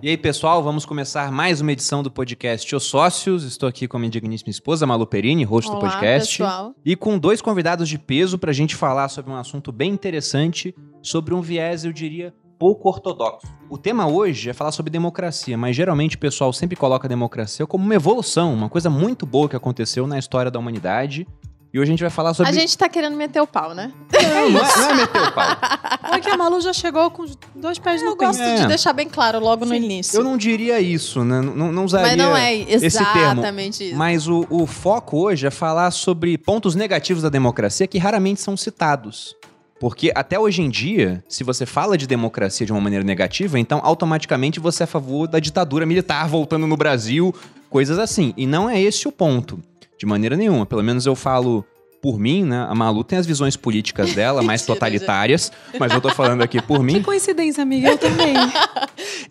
[0.00, 3.42] E aí, pessoal, vamos começar mais uma edição do podcast Os Sócios.
[3.42, 6.38] Estou aqui com a minha digníssima esposa, Malu Perini, host Olá, do podcast.
[6.38, 6.72] pessoal.
[6.84, 10.72] E com dois convidados de peso para a gente falar sobre um assunto bem interessante,
[11.02, 13.48] sobre um viés, eu diria, pouco ortodoxo.
[13.68, 17.66] O tema hoje é falar sobre democracia, mas geralmente o pessoal sempre coloca a democracia
[17.66, 21.26] como uma evolução, uma coisa muito boa que aconteceu na história da humanidade.
[21.72, 22.50] E hoje a gente vai falar sobre.
[22.50, 23.92] A gente tá querendo meter o pau, né?
[24.12, 25.56] Não, não é, não é meter o pau.
[26.04, 28.52] Olha que a Malu já chegou com dois pés no Eu gosto peito.
[28.52, 28.62] É.
[28.62, 30.18] de deixar bem claro logo no início.
[30.18, 31.42] Eu não diria isso, né?
[31.42, 33.20] Não, não usaria Mas não é esse termo.
[33.20, 33.96] exatamente isso.
[33.96, 38.56] Mas o, o foco hoje é falar sobre pontos negativos da democracia que raramente são
[38.56, 39.36] citados.
[39.78, 43.80] Porque até hoje em dia, se você fala de democracia de uma maneira negativa, então
[43.84, 47.32] automaticamente você é a favor da ditadura militar voltando no Brasil,
[47.70, 48.32] coisas assim.
[48.36, 49.62] E não é esse o ponto,
[49.98, 50.64] de maneira nenhuma.
[50.64, 51.64] Pelo menos eu falo
[52.00, 52.66] por mim, né?
[52.68, 56.60] A Malu tem as visões políticas dela mais Mentira, totalitárias, mas eu tô falando aqui
[56.62, 57.02] por Que mim.
[57.02, 57.88] coincidência, amiga.
[57.90, 58.34] Eu também.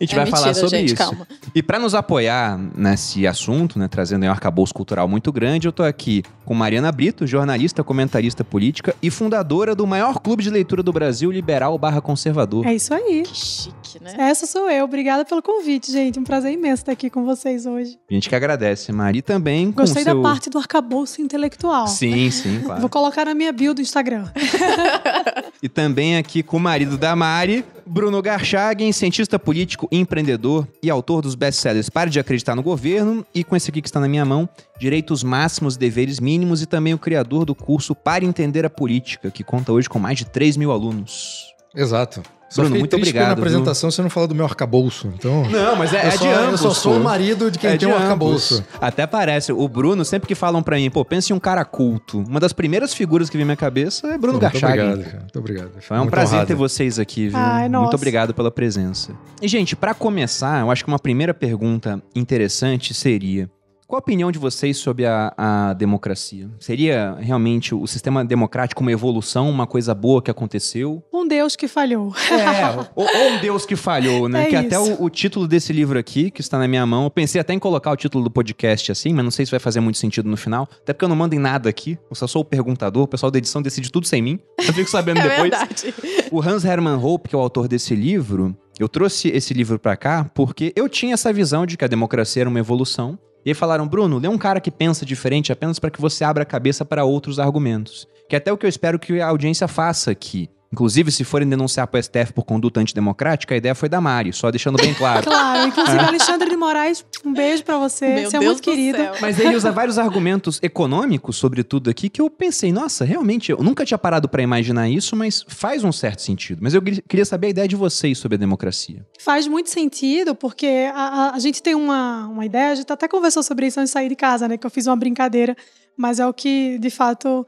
[0.00, 0.96] A gente É vai falar mentira, sobre gente, isso.
[0.96, 1.26] calma.
[1.54, 5.72] E para nos apoiar nesse assunto, né, trazendo aí um arcabouço cultural muito grande, eu
[5.72, 10.82] tô aqui com Mariana Brito, jornalista, comentarista política e fundadora do maior clube de leitura
[10.82, 12.66] do Brasil, Liberal barra Conservador.
[12.66, 13.22] É isso aí.
[13.24, 14.14] Que chique, né?
[14.18, 14.84] Essa sou eu.
[14.84, 16.18] Obrigada pelo convite, gente.
[16.18, 17.98] Um prazer imenso estar aqui com vocês hoje.
[18.10, 18.92] A gente que agradece.
[18.92, 20.14] Mari também com Gostei seu...
[20.14, 21.86] da parte do arcabouço intelectual.
[21.88, 22.80] Sim, sim, claro.
[22.80, 24.28] Vou colocar na minha bio do Instagram.
[25.60, 31.20] E também aqui com o marido da Mari, Bruno Garchagen, cientista político, empreendedor e autor
[31.20, 34.24] dos best-sellers Pare de Acreditar no Governo e com esse aqui que está na minha
[34.24, 39.32] mão, Direitos Máximos, Deveres Mínimos e também o criador do curso Para Entender a Política,
[39.32, 41.52] que conta hoje com mais de 3 mil alunos.
[41.74, 42.22] Exato.
[42.48, 45.08] Só Bruno, muito obrigado, Na apresentação você não fala do meu arcabouço.
[45.14, 45.44] Então.
[45.50, 47.86] Não, mas é, eu, só, eu só sou o marido de quem É tem de
[47.86, 48.02] um ambos.
[48.04, 48.64] arcabouço.
[48.80, 49.52] Até parece.
[49.52, 52.20] O Bruno, sempre que falam pra mim, pô, pensa em um cara culto.
[52.26, 55.18] Uma das primeiras figuras que vem na minha cabeça é Bruno Pô, muito obrigado, cara.
[55.20, 55.70] Muito obrigado.
[55.90, 56.48] É um Muito prazer honrado.
[56.48, 57.38] ter vocês aqui, viu?
[57.38, 59.12] Ai, Muito obrigado pela presença.
[59.42, 63.50] E, gente, pra começar, eu acho que uma primeira pergunta interessante seria:
[63.88, 66.46] qual a opinião de vocês sobre a, a democracia?
[66.60, 71.02] Seria realmente o sistema democrático uma evolução, uma coisa boa que aconteceu?
[71.10, 72.12] Um Deus que falhou.
[72.30, 74.44] É, ou, ou um Deus que falhou, né?
[74.48, 74.92] É que até isso.
[75.00, 77.58] o, o título desse livro aqui, que está na minha mão, eu pensei até em
[77.58, 80.36] colocar o título do podcast assim, mas não sei se vai fazer muito sentido no
[80.36, 80.68] final.
[80.82, 81.98] Até porque eu não mando em nada aqui.
[82.10, 84.38] Eu só sou o perguntador, o pessoal da edição decide tudo sem mim.
[84.68, 85.50] Eu fico sabendo É depois.
[85.50, 85.94] verdade.
[86.30, 89.96] O Hans Hermann Hope, que é o autor desse livro, eu trouxe esse livro pra
[89.96, 93.18] cá porque eu tinha essa visão de que a democracia era uma evolução.
[93.48, 96.42] E aí falaram, Bruno, lê um cara que pensa diferente apenas para que você abra
[96.42, 98.06] a cabeça para outros argumentos.
[98.28, 100.50] Que é até o que eu espero que a audiência faça aqui.
[100.72, 104.32] Inclusive, se forem denunciar para o STF por conduta antidemocrática, a ideia foi da Mari,
[104.34, 105.24] só deixando bem claro.
[105.28, 105.68] Claro.
[105.68, 108.06] Inclusive, Alexandre de Moraes, um beijo pra você.
[108.08, 108.98] Meu você é Deus muito do querido.
[108.98, 109.14] céu.
[109.20, 113.58] Mas ele usa vários argumentos econômicos sobre tudo aqui que eu pensei, nossa, realmente, eu
[113.62, 116.58] nunca tinha parado para imaginar isso, mas faz um certo sentido.
[116.62, 119.06] Mas eu queria saber a ideia de vocês sobre a democracia.
[119.18, 123.08] Faz muito sentido, porque a, a- a gente tem uma, uma ideia, a gente até
[123.08, 124.56] conversou sobre isso antes de sair de casa, né?
[124.58, 125.56] Que eu fiz uma brincadeira,
[125.96, 127.46] mas é o que de fato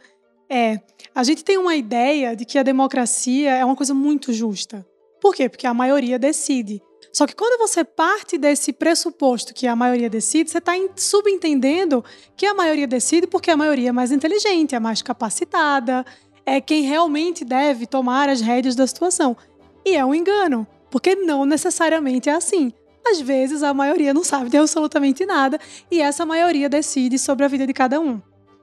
[0.50, 0.80] é.
[1.14, 4.84] A gente tem uma ideia de que a democracia é uma coisa muito justa.
[5.20, 5.48] Por quê?
[5.48, 6.82] Porque a maioria decide.
[7.12, 12.04] Só que quando você parte desse pressuposto que a maioria decide, você está subentendendo
[12.36, 16.04] que a maioria decide porque a maioria é mais inteligente, é mais capacitada,
[16.46, 19.36] é quem realmente deve tomar as rédeas da situação.
[19.84, 22.72] E é um engano, porque não necessariamente é assim.
[23.06, 25.58] Às vezes a maioria não sabe de absolutamente nada
[25.90, 28.20] e essa maioria decide sobre a vida de cada um,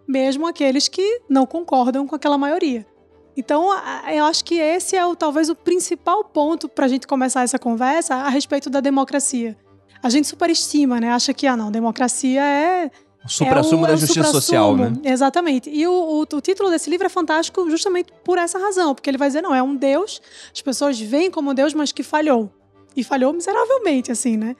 [0.08, 2.86] mesmo aqueles que não concordam com aquela maioria.
[3.36, 3.70] Então,
[4.12, 7.60] eu acho que esse é o, talvez o principal ponto para a gente começar essa
[7.60, 9.56] conversa a respeito da democracia.
[10.02, 11.12] A gente superestima, né?
[11.12, 12.90] Acha que, ah, não, democracia é
[13.24, 14.94] O supra-sumo é o- da é o justiça social, né?
[15.04, 15.70] Exatamente.
[15.70, 19.18] E o, o- o título desse livro é fantástico justamente por essa razão, porque ele
[19.20, 20.20] vai dizer, não, é um Deus,
[20.52, 22.52] as pessoas veem como Deus, mas que falhou.
[22.96, 24.56] E falhou miseravelmente, assim, né?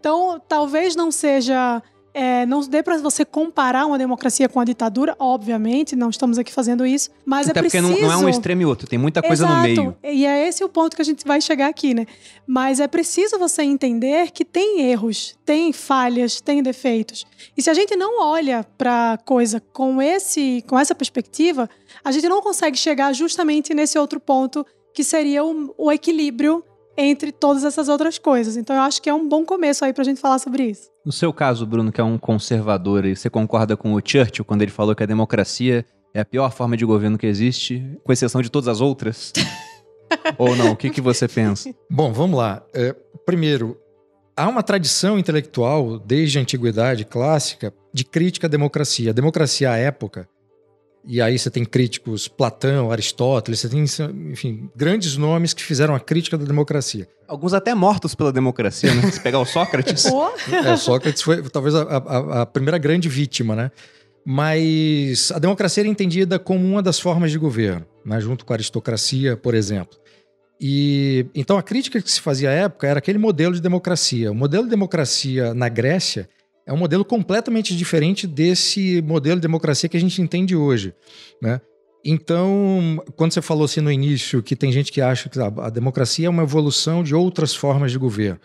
[0.00, 1.82] Então, talvez não seja...
[2.14, 6.52] é, não dê para você comparar uma democracia com a ditadura, obviamente, não estamos aqui
[6.52, 8.00] fazendo isso, mas Até é porque preciso...
[8.00, 9.62] não, não é um extremo e outro, tem muita coisa no Exato.
[9.62, 9.96] meio.
[10.02, 12.06] E é esse o ponto que a gente vai chegar aqui, né?
[12.46, 17.24] Mas é preciso você entender que tem erros, tem falhas, tem defeitos.
[17.56, 21.68] E se a gente não olha para coisa com esse, com essa perspectiva,
[22.04, 26.62] a gente não consegue chegar justamente nesse outro ponto que seria o, o equilíbrio
[26.96, 28.56] entre todas essas outras coisas.
[28.56, 30.90] Então eu acho que é um bom começo aí pra gente falar sobre isso.
[31.04, 34.62] No seu caso, Bruno, que é um conservador, e você concorda com o Churchill quando
[34.62, 35.84] ele falou que a democracia
[36.14, 39.32] é a pior forma de governo que existe, com exceção de todas as outras?
[40.38, 40.72] Ou não?
[40.72, 41.74] O que, que você pensa?
[41.90, 42.62] Bom, vamos lá.
[42.74, 43.78] É, primeiro,
[44.36, 49.10] há uma tradição intelectual, desde a antiguidade clássica, de crítica à democracia.
[49.10, 50.28] A democracia, à época,
[51.04, 53.84] E aí você tem críticos Platão, Aristóteles, você tem,
[54.30, 57.08] enfim, grandes nomes que fizeram a crítica da democracia.
[57.26, 59.10] Alguns até mortos pela democracia, né?
[59.10, 60.04] Se pegar o Sócrates.
[60.52, 63.70] é, Sócrates foi talvez a, a, a, primeira grande vítima, né?
[64.24, 68.20] Mas a democracia era entendida como uma das formas de governo, né?
[68.20, 69.98] junto com a aristocracia, por exemplo.
[70.60, 74.30] E então a crítica que se fazia à época era aquele modelo de democracia.
[74.30, 76.28] O modelo de democracia na Grécia
[76.66, 80.94] é um modelo completamente diferente desse modelo de democracia que a gente entende hoje,
[81.40, 81.60] né?
[82.04, 86.26] Então, quando você falou assim no início que tem gente que acha que a democracia
[86.26, 88.40] é uma evolução de outras formas de governo.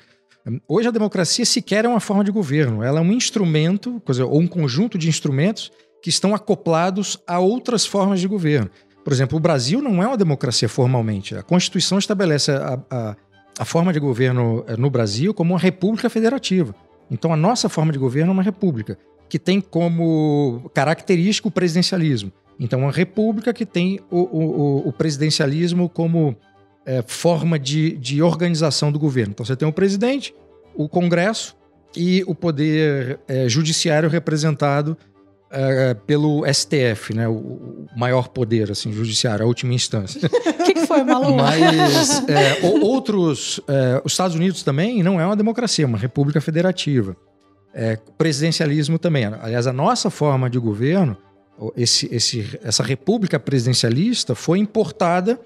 [0.67, 4.47] Hoje a democracia sequer é uma forma de governo, ela é um instrumento, ou um
[4.47, 5.71] conjunto de instrumentos
[6.01, 8.69] que estão acoplados a outras formas de governo.
[9.03, 11.35] Por exemplo, o Brasil não é uma democracia formalmente.
[11.35, 13.15] A Constituição estabelece a, a,
[13.59, 16.75] a forma de governo eh, no Brasil como uma república federativa.
[17.09, 18.97] Então, a nossa forma de governo é uma república,
[19.29, 22.31] que tem como característica o presidencialismo.
[22.59, 26.35] Então, uma república que tem o, o, o presidencialismo como
[26.85, 29.31] é, forma de, de organização do governo.
[29.31, 30.33] Então, você tem o presidente,
[30.75, 31.55] o Congresso
[31.95, 34.97] e o poder é, judiciário representado
[35.49, 37.27] é, pelo STF, né?
[37.27, 40.21] O, maior poder assim, judiciário, a última instância.
[40.25, 40.29] O
[40.63, 41.35] que, que, foi, Malu?
[41.35, 43.59] Mas é, outros.
[43.67, 47.15] É, os Estados Unidos também não é uma democracia, é uma república federativa.
[47.73, 49.25] É, presidencialismo também.
[49.25, 51.15] Aliás, a nossa forma de governo,
[51.75, 55.39] esse, esse, essa república presidencialista, foi importada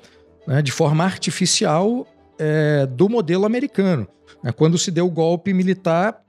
[0.47, 2.07] né, de forma artificial
[2.39, 4.07] é, do modelo americano.
[4.43, 6.21] Né, quando se deu o golpe militar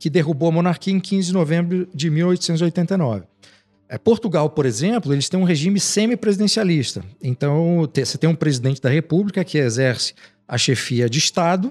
[0.00, 3.24] que derrubou a monarquia em 15 de novembro de 1889.
[3.86, 7.04] É, Portugal, por exemplo, eles têm um regime semipresidencialista.
[7.22, 10.14] Então, você tem um presidente da República que exerce
[10.48, 11.70] a chefia de Estado,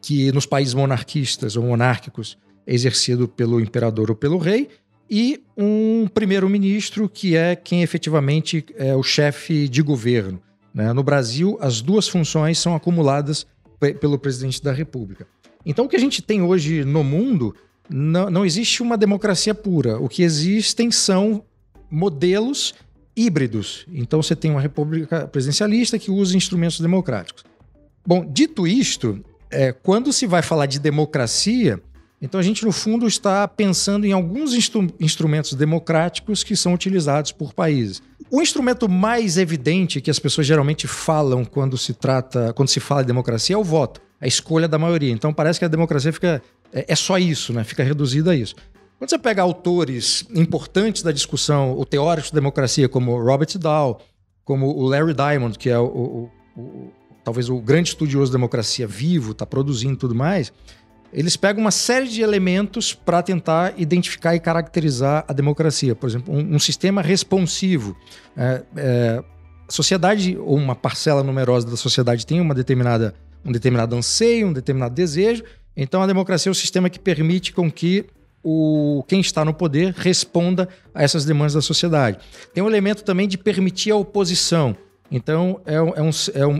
[0.00, 2.36] que nos países monarquistas ou monárquicos
[2.66, 4.68] é exercido pelo imperador ou pelo rei,
[5.10, 10.40] e um primeiro-ministro que é quem efetivamente é o chefe de governo.
[10.74, 10.92] Né?
[10.92, 13.46] No Brasil, as duas funções são acumuladas
[14.00, 15.26] pelo presidente da República.
[15.64, 17.54] Então, o que a gente tem hoje no mundo,
[17.88, 19.98] não, não existe uma democracia pura.
[19.98, 21.44] O que existem são
[21.90, 22.74] modelos
[23.16, 23.86] híbridos.
[23.92, 27.44] Então, você tem uma república presidencialista que usa instrumentos democráticos.
[28.04, 31.80] Bom, dito isto, é, quando se vai falar de democracia,
[32.20, 37.30] então a gente, no fundo, está pensando em alguns instru instrumentos democráticos que são utilizados
[37.30, 38.02] por países.
[38.30, 43.02] O instrumento mais evidente que as pessoas geralmente falam quando se trata, quando se fala
[43.02, 45.10] de democracia é o voto a escolha da maioria.
[45.10, 46.40] Então parece que a democracia fica
[46.72, 47.64] é, é só isso, né?
[47.64, 48.54] Fica reduzida a isso.
[48.96, 54.00] Quando você pega autores importantes da discussão, o teóricos de democracia, como Robert Dahl,
[54.44, 56.92] como o Larry Diamond, que é o, o, o
[57.24, 60.52] talvez o grande estudioso da democracia vivo, está produzindo tudo mais,
[61.12, 65.96] eles pegam uma série de elementos para tentar identificar e caracterizar a democracia.
[65.96, 67.96] Por exemplo, um, um sistema responsivo.
[68.36, 69.24] É, é,
[69.68, 73.14] a sociedade, ou uma parcela numerosa da sociedade, tem uma determinada
[73.44, 75.42] um determinado anseio, um determinado desejo.
[75.76, 78.06] Então a democracia é o sistema que permite com que
[78.42, 82.18] o, quem está no poder responda a essas demandas da sociedade.
[82.52, 84.76] Tem um elemento também de permitir a oposição.
[85.10, 86.10] Então, é, um, é, um,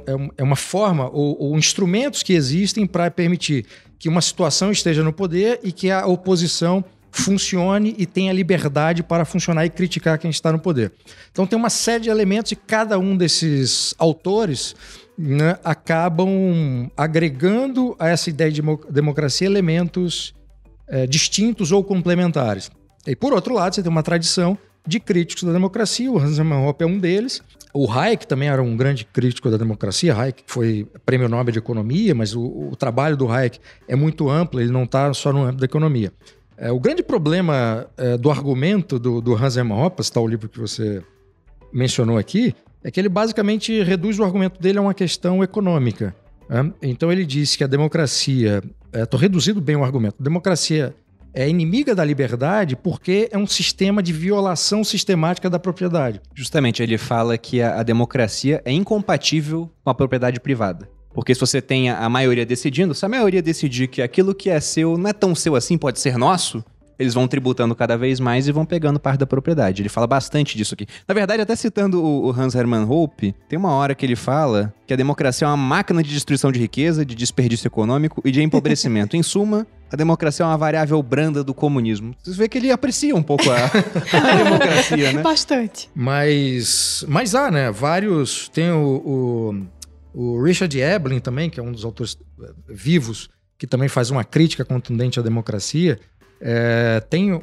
[0.07, 3.65] é, um, é uma forma ou, ou instrumentos que existem para permitir
[3.99, 9.25] que uma situação esteja no poder e que a oposição funcione e tenha liberdade para
[9.25, 10.91] funcionar e criticar quem está no poder.
[11.31, 14.75] Então, tem uma série de elementos e cada um desses autores
[15.17, 20.35] né, acabam agregando a essa ideia de democracia elementos
[20.89, 22.71] é, distintos ou complementares.
[23.07, 26.75] E por outro lado, você tem uma tradição de críticos da democracia, o Hans Hermann
[26.79, 27.43] é um deles.
[27.75, 30.15] O Hayek também era um grande crítico da democracia.
[30.15, 34.61] Hayek foi prêmio Nobel de Economia, mas o, o trabalho do Hayek é muito amplo,
[34.61, 36.13] ele não está só no âmbito da economia.
[36.63, 40.49] É, o grande problema é, do argumento do, do Hans Hermann Hoppe, está o livro
[40.49, 41.03] que você
[41.73, 42.55] mencionou aqui,
[42.85, 46.15] é que ele basicamente reduz o argumento dele a uma questão econômica.
[46.49, 46.73] Né?
[46.81, 48.63] Então ele disse que a democracia,
[48.95, 50.95] estou é, reduzindo bem o argumento, a democracia
[51.35, 56.21] é inimiga da liberdade porque é um sistema de violação sistemática da propriedade.
[56.33, 60.89] Justamente, ele fala que a, a democracia é incompatível com a propriedade privada.
[61.15, 64.61] Porque se você tem a maioria decidindo, se a maioria decidir que aquilo que é
[64.61, 66.65] seu não é tão seu assim, pode ser nosso,
[66.99, 69.83] eles vão tributando cada vez mais e vão pegando parte da propriedade.
[69.83, 70.87] Ele fala bastante disso aqui.
[71.07, 74.93] Na verdade, até citando o, Hans Hermann Hoppe, tem uma hora que ele fala que
[74.93, 79.17] a democracia é uma máquina de destruição de riqueza, de desperdício econômico e de empobrecimento.
[79.17, 82.15] em suma, a democracia é uma variável branda do comunismo.
[82.23, 85.23] Você vê que ele aprecia um pouco a, a democracia, né?
[85.23, 85.91] Bastante.
[85.95, 87.71] Mas, mas há, né?
[87.71, 88.49] Vários.
[88.49, 89.63] Tem o, o,
[90.15, 94.25] o Richard Eblin também, que é um dos autores eh, vivos, que também faz uma
[94.25, 95.99] crítica contundente à democracia.
[96.41, 97.41] É, tem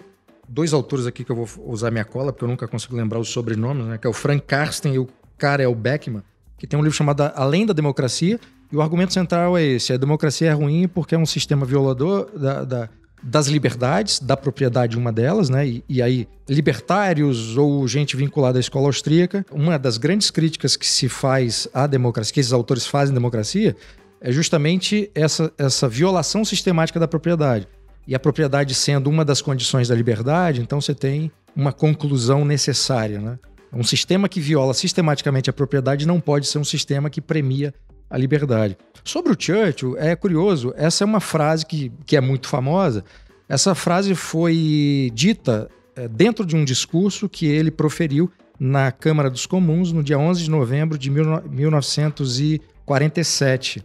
[0.48, 3.30] dois autores aqui que eu vou usar minha cola, porque eu nunca consigo lembrar os
[3.30, 3.98] sobrenomes, né?
[3.98, 5.08] Que é o Frank Karsten e o
[5.38, 6.24] Karel Beckman,
[6.58, 8.40] que tem um livro chamado Além da Democracia,
[8.72, 12.30] e o argumento central é esse: a democracia é ruim porque é um sistema violador
[12.38, 12.90] da, da
[13.22, 15.68] das liberdades, da propriedade, uma delas, né?
[15.68, 20.88] E, e, aí, libertários ou gente vinculada à escola austríaca, uma das grandes críticas que
[20.88, 23.76] se faz à democracia, que esses autores fazem à democracia,
[24.22, 27.68] é justamente essa, essa violação sistemática da propriedade.
[28.08, 33.20] E a propriedade sendo uma das condições da liberdade, então você tem uma conclusão necessária,
[33.20, 33.38] né?
[33.72, 37.74] Um sistema que viola sistematicamente a propriedade não pode ser um sistema que premia
[38.10, 38.76] a liberdade.
[39.04, 43.04] Sobre o Churchill, é curioso, essa é uma frase que, que é muito famosa.
[43.48, 49.46] Essa frase foi dita é, dentro de um discurso que ele proferiu na Câmara dos
[49.46, 53.84] Comuns no dia 11 de novembro de 1947.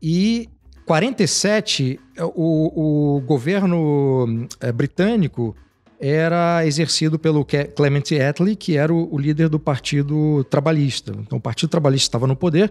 [0.00, 0.48] E
[0.84, 1.98] 47,
[2.34, 5.56] o, o governo é, britânico
[5.98, 11.14] era exercido pelo Clement Attlee, que era o, o, líder do Partido Trabalhista.
[11.18, 12.70] Então, o Partido Trabalhista estava no poder,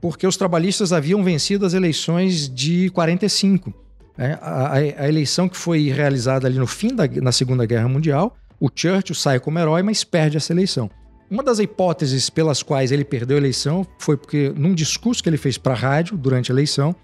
[0.00, 3.72] porque os trabalhistas haviam vencido as eleições de 45.
[4.18, 8.36] É, a, a, eleição que foi realizada ali no fim da na Segunda Guerra Mundial,
[8.58, 10.90] o Churchill sai como herói, mas perde essa eleição.
[11.30, 15.36] Uma das hipóteses pelas quais ele perdeu a eleição foi porque, num discurso que ele
[15.36, 16.94] fez para a rádio durante a eleição,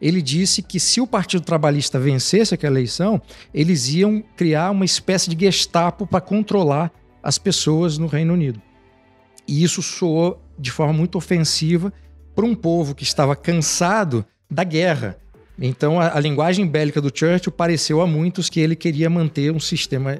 [0.00, 3.20] ele disse que se o Partido Trabalhista vencesse aquela eleição,
[3.52, 6.90] eles iam criar uma espécie de Gestapo para controlar
[7.22, 8.60] as pessoas no Reino Unido.
[9.46, 11.92] E isso soou de forma muito ofensiva
[12.34, 15.16] para um povo que estava cansado da guerra.
[15.58, 19.60] Então, a, a, linguagem bélica do Churchill pareceu a muitos que ele queria manter um
[19.60, 20.18] sistema,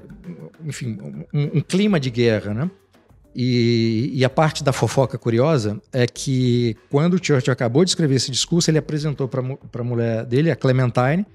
[0.64, 0.96] enfim,
[1.32, 2.70] um, um clima de guerra, né?
[3.34, 8.30] E, e, a parte da fofoca curiosa é que quando Churchill acabou de escrever esse
[8.30, 11.26] discurso, ele apresentou para a mulher dele, a Clementine,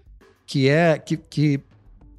[0.46, 1.60] que é que, que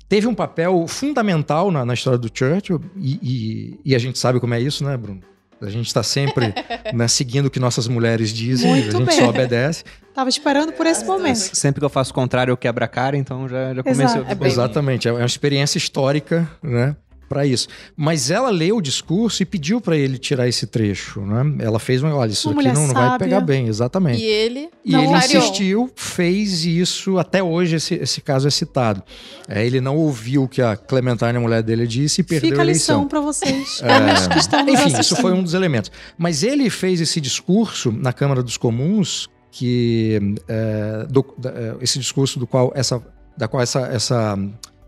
[0.06, 4.38] teve um papel fundamental na, na história do Churchill, e, e, e, a gente sabe
[4.38, 5.22] como é isso, né, Bruno?
[5.62, 6.54] A gente está sempre
[6.94, 9.18] né, seguindo o que nossas mulheres dizem, Muito a gente bem.
[9.18, 9.84] só obedece.
[10.14, 11.36] Tava esperando por esse momento.
[11.54, 14.22] Sempre que eu faço o contrário, eu quebro a cara, então já, já comecei.
[14.22, 16.96] É Exatamente, é uma experiência histórica, né?
[17.30, 17.68] Para isso.
[17.96, 21.54] Mas ela leu o discurso e pediu para ele tirar esse trecho, né?
[21.60, 24.20] Ela fez uma, olha, isso uma aqui não, não vai pegar bem, exatamente.
[24.20, 29.00] E ele E ele insistiu, fez isso, até hoje esse, esse caso é citado.
[29.48, 32.62] É, ele não ouviu o que a Clementine, a mulher dele, disse e perdeu Fica
[32.62, 32.96] a eleição.
[32.96, 33.80] lição para vocês.
[33.80, 35.00] É, enfim, assistindo.
[35.00, 35.92] isso foi um dos elementos.
[36.18, 41.96] Mas ele fez esse discurso na Câmara dos Comuns, que é, do, da, é, esse
[42.00, 43.00] discurso do qual essa
[43.36, 44.38] da qual essa, essa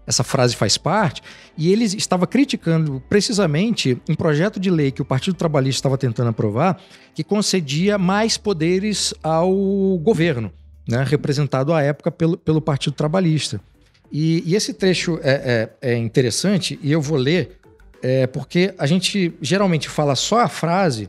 [0.07, 1.23] essa frase faz parte,
[1.57, 6.31] e ele estava criticando precisamente um projeto de lei que o Partido Trabalhista estava tentando
[6.31, 6.81] aprovar,
[7.15, 9.53] que concedia mais poderes ao
[9.99, 10.53] governo,
[10.89, 13.61] né, representado à época pelo, pelo Partido Trabalhista.
[14.11, 17.59] E, e esse trecho é, é, é, interessante, e eu vou ler,
[18.03, 21.09] é, porque a gente geralmente fala só a frase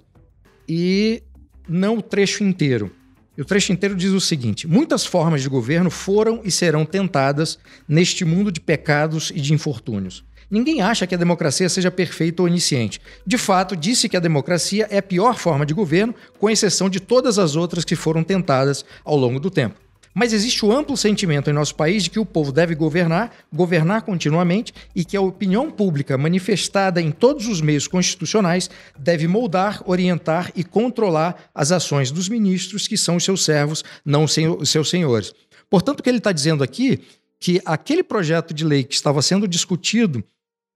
[0.70, 1.22] e
[1.68, 2.92] não o trecho inteiro.
[3.38, 7.58] E o trecho inteiro diz o seguinte: muitas formas de governo foram e serão tentadas
[7.88, 10.24] neste mundo de pecados e de infortúnios.
[10.50, 13.02] Ninguém acha que a democracia seja perfeita ou onisciente.
[13.26, 17.00] De fato, disse que a democracia é a pior forma de governo, com exceção de
[17.00, 19.83] todas as outras que foram tentadas ao longo do tempo.
[20.14, 24.04] Mas existe o amplo sentimento em nosso país de que o povo deve governar, governar
[24.04, 30.52] continuamente e que a opinião pública manifestada em todos os meios constitucionais deve moldar, orientar
[30.56, 35.34] e controlar as ações dos ministros, que são os seus servos, não os seus senhores.
[35.70, 37.02] Portanto, o que ele está dizendo aqui
[37.40, 40.24] que aquele projeto de lei que estava sendo discutido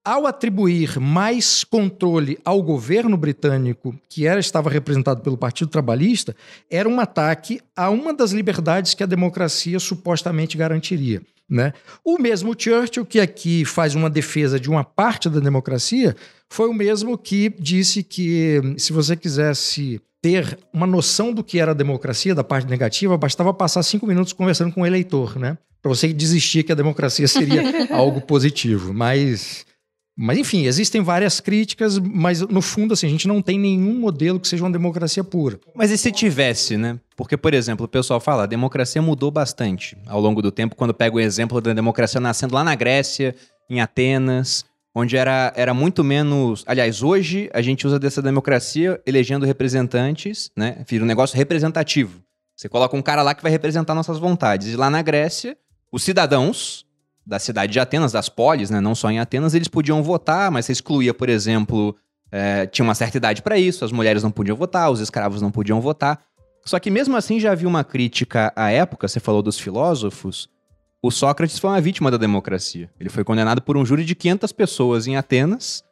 [0.08, 6.34] ao atribuir mais controle ao governo britânico, que era estava representado pelo Partido Trabalhista,
[6.72, 11.22] era um ataque a uma das liberdades que a democracia supostamente garantiria.
[11.50, 11.74] Né?
[12.06, 16.16] O mesmo Churchill, que aqui faz uma defesa de uma parte da democracia,
[16.50, 21.72] foi o mesmo que disse que se você quisesse ter uma noção do que era
[21.72, 25.58] a democracia, da parte negativa, bastava passar cinco minutos conversando com o eleitor, né?
[25.82, 27.62] Para você desistir que a democracia seria
[27.94, 28.94] algo positivo.
[28.94, 29.67] Mas
[30.20, 34.40] mas, enfim, existem várias críticas, mas no fundo, assim, a gente não tem nenhum modelo
[34.40, 35.60] que seja uma democracia pura.
[35.76, 37.00] Mas e se tivesse, né?
[37.16, 40.92] Porque, por exemplo, o pessoal fala, a democracia mudou bastante ao longo do tempo, quando
[40.92, 43.36] pega o exemplo da democracia nascendo lá na Grécia,
[43.70, 46.64] em Atenas, onde era, era muito menos.
[46.66, 50.84] Aliás, hoje a gente usa dessa democracia elegendo representantes, né?
[50.88, 52.24] Fiz um negócio representativo.
[52.56, 54.74] Você coloca um cara lá que vai representar nossas vontades.
[54.74, 55.56] E lá na Grécia,
[55.92, 56.87] os cidadãos
[57.28, 60.66] da cidade de Atenas, das polis, né, não só em Atenas, eles podiam votar, mas
[60.66, 61.94] você excluía, por exemplo,
[62.32, 65.52] é, tinha uma certa idade para isso, as mulheres não podiam votar, os escravos não
[65.52, 66.22] podiam votar.
[66.66, 70.50] Só que mesmo assim já havia uma crítica à época, você falou dos filósofos,
[71.02, 72.90] O Sócrates foi uma vítima da democracia.
[73.00, 75.84] Ele foi condenado por um júri de 500 pessoas em Atenas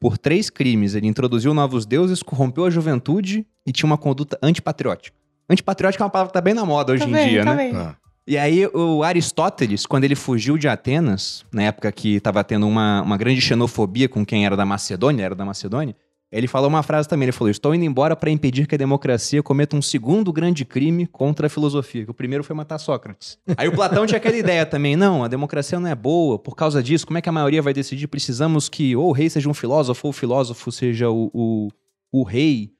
[0.00, 0.94] por três crimes.
[0.94, 5.16] Ele introduziu novos deuses, corrompeu a juventude e tinha uma conduta antipatriótica.
[5.48, 7.54] Antipatriótica é uma palavra que tá bem na moda hoje tá em bem, dia, tá
[7.54, 7.70] né?
[7.70, 7.76] bem.
[7.76, 7.96] Ah.
[8.26, 13.02] E aí, o Aristóteles, quando ele fugiu de Atenas, na época que estava tendo uma,
[13.02, 15.94] uma grande xenofobia com quem era da Macedônia, era da Macedônia,
[16.32, 17.26] ele falou uma frase também.
[17.26, 21.06] Ele falou: Estou indo embora para impedir que a democracia cometa um segundo grande crime
[21.06, 22.04] contra a filosofia.
[22.04, 23.38] Que o primeiro foi matar Sócrates.
[23.56, 26.36] Aí o Platão tinha aquela ideia também: não, a democracia não é boa.
[26.36, 28.08] Por causa disso, como é que a maioria vai decidir?
[28.08, 31.68] Precisamos que ou o rei seja um filósofo ou o filósofo seja o, o,
[32.10, 32.72] o rei.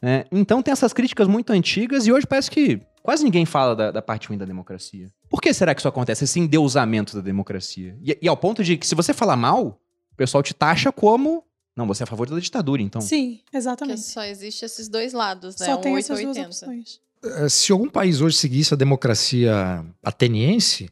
[0.00, 0.24] né?
[0.32, 4.02] Então tem essas críticas muito antigas e hoje parece que quase ninguém fala da, da
[4.02, 5.08] parte ruim da democracia.
[5.28, 6.24] Por que será que isso acontece?
[6.24, 7.96] Esse endeusamento da democracia.
[8.02, 9.80] E, e ao ponto de que se você falar mal,
[10.12, 11.44] o pessoal te taxa como.
[11.74, 13.00] Não, você é a favor da ditadura, então.
[13.00, 14.00] Sim, Porque exatamente.
[14.02, 15.66] só existe esses dois lados, né?
[15.66, 16.48] Só um tem essas duas 880.
[16.48, 17.00] opções.
[17.24, 20.90] Eh, Se algum país hoje seguisse a democracia ateniense,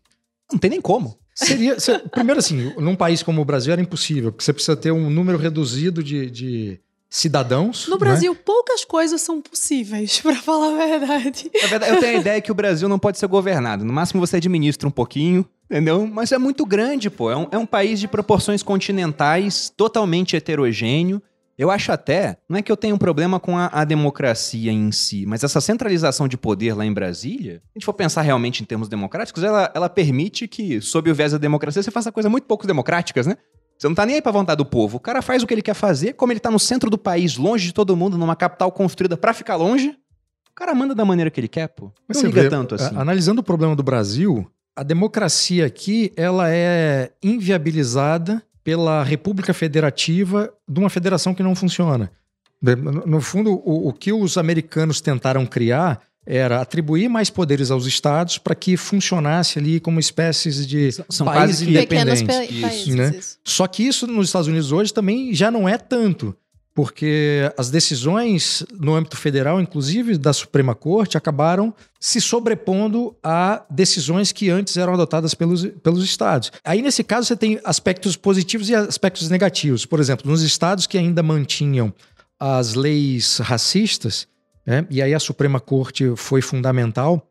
[0.50, 1.18] Não tem nem como.
[1.34, 1.78] seria.
[1.78, 5.10] se- primeiro, assim, num país como o Brasil era impossível, porque você precisa ter um
[5.10, 7.88] número reduzido de, de cidadãos.
[7.88, 7.98] No né?
[7.98, 11.50] Brasil, poucas coisas são possíveis, pra falar a verdade.
[11.60, 13.84] Na verdade, eu tenho a ideia que o Brasil não pode ser governado.
[13.84, 16.06] No máximo você administra um pouquinho, entendeu?
[16.06, 17.30] Mas é muito grande, pô.
[17.30, 21.20] É um, é um país de proporções continentais, totalmente heterogêneo.
[21.58, 24.90] Eu acho até, não é que eu tenha um problema com a, a democracia em
[24.90, 28.62] si, mas essa centralização de poder lá em Brasília, se a gente for pensar realmente
[28.62, 32.32] em termos democráticos, ela, ela permite que, sob o viés da democracia, você faça coisas
[32.32, 33.36] muito pouco democráticas, né?
[33.80, 34.98] Você não tá nem aí pra vontade do povo.
[34.98, 37.38] O cara faz o que ele quer fazer, como ele tá no centro do país,
[37.38, 39.96] longe de todo mundo, numa capital construída pra ficar longe,
[40.50, 41.90] o cara manda da maneira que ele quer, pô.
[42.06, 42.94] Mas Não liga vê, tanto assim.
[42.94, 44.46] Analisando o problema do Brasil,
[44.76, 52.12] a democracia aqui ela é inviabilizada pela República Federativa de uma federação que não funciona.
[53.06, 58.38] No fundo, o, o que os americanos tentaram criar era atribuir mais poderes aos estados
[58.38, 62.22] para que funcionasse ali como espécies de São países quase que Pequenos independentes.
[62.22, 63.14] pa- Isso, países, né?
[63.18, 63.38] isso.
[63.44, 66.36] Só que isso nos Estados Unidos hoje também já não é tanto,
[66.74, 74.30] porque as decisões no âmbito federal, inclusive da Suprema Corte, acabaram se sobrepondo a decisões
[74.30, 76.52] que antes eram adotadas pelos, pelos estados.
[76.64, 79.84] Aí, nesse caso, você tem aspectos positivos e aspectos negativos.
[79.84, 81.92] Por exemplo, nos estados que ainda mantinham
[82.38, 84.26] as leis racistas,
[84.70, 87.26] né, e aí a Suprema Corte foi fundamental,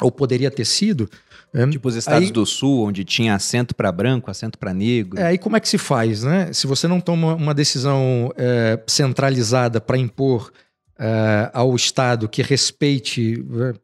[0.00, 1.10] ou poderia ter sido.
[1.52, 5.18] né, Tipo os estados Aí- do sul, onde tinha assento pra branco, assento pra negro.
[5.18, 6.52] É, aí como é que se faz, né?
[6.52, 10.52] Se você não toma uma decisão é, centralizada para impor
[10.98, 13.74] é, ao Estado que respeite é,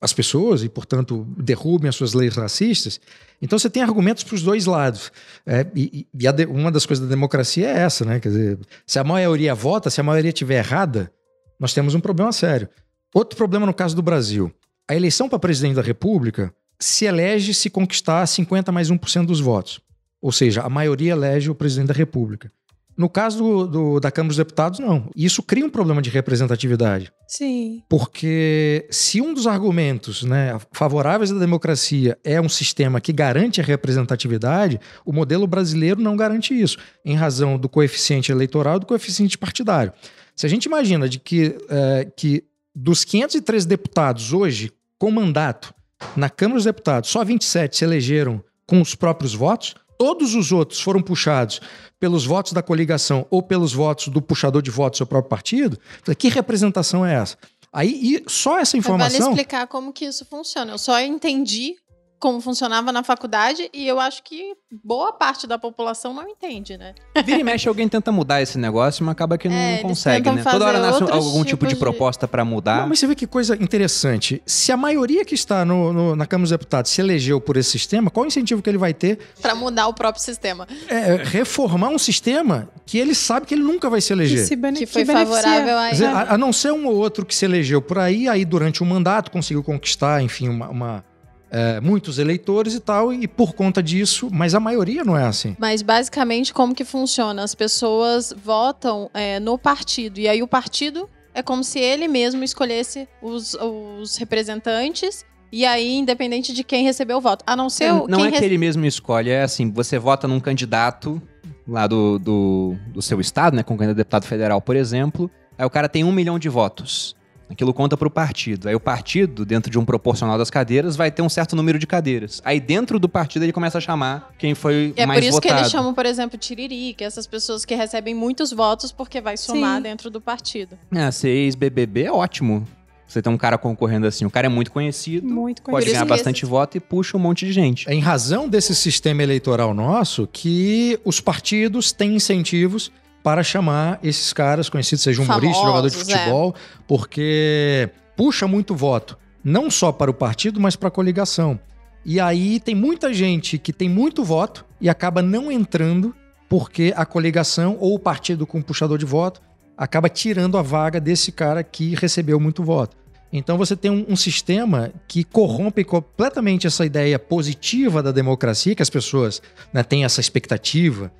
[0.00, 3.00] as pessoas e, portanto, derrubem as suas leis racistas,
[3.42, 5.10] então você tem argumentos para os dois lados.
[5.46, 8.20] É, e e de- uma das coisas da democracia é essa, né?
[8.20, 11.10] Quer dizer, se a maioria vota, se a maioria estiver errada,
[11.58, 12.68] nós temos um problema sério.
[13.14, 14.52] Outro problema no caso do Brasil.
[14.88, 19.80] A eleição para presidente da República se elege se conquistar 50 mais 1% dos votos.
[20.20, 22.50] Ou seja, a maioria elege o presidente da República.
[22.96, 25.08] No caso do, do- da Câmara dos Deputados, não.
[25.14, 27.12] Isso cria um problema de representatividade.
[27.28, 27.80] Sim.
[27.88, 33.64] Porque se um dos argumentos né, favoráveis à democracia é um sistema que garante a
[33.64, 39.38] representatividade, o modelo brasileiro não garante isso, em razão do coeficiente eleitoral e do coeficiente
[39.38, 39.92] partidário.
[40.38, 45.74] Se a gente imagina de que, eh, que dos 503 deputados hoje com mandato
[46.16, 50.80] na Câmara dos Deputados, só 27 se elegeram com os próprios votos, todos os outros
[50.80, 51.60] foram puxados
[51.98, 55.76] pelos votos da coligação ou pelos votos do puxador de votos do seu próprio partido,
[56.16, 57.36] que representação é essa?
[57.72, 59.30] Aí, e só essa Mas vale informação.
[59.32, 60.70] explicar como que isso funciona.
[60.70, 61.74] Eu só entendi
[62.18, 64.54] como funcionava na faculdade e eu acho que
[64.84, 66.94] boa parte da população não entende, né?
[67.24, 70.42] Vira e mexe, alguém tenta mudar esse negócio, mas acaba que não É, consegue, né?
[70.42, 72.80] Toda hora nasce algum tipo de de- proposta pra mudar.
[72.82, 74.42] Não, mas você vê que coisa interessante.
[74.44, 77.70] Se a maioria que está no- no- na Câmara dos Deputados se elegeu por esse
[77.70, 79.18] sistema, qual o incentivo que ele vai ter?
[79.40, 80.66] Pra mudar o próprio sistema.
[80.88, 84.44] É reformar um sistema que ele sabe que ele nunca vai se Que, eleger.
[84.46, 85.36] se bene Que foi beneficia.
[85.42, 88.28] favorável a dizer, a, a não ser um ou outro que se elegeu por aí,
[88.28, 91.04] aí durante um mandato conseguiu conquistar, enfim, uma, uma,
[91.50, 95.56] é, muitos eleitores e tal, e por conta disso, mas a maioria não é assim.
[95.58, 97.42] Mas basicamente como que funciona?
[97.42, 102.42] As pessoas votam é, no partido e aí o partido é como se ele mesmo
[102.44, 107.92] escolhesse os, os representantes e aí independente de quem recebeu o voto, a não ser
[107.92, 111.20] o não quem é que rece- ele mesmo escolhe, é assim, você vota num candidato
[111.66, 115.64] lá do, do, do seu estado, né, com candidato a deputado federal, por exemplo, aí
[115.66, 117.14] o cara tem um milhão de votos.
[117.50, 118.68] Aquilo conta pro partido.
[118.68, 121.86] Aí o partido, dentro de um proporcional das cadeiras, vai ter um certo número de
[121.86, 122.42] cadeiras.
[122.44, 125.32] Aí dentro do partido ele começa a chamar quem foi E é mais por isso
[125.36, 125.54] votado.
[125.54, 129.76] que eles chamam, por exemplo, tiririca, essas pessoas que recebem muitos votos porque vai somar
[129.76, 129.82] Sim.
[129.82, 130.76] dentro do partido.
[130.92, 132.66] É, ser ex-BBB é ótimo.
[133.06, 135.92] Você tem um cara concorrendo assim, o cara é muito conhecido, Muito pode conhecido.
[135.92, 137.88] ganhar que bastante voto e puxa um monte de gente.
[137.88, 142.92] É em razão desse sistema eleitoral nosso que os partidos têm incentivos
[143.28, 145.98] para chamar esses caras conhecidos, seja humorista, Famosos, jogador de é.
[145.98, 146.54] futebol,
[146.86, 151.60] porque puxa muito voto, não só para o partido, mas para a coligação.
[152.06, 156.14] E aí tem muita gente que tem muito voto e acaba não entrando
[156.48, 159.42] porque a coligação ou o partido com puxador de voto
[159.76, 162.96] acaba tirando a vaga desse cara que recebeu muito voto.
[163.30, 168.82] Então você tem um, um sistema que corrompe completamente essa ideia positiva da democracia, que
[168.82, 171.12] as pessoas né, têm essa expectativa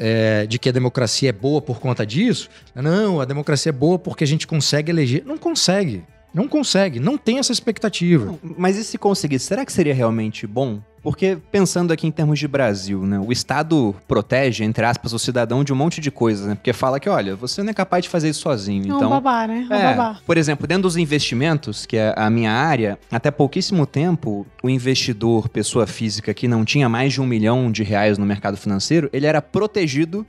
[0.00, 2.48] é, de que a democracia é boa por conta disso.
[2.74, 5.22] Não, a democracia é boa porque a gente consegue eleger.
[5.26, 6.02] Não consegue.
[6.32, 7.00] Não consegue.
[7.00, 8.34] Não tem essa expectativa.
[8.42, 10.80] Mas e se conseguisse, será que seria realmente bom?
[11.02, 13.18] Porque pensando aqui em termos de Brasil, né?
[13.18, 16.54] O Estado protege, entre aspas, o cidadão de um monte de coisas, né?
[16.54, 18.84] Porque fala que, olha, você não é capaz de fazer isso sozinho.
[18.90, 19.66] É um então, babá, né?
[19.70, 20.18] É um É, babá.
[20.26, 25.48] por exemplo, dentro dos investimentos, que é a minha área, até pouquíssimo tempo, o investidor,
[25.48, 29.24] pessoa física que não tinha mais de um milhão de reais no mercado financeiro, ele
[29.26, 30.26] era protegido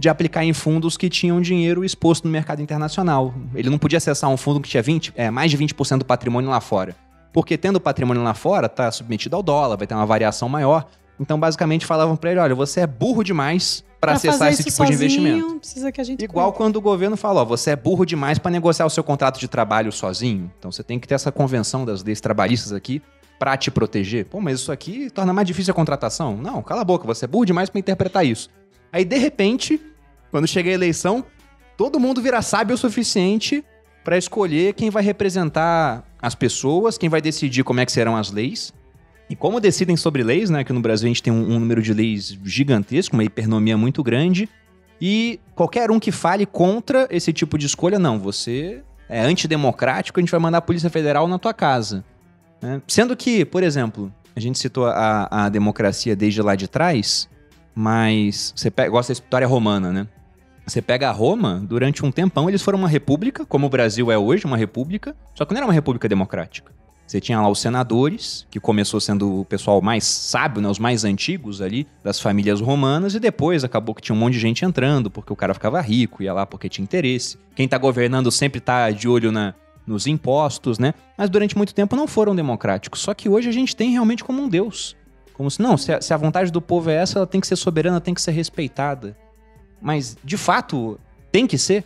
[0.00, 3.34] de aplicar em fundos que tinham dinheiro exposto no mercado internacional.
[3.54, 6.48] Ele não podia acessar um fundo que tinha 20, é, mais de 20% do patrimônio
[6.48, 6.96] lá fora.
[7.32, 10.86] Porque tendo o patrimônio lá fora, tá submetido ao dólar, vai ter uma variação maior.
[11.20, 14.76] Então, basicamente, falavam para ele, olha, você é burro demais para acessar esse tipo de
[14.76, 15.58] sozinho, investimento.
[15.60, 18.50] Precisa que a gente Igual quando o governo fala, ó, você é burro demais para
[18.50, 20.50] negociar o seu contrato de trabalho sozinho.
[20.58, 23.02] Então você tem que ter essa convenção das leis trabalhistas aqui
[23.38, 24.24] para te proteger.
[24.24, 26.38] Pô, mas isso aqui torna mais difícil a contratação.
[26.38, 28.48] Não, cala a boca, você é burro demais para interpretar isso.
[28.90, 29.80] Aí de repente,
[30.30, 31.24] quando chega a eleição,
[31.76, 33.64] todo mundo vira sábio o suficiente
[34.04, 38.30] para escolher quem vai representar as pessoas, quem vai decidir como é que serão as
[38.30, 38.72] leis.
[39.28, 40.64] E como decidem sobre leis, né?
[40.64, 44.02] Que no Brasil a gente tem um, um número de leis gigantesco, uma hipernomia muito
[44.02, 44.48] grande.
[45.00, 50.22] E qualquer um que fale contra esse tipo de escolha, não, você é antidemocrático, a
[50.22, 52.04] gente vai mandar a Polícia Federal na tua casa.
[52.60, 52.82] né?
[52.86, 57.28] Sendo que, por exemplo, a gente citou a, a democracia desde lá de trás,
[57.74, 60.08] mas você gosta da história romana, né?
[60.70, 64.16] Você pega a Roma, durante um tempão eles foram uma república, como o Brasil é
[64.16, 66.72] hoje, uma república, só que não era uma república democrática.
[67.04, 71.04] Você tinha lá os senadores, que começou sendo o pessoal mais sábio, né, os mais
[71.04, 75.10] antigos ali das famílias romanas, e depois acabou que tinha um monte de gente entrando,
[75.10, 77.36] porque o cara ficava rico, ia lá porque tinha interesse.
[77.56, 80.94] Quem tá governando sempre tá de olho na, nos impostos, né?
[81.18, 83.00] Mas durante muito tempo não foram democráticos.
[83.00, 84.94] Só que hoje a gente tem realmente como um deus.
[85.34, 87.48] Como se, não, se a, se a vontade do povo é essa, ela tem que
[87.48, 89.16] ser soberana, tem que ser respeitada.
[89.80, 90.98] Mas, de fato,
[91.32, 91.84] tem que ser?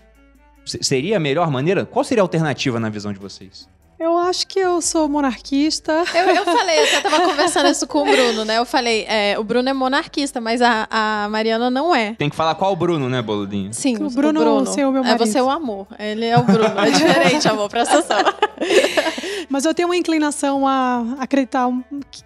[0.65, 1.85] Se- Seria a melhor maneira?
[1.85, 3.69] Qual seria a alternativa na visão de vocês?
[3.97, 5.93] Eu acho que eu sou monarquista.
[6.15, 8.59] Eu, eu falei, eu até tava conversando isso com o Bruno, né?
[8.59, 12.15] Eu falei, é, o Bruno é monarquista, mas a, a Mariana não é.
[12.15, 13.73] Tem que falar qual o Bruno, né, Boludinho?
[13.73, 15.27] Sim, O Bruno ser o meu É marido.
[15.27, 15.87] você o amor.
[15.99, 16.65] Ele é o Bruno.
[16.81, 18.35] É diferente, amor, presta atenção.
[19.49, 21.69] Mas eu tenho uma inclinação a acreditar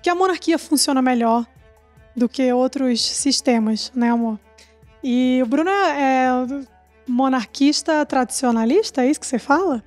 [0.03, 1.45] que a monarquia funciona melhor
[2.17, 4.39] do que outros sistemas, né, amor?
[5.03, 6.29] E o Bruno é
[7.07, 9.83] monarquista tradicionalista, é isso que você fala?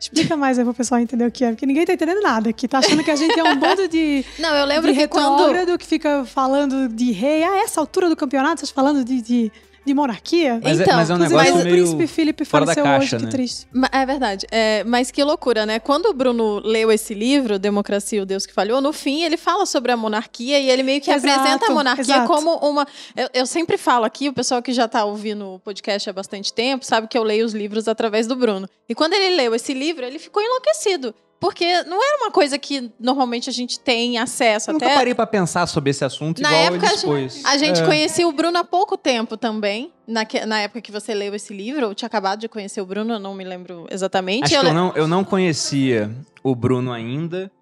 [0.00, 2.68] Explica mais aí pro pessoal entender o que é, porque ninguém tá entendendo nada, que
[2.68, 5.76] tá achando que a gente é um bando de, Não, eu lembro de que quando...
[5.76, 7.42] que fica falando de rei.
[7.42, 9.52] Ah, essa altura do campeonato, vocês falando de, de,
[9.84, 10.60] de monarquia?
[10.62, 11.76] Mas, Então, é, mas é um Inclusive, negócio o meio...
[11.76, 13.30] príncipe Felipe fora da faleceu caixa, hoje, né?
[13.30, 13.66] que triste.
[13.92, 14.46] É verdade.
[14.50, 15.78] É, mas que loucura, né?
[15.78, 19.66] Quando o Bruno leu esse livro, Democracia, o Deus que Falhou, no fim ele fala
[19.66, 22.26] sobre a monarquia e ele meio que Exato, apresenta a monarquia exato.
[22.26, 22.86] como uma.
[23.16, 26.52] Eu, eu sempre falo aqui, o pessoal que já tá ouvindo o podcast há bastante
[26.52, 28.68] tempo sabe que eu leio os livros através do Bruno.
[28.88, 31.14] E quando ele leu esse livro, ele ficou enlouquecido.
[31.40, 34.94] Porque não era uma coisa que normalmente a gente tem acesso Eu nunca até.
[34.96, 37.42] parei pra pensar sobre esse assunto Na igual época, ele a expôs.
[37.44, 37.84] A gente É.
[37.84, 39.92] conhecia o Bruno há pouco tempo também.
[40.06, 43.14] Na, na época que você leu esse livro, eu tinha acabado de conhecer o Bruno,
[43.14, 44.44] eu não me lembro exatamente.
[44.46, 46.10] Acho Eu que eu não, eu não conhecia
[46.42, 47.52] o Bruno ainda,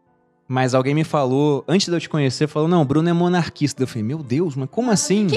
[0.48, 3.82] mas alguém me falou, antes de eu te conhecer, falou, não, o Bruno é monarquista.
[3.82, 5.26] Eu falei, meu Deus, mas como assim?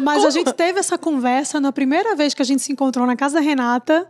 [0.00, 3.14] Mas a gente teve essa conversa na primeira vez que a gente se encontrou na
[3.14, 4.06] casa da Renata.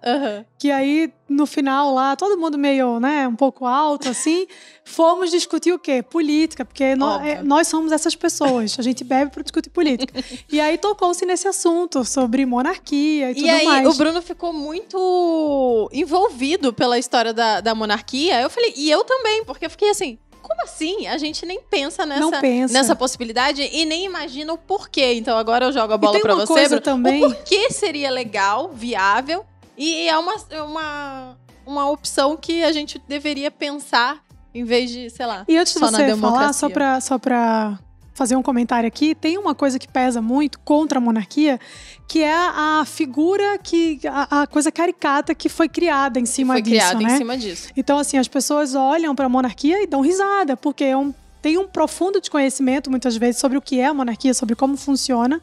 [0.59, 4.47] Que aí, no final lá, todo mundo meio, né, um pouco alto, assim,
[4.85, 6.03] fomos discutir o quê?
[6.03, 10.15] Política, porque nó- é, nós somos essas pessoas, a gente bebe para discutir política.
[10.51, 13.89] e aí tocou-se nesse assunto sobre monarquia e, tudo E aí, mais.
[13.89, 18.41] o Bruno ficou muito envolvido pela história da, da monarquia.
[18.41, 21.07] Eu falei, e eu também, porque eu fiquei assim, como assim?
[21.07, 22.75] A gente nem pensa nessa, pensa.
[22.75, 25.15] nessa possibilidade e nem imagina o porquê.
[25.15, 26.81] Então agora eu jogo a bola uma você, coisa Bruno.
[26.83, 29.45] também- O porquê seria legal, viável,
[29.77, 34.23] e é uma, é uma, uma opção que a gente deveria pensar
[34.55, 35.45] em vez de, sei lá.
[35.49, 37.79] E antes de você falar, só pra, só pra
[38.15, 41.59] fazer um comentário aqui, tem uma coisa que pesa muito contra a monarquia,
[42.07, 46.63] que é a figura que a, a coisa caricata que foi criada em cima Foi
[46.63, 47.15] disso, criado né?
[47.15, 47.69] em cima disso.
[47.77, 51.59] Então, assim, as pessoas olham para a monarquia e dão risada, porque é um- tem
[51.59, 55.43] um profundo desconhecimento, muitas vezes, sobre o que é a monarquia, sobre como funciona.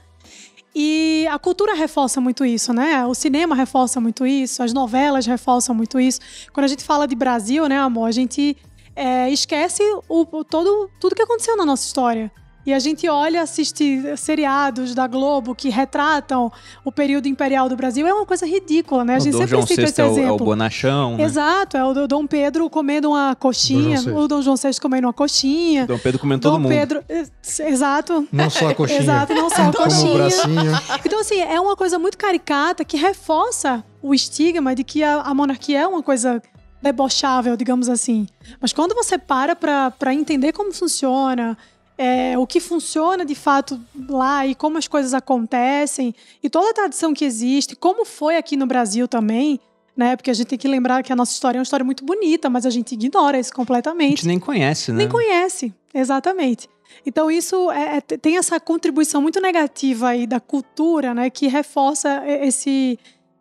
[0.74, 3.06] E a cultura reforça muito isso, né?
[3.06, 6.20] O cinema reforça muito isso, as novelas reforçam muito isso.
[6.54, 8.56] Quando a gente fala de Brasil, né, amor, a gente
[8.96, 12.32] é, esquece o, todo, tudo que aconteceu na nossa história.
[12.66, 16.52] E a gente olha, assiste seriados da Globo que retratam
[16.86, 18.06] o período imperial do Brasil.
[18.06, 19.16] É uma coisa ridícula, né?
[19.16, 20.46] A o gente Dom sempre João cita VI esse é o, é o exemplo.
[20.46, 21.24] bonachão, né?
[21.24, 25.08] Exato, é o do Dom Pedro comendo uma coxinha, Dom o Dom João VI comendo
[25.08, 25.88] uma coxinha.
[25.88, 26.70] Dom Pedro comendo todo Dom mundo.
[26.72, 28.28] Pedro, ex- exato.
[28.32, 29.00] Não só a coxinha.
[29.02, 30.14] Exato, não só a o coxinha.
[30.14, 30.72] bracinho.
[31.06, 35.34] Então, assim, é uma coisa muito caricata que reforça o estigma de que a, a
[35.34, 36.42] monarquia é uma coisa
[36.82, 38.28] debochável, digamos assim.
[38.60, 41.58] Mas quando você para pra entender como funciona,
[41.98, 46.74] é, o que funciona de fato lá e como as coisas acontecem, e toda a
[46.74, 49.60] tradição que existe, como foi aqui no Brasil também,
[49.96, 50.16] né?
[50.16, 52.50] Porque a gente tem que lembrar que a nossa história é uma história muito bonita,
[52.50, 54.10] mas a gente ignora isso A completamente.
[54.18, 55.00] gente nem conhece, né?
[55.00, 56.70] Nem conhece, exatamente.
[57.06, 62.24] Então isso é- é- tem essa contribuição muito negativa aí da cultura, né, que reforça
[62.26, 62.98] esse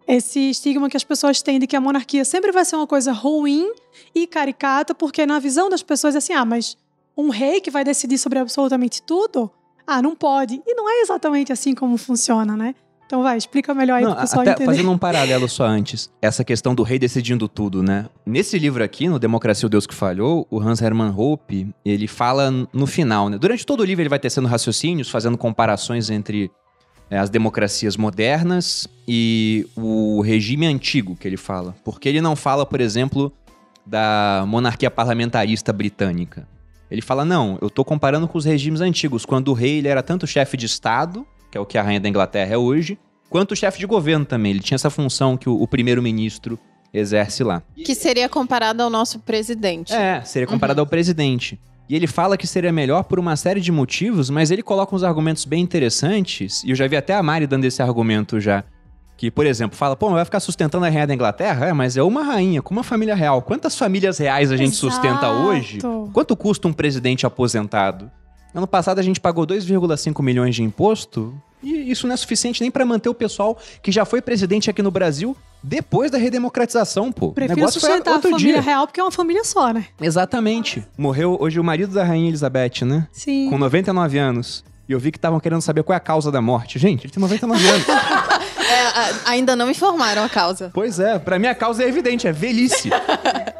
[0.08, 3.12] esse estigma que as pessoas têm de que a monarquia sempre vai ser uma coisa
[3.12, 3.70] ruim
[4.12, 6.76] e caricata, porque na visão das pessoas é assim, ah, mas
[7.20, 9.50] um rei que vai decidir sobre absolutamente tudo,
[9.86, 10.62] ah, não pode.
[10.66, 12.74] E não é exatamente assim como funciona, né?
[13.10, 14.66] Então vai, explica melhor aí Não, pro pessoal até entender.
[14.66, 18.06] fazendo um paralelo só antes, essa questão do rei decidindo tudo, né?
[18.24, 22.52] Nesse livro aqui, no Democracia o Deus que Falhou, o Hans Hermann Hoppe, ele fala
[22.72, 23.36] no final, né?
[23.36, 26.52] Durante todo o livro ele vai tecendo raciocínios, fazendo comparações entre
[27.10, 31.74] é, as democracias modernas e o regime antigo que ele fala.
[31.84, 33.32] Porque ele não fala, por exemplo,
[33.84, 36.46] da monarquia parlamentarista britânica.
[36.90, 40.02] Ele fala, não, eu tô comparando com os regimes antigos, quando o rei ele era
[40.02, 42.98] tanto chefe de Estado, que é o que a rainha da Inglaterra é hoje,
[43.28, 44.50] quanto chefe de governo também.
[44.52, 46.58] Ele tinha essa função que o, o primeiro-ministro
[46.92, 47.62] exerce lá.
[47.76, 49.92] Que seria comparado ao nosso presidente.
[49.92, 51.60] É, seria comparado ao presidente.
[51.88, 55.02] E ele fala que seria melhor por uma série de motivos, mas ele coloca uns
[55.02, 58.64] argumentos bem interessantes, e eu já vi até a Mari dando esse argumento já.
[59.20, 61.66] Que, por exemplo, fala, pô, vai ficar sustentando a rainha da Inglaterra?
[61.66, 63.42] É, mas é uma rainha, com uma família real.
[63.42, 65.40] Quantas famílias reais a gente sustenta Exato.
[65.42, 65.78] hoje?
[66.14, 68.10] Quanto custa um presidente aposentado?
[68.54, 72.70] Ano passado a gente pagou 2,5 milhões de imposto e isso não é suficiente nem
[72.70, 77.26] pra manter o pessoal que já foi presidente aqui no Brasil depois da redemocratização, pô.
[77.26, 78.62] O Prefiro negócio foi sustentar a outro família dia.
[78.62, 79.84] real, porque é uma família só, né?
[80.00, 80.82] Exatamente.
[80.96, 83.06] Morreu hoje o marido da rainha Elizabeth, né?
[83.12, 83.50] Sim.
[83.50, 84.64] Com 99 anos.
[84.88, 86.76] E eu vi que estavam querendo saber qual é a causa da morte.
[86.76, 87.86] Gente, ele tem 99 anos.
[88.70, 90.70] É, ainda não informaram a causa.
[90.72, 92.90] pois é, pra mim a causa é evidente, é velhice.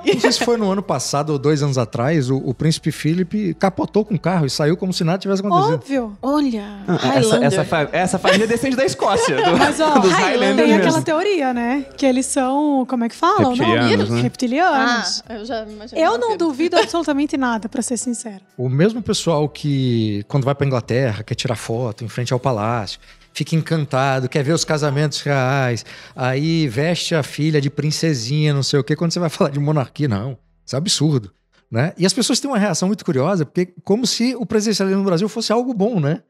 [0.02, 3.52] Não sei se foi no ano passado ou dois anos atrás, o, o príncipe Philip
[3.54, 5.74] capotou com o carro e saiu como se nada tivesse acontecido.
[5.74, 6.18] Óbvio.
[6.22, 10.30] Olha, Ah, essa, essa, fa- essa família descende da Escócia, do- Mas, ó, dos Highlander
[10.30, 10.82] Highlanders Tem mesmo.
[10.88, 11.84] aquela teoria, né?
[11.98, 13.48] Que eles são, como é que fala?
[13.50, 13.58] o nome?
[13.62, 14.18] Reptilianos, né?
[14.18, 15.22] Ah, Reptilianos.
[15.28, 16.04] eu já imaginei.
[16.04, 18.40] Eu não duvido absolutamente nada, pra ser sincero.
[18.56, 22.98] O mesmo pessoal que, quando vai pra Inglaterra, quer tirar foto em frente ao palácio,
[23.32, 28.78] fica encantado, quer ver os casamentos reais, aí veste a filha de princesinha, não sei
[28.80, 28.94] o quê.
[28.96, 30.36] Quando você vai falar de monarquia, não.
[30.64, 31.32] Isso é absurdo.
[31.70, 31.92] Né?
[31.96, 35.28] E as pessoas têm uma reação muito curiosa, porque como se o presidencialismo no Brasil
[35.28, 36.22] fosse algo bom, né?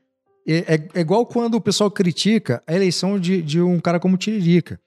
[0.46, 4.14] É, é- é igual quando o pessoal critica a eleição de, de um cara como
[4.16, 4.78] o Tiririca.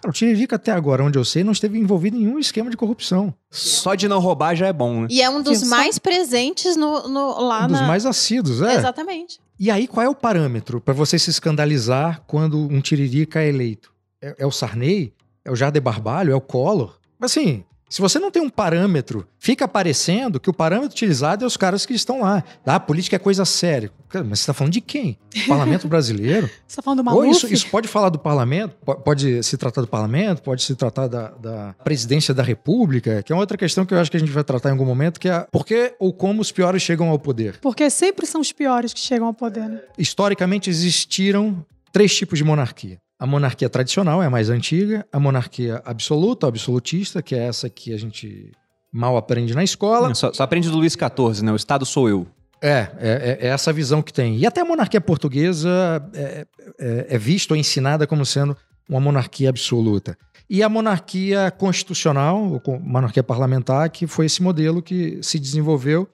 [0.00, 2.76] Cara, o Tiririca, até agora, onde eu sei, não esteve envolvido em nenhum esquema de
[2.78, 3.34] corrupção.
[3.50, 5.08] Só de não roubar já é bom, né?
[5.10, 7.86] E é um dos só- mais presentes no, no- lá um dos na...
[7.86, 8.76] mais assíduos, é.
[8.76, 9.38] Exatamente.
[9.62, 13.92] E aí, qual é o parâmetro para você se escandalizar quando um tiririca é eleito?
[14.18, 15.12] É, é o Sarney?
[15.44, 16.32] É o Jader Barbalho?
[16.32, 16.98] É o Collor?
[17.20, 21.56] Assim, se você não tem um parâmetro, fica parecendo que o parâmetro utilizado é os
[21.56, 22.42] caras que estão lá.
[22.64, 23.90] Ah, a política é coisa séria.
[24.14, 25.18] Mas você está falando de quem?
[25.46, 26.48] Parlamento brasileiro?
[26.66, 28.76] Você tá falando do Ou isso, isso pode falar do parlamento?
[28.84, 30.40] Po- Pode se tratar do parlamento?
[30.40, 33.22] Pode se tratar da, da presidência da república?
[33.24, 34.84] Que é uma outra questão que eu acho que a gente vai tratar em algum
[34.84, 37.58] momento, que é por que ou como os piores chegam ao poder?
[37.60, 39.80] Porque sempre são os piores que chegam ao poder, né?
[39.98, 42.98] historicamente existiram três tipos de monarquia.
[43.20, 47.92] A monarquia tradicional é a mais antiga, a monarquia absoluta, absolutista, que é essa que
[47.92, 48.50] a gente
[48.90, 50.14] mal aprende na escola.
[50.14, 51.52] Só, só aprende do Luiz XIV, né?
[51.52, 52.26] O Estado sou eu.
[52.62, 54.38] É, é, é essa visão que tem.
[54.38, 55.70] E até a monarquia portuguesa
[56.14, 56.46] é,
[56.78, 58.56] é, é vista ou ensinada como sendo
[58.88, 60.16] uma monarquia absoluta.
[60.48, 66.08] E a monarquia constitucional, monarquia parlamentar, que foi esse modelo que se desenvolveu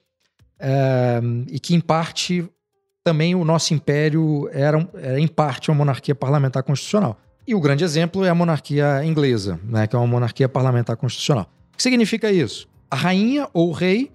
[0.58, 2.48] é, e que, em parte,
[3.06, 7.16] também o nosso império era, era, em parte, uma monarquia parlamentar constitucional.
[7.46, 11.48] E o grande exemplo é a monarquia inglesa, né, que é uma monarquia parlamentar constitucional.
[11.72, 12.68] O que significa isso?
[12.90, 14.10] A rainha ou o rei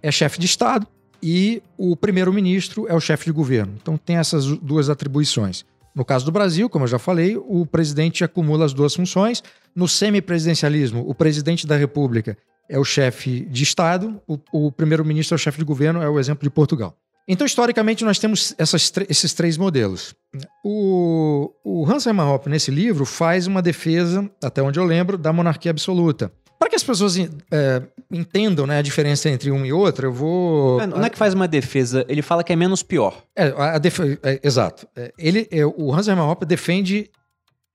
[0.00, 0.86] é chefe de Estado,
[1.20, 3.74] e o primeiro-ministro é o chefe de governo.
[3.82, 5.64] Então tem essas duas atribuições.
[5.92, 9.42] No caso do Brasil, como eu já falei, o presidente acumula as duas funções.
[9.74, 15.36] No semipresidencialismo, o presidente da República é o chefe de Estado, o, o primeiro-ministro é
[15.36, 16.96] o chefe de governo, é o exemplo de Portugal.
[17.28, 20.14] Então, historicamente, nós temos essas, esses três modelos.
[20.64, 25.32] O, o Hans Hermann Hoppe, nesse livro, faz uma defesa, até onde eu lembro, da
[25.32, 26.30] monarquia absoluta.
[26.58, 30.86] Para que as pessoas é, entendam né, a diferença entre um e outro, eu vou.
[30.86, 33.22] Não é que faz uma defesa, ele fala que é menos pior.
[33.36, 34.00] É, a def...
[34.22, 34.86] é exato.
[34.96, 37.10] É, ele, é, o Hans Hermann Hoppe defende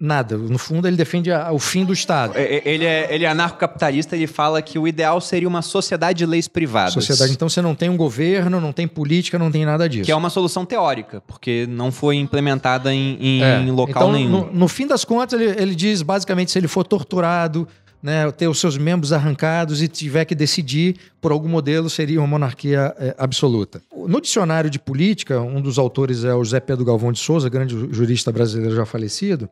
[0.01, 0.35] nada.
[0.35, 2.33] No fundo, ele defende a, o fim do Estado.
[2.35, 6.17] É, é, ele é, ele é anarcocapitalista, ele fala que o ideal seria uma sociedade
[6.17, 6.93] de leis privadas.
[6.93, 10.05] Sociedade, então você não tem um governo, não tem política, não tem nada disso.
[10.05, 13.71] Que é uma solução teórica, porque não foi implementada em, em é.
[13.71, 14.45] local então, nenhum.
[14.47, 17.67] No, no, fim das contas, ele, ele diz basicamente se ele for torturado,
[18.01, 22.25] né, ter os seus membros arrancados e tiver que decidir por algum modelo, seria uma
[22.25, 23.81] monarquia é, absoluta.
[24.07, 27.77] No dicionário de política, um dos autores é o José Pedro Galvão de Souza, grande
[27.91, 29.47] jurista brasileiro já falecido.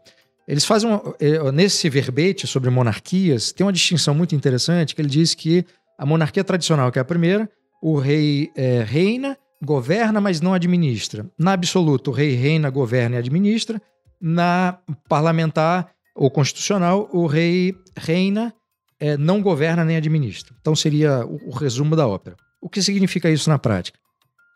[0.50, 5.36] Eles fazem, é, nesse verbete sobre monarquias, tem uma distinção muito interessante, que ele diz
[5.36, 5.64] que
[5.96, 7.48] a monarquia tradicional, que é a primeira,
[7.80, 11.30] o rei é, reina, governa, mas não administra.
[11.38, 13.80] Na absoluta, o rei reina, governa e administra.
[14.20, 18.52] Na parlamentar, ou constitucional, o rei reina,
[19.00, 20.56] é, não governa nem administra.
[20.60, 22.36] Então seria o, o, resumo da ópera.
[22.60, 24.00] O que significa isso na prática?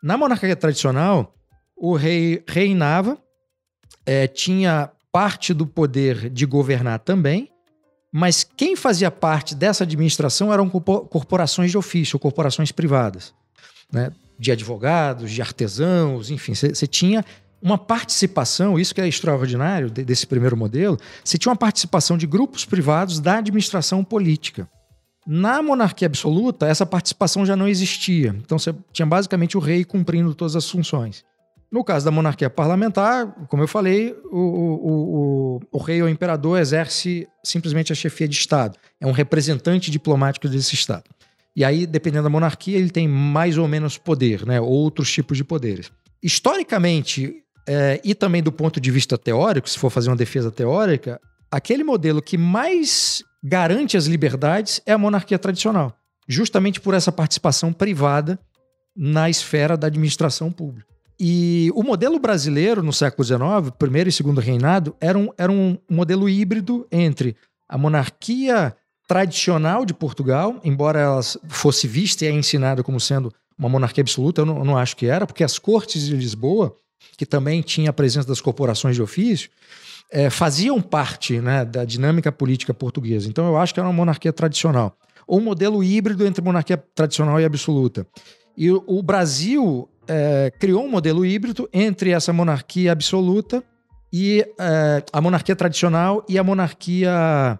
[0.02, 1.32] Na monarquia tradicional,
[1.76, 3.16] o rei reinava,
[4.04, 7.48] é, tinha parte do poder de governar também,
[8.12, 13.32] mas quem fazia parte dessa administração eram corporações de ofício, corporações privadas,
[13.92, 14.10] né?
[14.36, 17.24] de advogados, de artesãos, enfim, você tinha
[17.62, 22.64] uma participação, isso que é extraordinário desse primeiro modelo, você tinha uma participação de grupos
[22.64, 24.68] privados da administração política.
[25.24, 28.34] Na monarquia absoluta, essa participação já não existia.
[28.44, 31.24] Então você tinha basicamente o rei cumprindo todas as funções.
[31.74, 36.60] No caso da monarquia parlamentar, como eu falei, o, o, o, o rei ou imperador
[36.60, 38.78] exerce simplesmente a chefia de Estado.
[39.00, 41.02] É um representante diplomático desse Estado.
[41.56, 44.60] E aí, dependendo da monarquia, ele tem mais ou menos poder, né?
[44.60, 45.90] outros tipos de poderes.
[46.22, 51.20] Historicamente, é, e também do ponto de vista teórico, se for fazer uma defesa teórica,
[51.50, 55.92] aquele modelo que mais garante as liberdades é a monarquia tradicional,
[56.28, 58.38] justamente por essa participação privada
[58.96, 60.93] na esfera da administração pública.
[61.18, 63.40] E o modelo brasileiro no século XIX,
[63.78, 67.36] primeiro e segundo reinado, era um, era um modelo híbrido entre
[67.68, 68.74] a monarquia
[69.06, 74.46] tradicional de Portugal, embora ela fosse vista e ensinada como sendo uma monarquia absoluta, eu
[74.46, 76.74] não, eu não acho que era, porque as cortes de Lisboa
[77.16, 79.50] que também tinha a presença das corporações de ofício,
[80.10, 83.28] é, faziam parte né, da dinâmica política portuguesa.
[83.28, 84.96] Então eu acho que era uma monarquia tradicional.
[85.26, 88.06] Ou um modelo híbrido entre monarquia tradicional e absoluta.
[88.56, 93.62] E o Brasil é, criou um modelo híbrido entre essa monarquia absoluta
[94.12, 97.58] e é, a monarquia tradicional e a monarquia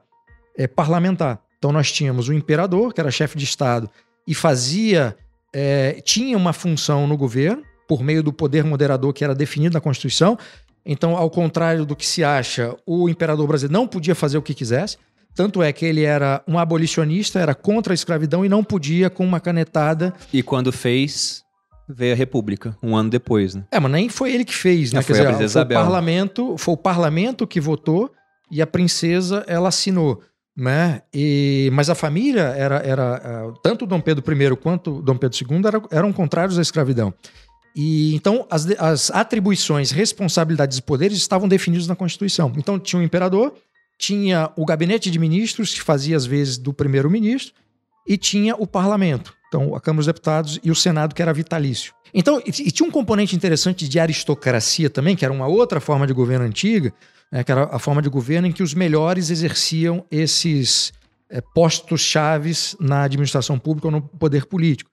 [0.57, 1.41] é, parlamentar.
[1.59, 3.91] Então nós tínhamos o imperador, que era chefe de Estado,
[4.27, 5.17] e fazia,
[5.53, 9.81] é, tinha uma função no governo, por meio do poder moderador que era definido na
[9.81, 10.39] Constituição.
[10.87, 14.55] Então, ao contrário do que se acha, o imperador brasileiro não podia fazer o que
[14.55, 14.99] quisesse.
[15.35, 19.25] Tanto é que ele era um abolicionista, era contra a escravidão e não podia, com
[19.25, 20.15] uma canetada.
[20.33, 21.43] E quando fez,
[21.89, 23.65] veio a República, um ano depois, né?
[23.71, 24.99] É, mas nem foi ele que fez, né?
[24.99, 28.11] Não, foi, dizer, foi, o parlamento, foi o parlamento que votou
[28.51, 30.23] e a princesa ela assinou.
[30.57, 31.03] Né?
[31.13, 35.67] E, mas a família era, era eh, tanto Dom Pedro I quanto Dom Pedro II
[35.67, 37.13] eram, eram contrários à escravidão.
[37.75, 42.53] E então as, as atribuições, responsabilidades e poderes estavam definidos na Constituição.
[42.57, 43.53] Então tinha o imperador,
[43.99, 47.55] tinha o gabinete de ministros, que fazia às vezes do primeiro-ministro,
[48.07, 49.35] e tinha o parlamento.
[49.49, 51.95] Então, a Câmara dos Deputados e o Senado, que era vitalício.
[52.13, 56.13] Então, e, tinha um componente interessante de aristocracia também, que era uma outra forma de
[56.13, 56.93] governo antiga,
[57.31, 60.93] né, que era a forma de governo em que os melhores exerciam esses
[61.31, 64.91] é, postos chaves na administração pública ou no poder político.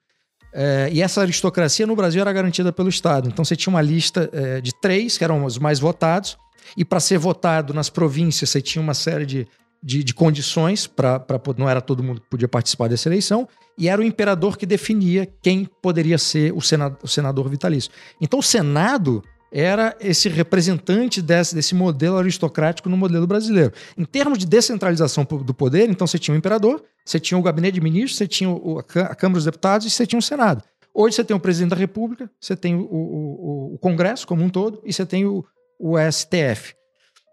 [0.52, 3.28] É, e essa aristocracia no Brasil era garantida pelo Estado.
[3.28, 6.36] Então você tinha uma lista é, de três, que eram os mais votados,
[6.76, 9.46] e para ser votado nas províncias você tinha uma série de,
[9.82, 11.24] de, de condições, para
[11.56, 15.28] não era todo mundo que podia participar dessa eleição, e era o imperador que definia
[15.42, 17.90] quem poderia ser o senador, o senador vitalício.
[18.20, 19.22] Então o Senado
[19.52, 23.72] era esse representante desse, desse modelo aristocrático no modelo brasileiro.
[23.98, 27.74] Em termos de descentralização do poder, então você tinha o imperador, você tinha o gabinete
[27.74, 30.64] de ministros, você tinha o, a Câmara dos Deputados e você tinha o Senado.
[30.94, 34.48] Hoje você tem o presidente da República, você tem o, o, o Congresso como um
[34.48, 35.44] todo e você tem o,
[36.10, 36.74] STF.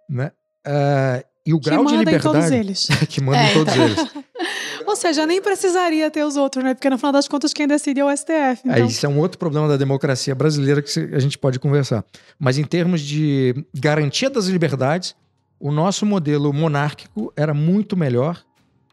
[0.09, 0.31] Né?
[0.65, 2.27] Uh, e o grau de liberdade.
[2.27, 2.87] Em todos eles.
[3.09, 3.51] que manda é.
[3.51, 3.97] em todos eles.
[4.85, 6.73] Ou seja, nem precisaria ter os outros, né?
[6.73, 8.61] Porque no final das contas quem decide é o STF.
[8.65, 8.73] Então...
[8.73, 12.03] É, isso é um outro problema da democracia brasileira que a gente pode conversar.
[12.39, 15.15] Mas em termos de garantia das liberdades,
[15.59, 18.43] o nosso modelo monárquico era muito melhor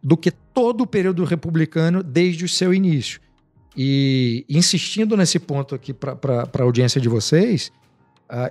[0.03, 3.21] do que todo o período republicano desde o seu início.
[3.77, 6.17] E insistindo nesse ponto aqui para
[6.53, 7.71] a audiência de vocês,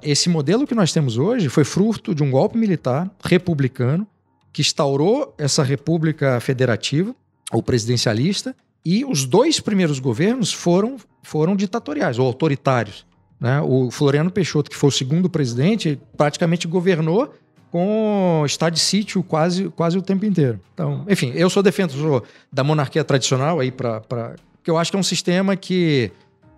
[0.02, 4.08] esse modelo que nós temos hoje foi fruto de um golpe militar republicano
[4.54, 7.14] que instaurou essa república federativa
[7.52, 8.56] ou presidencialista
[8.86, 13.06] e os dois primeiros governos foram, foram ditatoriais ou autoritários.
[13.40, 13.60] Né?
[13.62, 17.34] O Floriano Peixoto, que foi o segundo presidente, praticamente governou
[17.72, 20.60] com estado de sítio quase, quase o tempo inteiro.
[20.74, 25.00] Então, enfim, eu sou defensor da monarquia tradicional aí para que eu acho que é
[25.00, 26.12] um sistema que,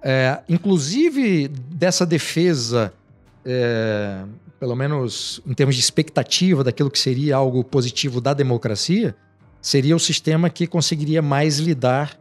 [0.03, 2.93] é, inclusive dessa defesa,
[3.49, 4.25] é,
[4.59, 9.15] pelo menos em termos de expectativa daquilo que seria algo positivo da democracia,
[9.61, 12.19] seria o sistema que conseguiria mais lidar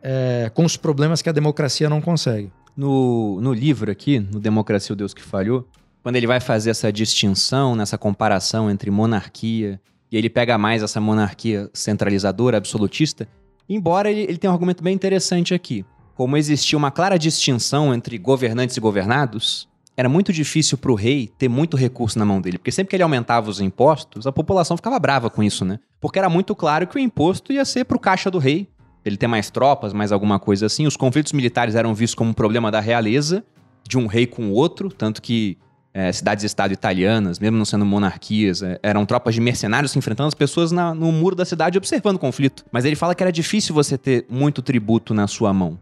[0.00, 2.52] é, com os problemas que a democracia não consegue.
[2.76, 5.66] No, no livro aqui, no Democracia o Deus que Falhou,
[6.00, 9.80] quando ele vai fazer essa distinção, nessa comparação entre monarquia,
[10.12, 13.26] e ele pega mais essa monarquia centralizadora, absolutista,
[13.68, 15.84] embora ele, ele tenha um argumento bem interessante aqui.
[16.14, 19.68] Como existia uma clara distinção entre governantes e governados,
[19.98, 22.94] era muito difícil para o rei ter muito recurso na mão dele, porque sempre que
[22.94, 25.80] ele aumentava os impostos, a população ficava brava com isso, né?
[26.00, 28.68] Porque era muito claro que o imposto ia ser para o caixa do rei,
[29.04, 30.86] ele ter mais tropas, mais alguma coisa assim.
[30.86, 33.44] Os conflitos militares eram vistos como um problema da realeza,
[33.88, 35.58] de um rei com o outro, tanto que
[35.92, 40.34] é, cidades-estado italianas, mesmo não sendo monarquias, é, eram tropas de mercenários se enfrentando as
[40.34, 42.64] pessoas na, no muro da cidade observando o conflito.
[42.70, 45.76] Mas ele fala que era difícil você ter muito tributo na sua mão.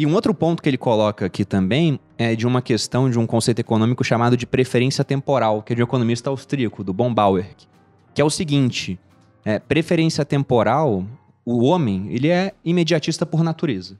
[0.00, 3.26] E um outro ponto que ele coloca aqui também é de uma questão de um
[3.26, 7.44] conceito econômico chamado de preferência temporal, que é de um economista austríaco, do Bombauer,
[8.14, 8.98] que é o seguinte:
[9.44, 11.04] é, preferência temporal,
[11.44, 13.98] o homem ele é imediatista por natureza.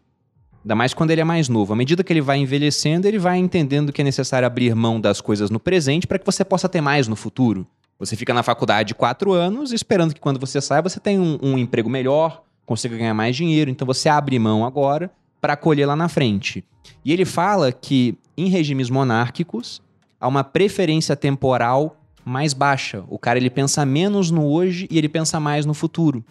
[0.64, 1.74] Ainda mais quando ele é mais novo.
[1.74, 5.20] À medida que ele vai envelhecendo, ele vai entendendo que é necessário abrir mão das
[5.20, 7.66] coisas no presente para que você possa ter mais no futuro.
[7.98, 11.59] Você fica na faculdade quatro anos, esperando que quando você saia você tenha um, um
[11.59, 13.70] emprego melhor, consiga ganhar mais dinheiro.
[13.70, 15.11] Então você abre mão agora
[15.41, 16.64] para colher lá na frente.
[17.05, 19.82] E ele fala que em regimes monárquicos
[20.20, 23.05] há uma preferência temporal mais baixa.
[23.09, 26.24] O cara ele pensa menos no hoje e ele pensa mais no futuro.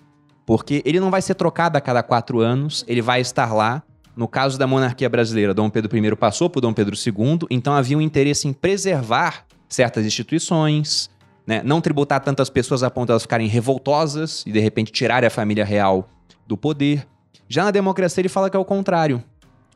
[0.46, 3.84] Porque ele não vai ser trocado a cada quatro anos, ele vai estar lá
[4.20, 7.98] no caso da monarquia brasileira, Dom Pedro I passou por Dom Pedro II, então havia
[7.98, 11.10] um interesse em preservar certas instituições,
[11.48, 11.62] né?
[11.64, 15.30] não tributar tantas pessoas a ponto de elas ficarem revoltosas e de repente tirarem a
[15.30, 16.10] família real
[16.46, 17.08] do poder.
[17.48, 19.24] Já na democracia ele fala que é o contrário.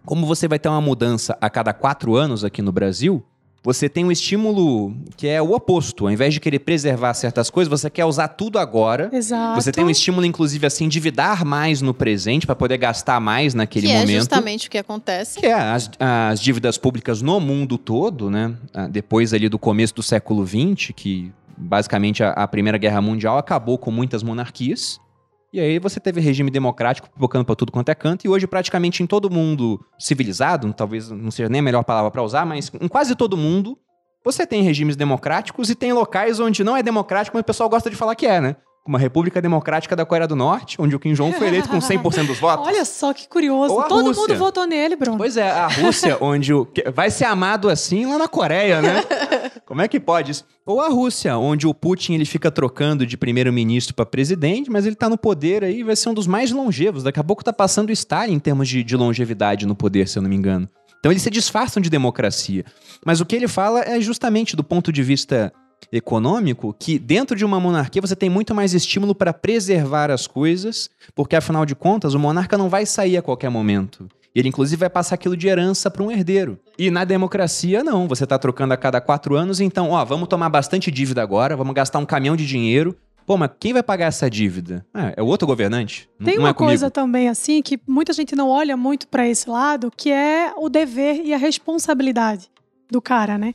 [0.06, 3.26] Como você vai ter uma mudança a cada quatro anos aqui no Brasil,
[3.64, 6.06] você tem um estímulo que é o oposto.
[6.06, 9.10] Ao invés de querer preservar certas coisas, você quer usar tudo agora.
[9.14, 9.62] Exato.
[9.62, 13.54] Você tem um estímulo, inclusive, a se endividar mais no presente para poder gastar mais
[13.54, 14.08] naquele que momento.
[14.08, 15.40] Que é justamente o que acontece.
[15.40, 18.54] Que é as, as dívidas públicas no mundo todo, né?
[18.74, 23.38] Ah, depois ali do começo do século XX, que basicamente a, a Primeira Guerra Mundial
[23.38, 25.00] acabou com muitas monarquias.
[25.54, 29.04] E aí você teve regime democrático pipocando para tudo quanto é canto, e hoje praticamente
[29.04, 32.88] em todo mundo civilizado, talvez não seja nem a melhor palavra para usar, mas em
[32.88, 33.78] quase todo mundo,
[34.26, 37.88] você tem regimes democráticos e tem locais onde não é democrático, mas o pessoal gosta
[37.88, 38.56] de falar que é, né?
[38.86, 42.28] Uma República Democrática da Coreia do Norte, onde o Kim Jong foi eleito com 100%
[42.28, 42.68] dos votos.
[42.68, 43.74] Olha só que curioso.
[43.88, 44.22] Todo Rússia.
[44.22, 45.18] mundo votou nele, Bruno.
[45.18, 46.68] Pois é, a Rússia, onde o...
[46.94, 49.04] vai ser amado assim lá na Coreia, né?
[49.66, 50.46] Como é que pode isso?
[50.66, 54.96] Ou a Rússia, onde o Putin ele fica trocando de primeiro-ministro para presidente, mas ele
[54.96, 57.04] tá no poder aí, vai ser um dos mais longevos.
[57.04, 60.18] Daqui a pouco tá passando o Stalin em termos de, de longevidade no poder, se
[60.18, 60.68] eu não me engano.
[61.00, 62.64] Então eles se disfarçam de democracia.
[63.06, 65.52] Mas o que ele fala é justamente do ponto de vista
[65.92, 70.90] econômico que dentro de uma monarquia você tem muito mais estímulo para preservar as coisas,
[71.16, 74.08] porque afinal de contas o monarca não vai sair a qualquer momento.
[74.36, 76.60] Ele, inclusive, vai passar aquilo de herança para um herdeiro.
[76.78, 78.08] E na democracia, não.
[78.08, 81.76] Você está trocando a cada quatro anos, então, ó, vamos tomar bastante dívida agora, vamos
[81.76, 82.98] gastar um caminhão de dinheiro.
[83.26, 84.86] Pô, mas quem vai pagar essa dívida?
[85.16, 86.10] é o outro governante?
[86.24, 89.50] Tem não uma é coisa também, assim, que muita gente não olha muito para esse
[89.50, 92.50] lado, que é o dever e a responsabilidade
[92.92, 93.54] do cara, né?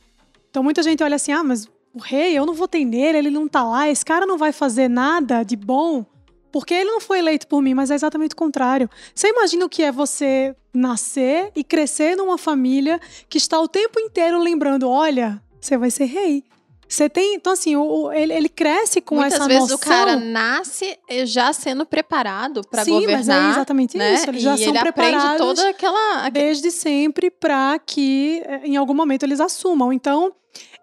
[0.49, 3.47] Então muita gente olha assim, ah, mas o rei, eu não votei nele, ele não
[3.47, 6.05] tá lá, esse cara não vai fazer nada de bom,
[6.51, 8.89] porque ele não foi eleito por mim, mas é exatamente o contrário.
[9.13, 13.99] Você imagina o que é você nascer e crescer numa família que está o tempo
[13.99, 16.43] inteiro lembrando, olha, você vai ser rei.
[16.87, 19.77] Você tem, então assim, o, ele, ele cresce com Muitas essa vezes noção.
[19.77, 23.23] o cara nasce já sendo preparado para governar.
[23.23, 24.15] Sim, mas é exatamente né?
[24.15, 24.27] isso.
[24.27, 28.75] Eles já e são ele preparados aprende toda aquela desde sempre para que eh, em
[28.75, 29.93] algum momento eles assumam.
[29.93, 30.33] Então,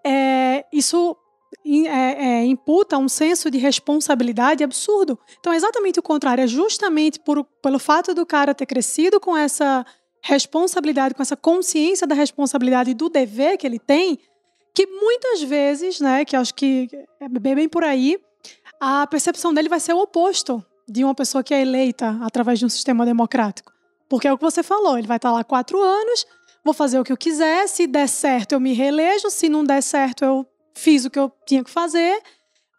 [0.07, 1.17] é, isso
[1.65, 5.19] é, é, imputa um senso de responsabilidade absurdo.
[5.41, 6.45] Então é exatamente o contrário.
[6.45, 9.85] É justamente por, pelo fato do cara ter crescido com essa
[10.23, 14.19] responsabilidade, com essa consciência da responsabilidade e do dever que ele tem,
[14.75, 16.89] que muitas vezes, né, que acho que
[17.21, 18.19] é bem por aí,
[18.81, 22.67] a percepção dele vai ser o oposto de uma pessoa que é eleita através de
[22.67, 23.73] um sistema democrático.
[24.09, 26.27] Porque é o que você falou, ele vai estar lá quatro anos,
[26.67, 29.81] vou fazer o que eu quiser, se der certo eu me reelejo, se não der
[29.83, 30.45] certo eu
[30.75, 32.21] fiz o que eu tinha que fazer,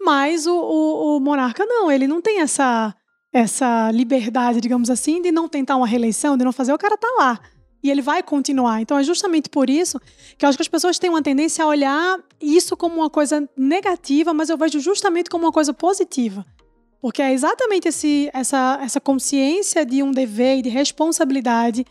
[0.01, 2.93] mas o, o, o monarca não, ele não tem essa,
[3.31, 7.07] essa liberdade, digamos assim, de não tentar uma reeleição, de não fazer, o cara tá
[7.17, 7.39] lá.
[7.81, 8.81] E ele vai continuar.
[8.81, 9.99] Então é justamente por isso
[10.38, 13.47] que eu acho que as pessoas têm uma tendência a olhar isso como uma coisa
[13.55, 16.45] negativa, mas eu vejo justamente como uma coisa positiva.
[16.99, 21.85] Porque é exatamente esse, essa, essa consciência de um dever e de responsabilidade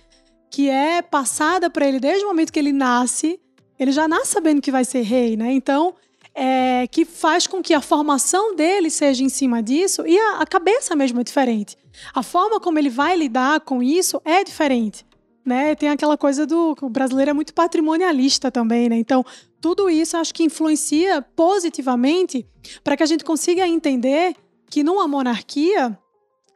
[0.51, 3.41] que é passada para ele desde o momento que ele nasce.
[3.79, 5.53] Ele já nasce sabendo que vai ser rei, né?
[5.53, 5.95] Então,
[6.35, 10.47] é, que faz com que a formação dele seja em cima disso e a, a
[10.47, 11.79] cabeça mesmo é diferente.
[12.15, 15.07] A forma como ele vai lidar com isso é diferente.
[15.45, 15.75] Né?
[15.77, 16.77] Tem aquela coisa do.
[16.83, 18.97] O brasileiro é muito patrimonialista também, né?
[18.97, 19.25] Então,
[19.61, 22.45] tudo isso acho que influencia positivamente
[22.83, 24.35] para que a gente consiga entender
[24.69, 25.97] que numa monarquia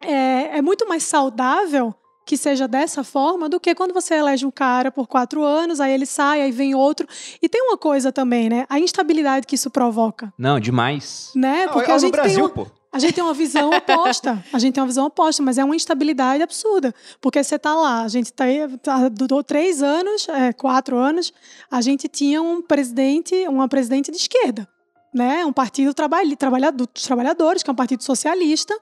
[0.01, 1.95] é, é muito mais saudável
[2.31, 5.93] que seja dessa forma do que quando você elege um cara por quatro anos, aí
[5.93, 7.09] ele sai, aí vem outro.
[7.43, 8.67] E tem uma coisa também, né?
[8.69, 11.33] A instabilidade que isso provoca, Não, demais.
[11.35, 11.67] né?
[11.67, 12.67] Não, Porque olha a no gente, tem Brasil, uma, pô.
[12.93, 14.45] a gente tem uma visão oposta.
[14.53, 16.95] A gente tem uma visão oposta, mas é uma instabilidade absurda.
[17.21, 21.33] Porque você tá lá, a gente tá, aí, tá durou três anos, é, quatro anos,
[21.69, 24.69] a gente tinha um presidente, uma presidente de esquerda.
[25.13, 25.45] Né?
[25.45, 28.73] Um partido trabalha, trabalhador, dos trabalhadores, que é um partido socialista.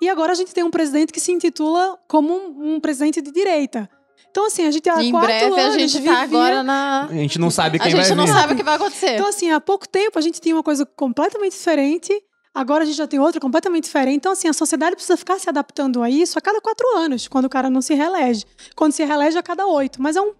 [0.00, 3.30] E agora a gente tem um presidente que se intitula como um, um presidente de
[3.30, 3.88] direita.
[4.30, 6.12] Então, assim, a gente há em quatro breve a anos gente vivia...
[6.12, 7.04] tá agora na.
[7.04, 8.32] A gente não sabe A quem vai gente não vir.
[8.32, 9.14] sabe o que vai acontecer.
[9.14, 12.12] Então, assim, há pouco tempo a gente tinha uma coisa completamente diferente,
[12.54, 14.16] agora a gente já tem outra completamente diferente.
[14.16, 17.44] Então, assim, a sociedade precisa ficar se adaptando a isso a cada quatro anos, quando
[17.44, 18.46] o cara não se reelege.
[18.74, 20.00] Quando se reelege a cada oito.
[20.00, 20.32] Mas é um,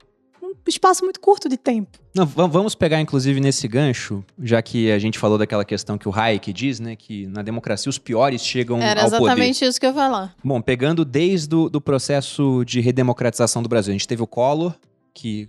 [0.43, 1.99] um espaço muito curto de tempo.
[2.15, 6.09] Não, va- vamos pegar, inclusive, nesse gancho, já que a gente falou daquela questão que
[6.09, 6.97] o Hayek diz, né?
[6.97, 9.25] Que na democracia os piores chegam Era ao poder.
[9.25, 10.35] exatamente isso que eu ia falar.
[10.43, 14.75] Bom, pegando desde o do processo de redemocratização do Brasil, a gente teve o Collor,
[15.15, 15.49] que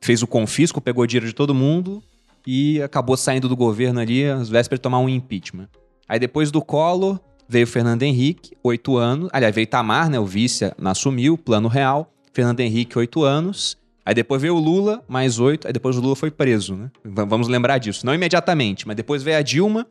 [0.00, 2.02] fez o confisco, pegou dinheiro de todo mundo
[2.46, 5.68] e acabou saindo do governo ali às vésperas de tomar um impeachment.
[6.08, 9.28] Aí depois do Collor, veio o Fernando Henrique, oito anos.
[9.32, 12.10] Aliás, veio Tamar, né, o vice, assumiu, plano real.
[12.32, 13.76] Fernando Henrique, oito anos.
[14.10, 15.68] Aí depois veio o Lula, mais oito.
[15.68, 16.90] Aí depois o Lula foi preso, né?
[17.04, 18.04] Vamos lembrar disso.
[18.04, 19.86] Não imediatamente, mas depois veio a Dilma.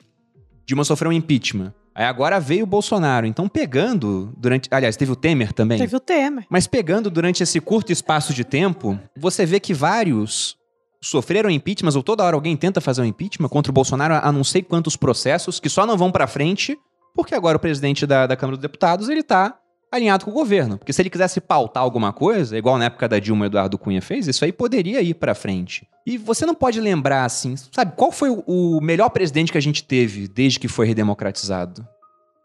[0.65, 1.73] Dilma sofreu um impeachment.
[1.95, 3.25] Aí agora veio o Bolsonaro.
[3.25, 4.67] Então, pegando durante.
[4.71, 5.77] Aliás, teve o Temer também.
[5.77, 6.45] Teve o Temer.
[6.49, 10.57] Mas pegando durante esse curto espaço de tempo, você vê que vários
[11.01, 14.43] sofreram impeachment, ou toda hora alguém tenta fazer um impeachment contra o Bolsonaro a não
[14.43, 16.77] sei quantos processos que só não vão pra frente,
[17.15, 19.57] porque agora o presidente da, da Câmara dos Deputados, ele tá
[19.91, 20.77] alinhado com o governo.
[20.77, 24.27] Porque se ele quisesse pautar alguma coisa, igual na época da Dilma Eduardo Cunha fez,
[24.27, 25.87] isso aí poderia ir pra frente.
[26.05, 29.83] E você não pode lembrar, assim, sabe, qual foi o melhor presidente que a gente
[29.83, 31.87] teve desde que foi redemocratizado?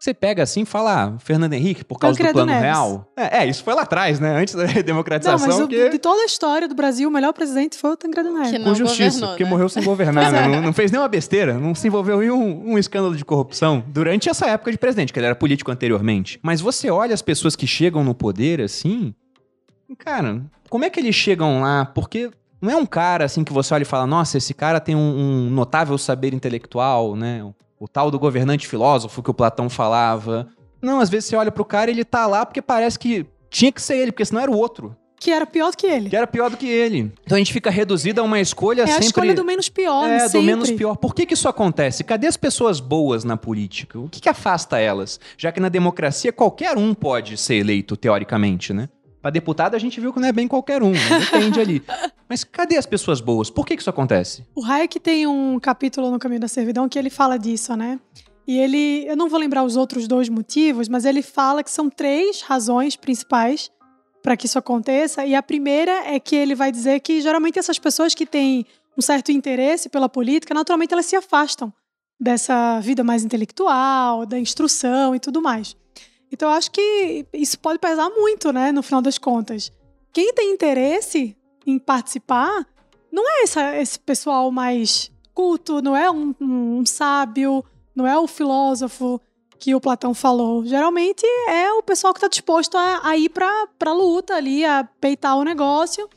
[0.05, 2.63] Você pega assim e fala, ah, Fernando Henrique, por causa do Tancredo plano Neves.
[2.63, 3.11] real.
[3.17, 4.37] É, é, isso foi lá atrás, né?
[4.39, 5.47] Antes da Não, redemocratização.
[5.47, 5.89] mas o- que...
[5.89, 8.51] de toda a história do Brasil, o melhor presidente foi o Tancredo Neves.
[8.51, 9.49] Que não Com justiça, governou, porque né?
[9.49, 10.43] morreu sem governar, né?
[10.43, 10.47] é.
[10.55, 14.29] não, não fez nenhuma besteira, não se envolveu em um, um escândalo de corrupção durante
[14.29, 16.39] essa época de presidente, que ele era político anteriormente.
[16.43, 19.11] Mas você olha as pessoas que chegam no poder assim,
[19.97, 20.39] cara,
[20.69, 21.83] como é que eles chegam lá?
[21.83, 22.29] Porque
[22.61, 24.99] não é um cara assim que você olha e fala, nossa, esse cara tem um,
[24.99, 27.41] um notável saber intelectual, né?
[27.79, 30.47] O, tal do governante filósofo que o Platão falava.
[30.81, 33.71] Não, às vezes você olha pro cara e ele tá lá porque parece que tinha
[33.71, 34.95] que ser ele, porque senão era o outro.
[35.19, 36.09] Que era pior do que ele.
[36.09, 37.11] Que era pior do que ele.
[37.23, 39.05] Então a gente fica reduzido a uma escolha É a sempre.
[39.05, 40.39] escolha do menos pior, É, sempre.
[40.39, 40.95] do menos pior.
[40.97, 42.03] Por que, que isso acontece?
[42.03, 43.97] Cadê as pessoas boas na política?
[43.97, 45.19] O que, que afasta elas?
[45.37, 48.89] Já que na democracia qualquer um pode ser eleito, teoricamente, né?
[49.25, 51.19] Pra deputado a gente viu que não é bem qualquer um, né?
[51.19, 51.83] depende ali.
[52.29, 53.49] Mas cadê as pessoas boas?
[53.49, 54.45] Por que, que isso acontece?
[54.53, 57.99] O Hayek tem um capítulo no Caminho da Servidão que ele fala disso, né?
[58.47, 61.89] E ele, eu não vou lembrar os outros dois motivos, mas ele fala que são
[61.89, 63.71] três razões principais
[64.21, 65.25] para que isso aconteça.
[65.25, 68.63] E a primeira é que ele vai dizer que geralmente essas pessoas que têm
[68.95, 71.73] um certo interesse pela política, naturalmente elas se afastam
[72.21, 75.75] dessa vida mais intelectual, da instrução e tudo mais.
[76.35, 79.71] Então eu acho que isso pode pesar muito, né, no final das contas.
[80.11, 82.65] Quem tem interesse em participar
[83.11, 87.63] não é essa- esse pessoal mais culto, não é um, um- sábio,
[87.95, 89.19] não é o filósofo
[89.57, 90.65] que o Platão falou.
[90.65, 93.49] Geralmente é o pessoal que está disposto a, a ir para
[93.85, 96.09] a luta ali, a peitar o negócio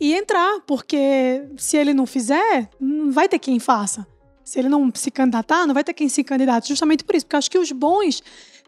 [0.00, 4.06] e entrar, porque se ele não fizer, não vai ter quem faça.
[4.44, 6.68] Se ele não se candidatar, não vai ter quem se candidate.
[6.68, 8.22] Justamente por isso, porque acho que os bons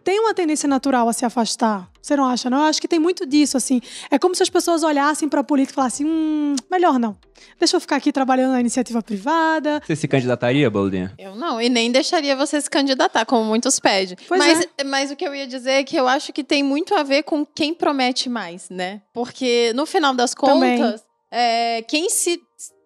[0.05, 1.90] têm uma tendência natural a se afastar.
[2.01, 2.59] Você não acha, não?
[2.59, 3.80] Eu acho que tem muito disso, assim.
[4.11, 7.18] É como se as pessoas olhassem para a política e falassem: hum, melhor não.
[7.59, 9.82] Deixa eu ficar aqui trabalhando na iniciativa privada.
[9.86, 11.14] Você se candidataria, Boldinha?
[11.18, 14.16] Eu não, e nem deixaria você se candidatar, como muitos pedem.
[14.26, 14.84] Pois mas, é.
[14.84, 17.24] mas o que eu ia dizer é que eu acho que tem muito a ver
[17.24, 19.03] com quem promete mais, né?
[19.12, 22.40] Porque, no final das contas, é, quem se,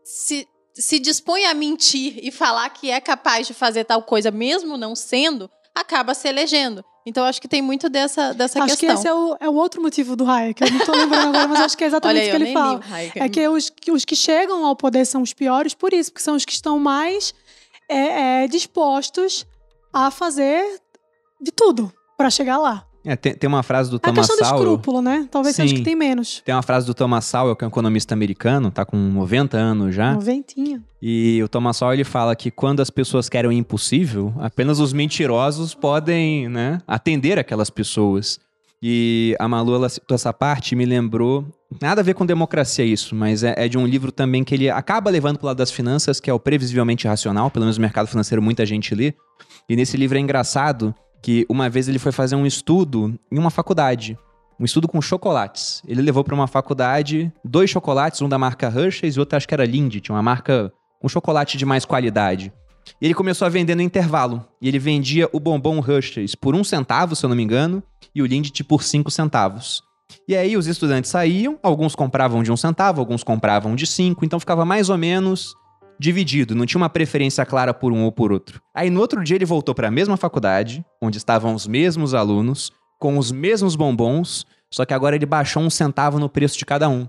[0.05, 4.77] se, se dispõe a mentir e falar que é capaz de fazer tal coisa, mesmo
[4.77, 6.85] não sendo, acaba se elegendo.
[7.05, 8.95] Então, acho que tem muito dessa, dessa acho que questão.
[8.95, 10.63] esse é o, é o outro motivo do Hayek.
[10.63, 12.81] Eu não tô lembrando agora, mas acho que é exatamente Olha o que ele fala.
[13.17, 16.23] É que os, que os que chegam ao poder são os piores por isso, porque
[16.23, 17.35] são os que estão mais
[17.89, 19.45] é, é, dispostos
[19.93, 20.81] a fazer
[21.41, 22.87] de tudo para chegar lá.
[23.05, 24.63] É, tem, tem uma frase do É a Thomas questão do Sowell.
[24.63, 25.27] escrúpulo, né?
[25.31, 25.77] Talvez seja Sim.
[25.77, 26.41] que tem menos.
[26.45, 29.95] Tem uma frase do Thomas Sowell, que é um economista americano, tá com 90 anos
[29.95, 30.15] já.
[30.15, 30.83] Noventinha.
[31.01, 34.93] E o Thomas Sowell ele fala que quando as pessoas querem o impossível, apenas os
[34.93, 38.39] mentirosos podem, né, atender aquelas pessoas.
[38.81, 41.47] E a Malu ela citou essa parte e me lembrou
[41.81, 44.69] nada a ver com democracia isso, mas é, é de um livro também que ele
[44.69, 48.09] acaba levando pro lado das finanças, que é o Previsivelmente Racional, pelo menos no mercado
[48.09, 49.15] financeiro muita gente lê.
[49.69, 53.51] E nesse livro é engraçado que uma vez ele foi fazer um estudo em uma
[53.51, 54.19] faculdade,
[54.59, 55.83] um estudo com chocolates.
[55.87, 59.55] Ele levou para uma faculdade dois chocolates, um da marca Hershey's e outro acho que
[59.55, 62.53] era Lindt, uma marca, um chocolate de mais qualidade.
[63.01, 64.45] E ele começou a vender no intervalo.
[64.61, 68.21] E ele vendia o bombom Hershey's por um centavo, se eu não me engano, e
[68.21, 69.83] o Lindt por cinco centavos.
[70.29, 74.39] E aí os estudantes saíam, alguns compravam de um centavo, alguns compravam de cinco, então
[74.39, 75.55] ficava mais ou menos
[76.03, 78.61] dividido, não tinha uma preferência clara por um ou por outro.
[78.75, 82.73] Aí no outro dia ele voltou para a mesma faculdade, onde estavam os mesmos alunos,
[82.99, 86.89] com os mesmos bombons, só que agora ele baixou um centavo no preço de cada
[86.89, 87.09] um.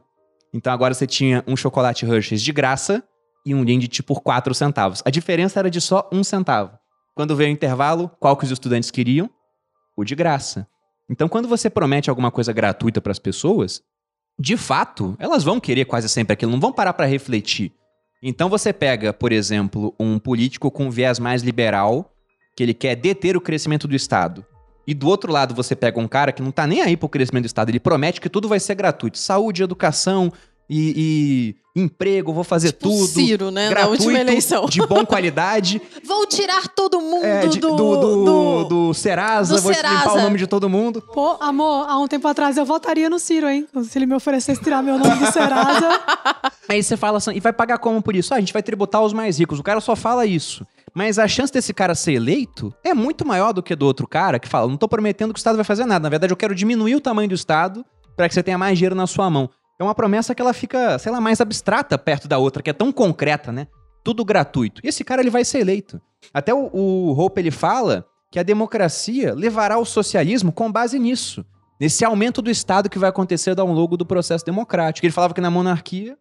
[0.54, 3.04] Então agora você tinha um chocolate Hershey's de graça
[3.44, 5.02] e um Lindt por 4 centavos.
[5.04, 6.78] A diferença era de só um centavo.
[7.16, 9.28] Quando veio o intervalo, qual que os estudantes queriam?
[9.98, 10.68] O de graça.
[11.10, 13.82] Então quando você promete alguma coisa gratuita para as pessoas,
[14.40, 17.74] de fato, elas vão querer quase sempre aquilo, não vão parar para refletir.
[18.26, 22.16] Então você pega, por exemplo, um político com um viés mais liberal,
[22.56, 24.46] que ele quer deter o crescimento do Estado.
[24.88, 27.44] E do outro lado você pega um cara que não tá nem aí pro crescimento
[27.44, 29.18] do Estado, ele promete que tudo vai ser gratuito.
[29.18, 30.32] Saúde, educação
[30.74, 33.08] e, e emprego, vou fazer Tipo tudo.
[33.08, 33.66] Ciro, né?
[33.66, 34.66] Na gratuito, última eleição.
[34.66, 35.82] de boa qualidade.
[36.06, 39.90] Vou tirar todo mundo é, de- do, do, do, do- do Serasa, do vou limpar
[39.90, 40.14] Serasa.
[40.20, 41.02] o nome de todo mundo.
[41.14, 43.68] Pô, amor, há um tempo atrás eu votaria no Ciro, hein?
[43.84, 46.02] Se ele me oferecesse tirar meu nome do Serasa.
[46.70, 48.34] Aí você fala assim, e vai pagar como por isso?
[48.34, 49.60] Ah, a gente vai tributar os mais ricos.
[49.60, 50.66] O cara só fala isso.
[50.94, 54.38] Mas a chance desse cara ser eleito é muito maior do que do outro cara
[54.38, 56.04] que fala: não tô prometendo que o Estado vai fazer nada.
[56.04, 57.84] Na verdade, eu quero diminuir o tamanho do Estado
[58.16, 59.50] para que você tenha mais dinheiro na sua mão.
[59.80, 62.74] É uma promessa que ela fica, sei lá, mais abstrata perto da outra, que é
[62.74, 63.68] tão concreta, né?
[64.04, 64.82] Tudo gratuito.
[64.84, 66.02] E esse cara ele vai ser eleito.
[66.34, 71.46] Até o, o Hope ele fala que a democracia levará ao socialismo com base nisso.
[71.80, 75.06] Nesse aumento do Estado que vai acontecer ao longo do processo democrático.
[75.06, 76.18] Ele falava que na monarquia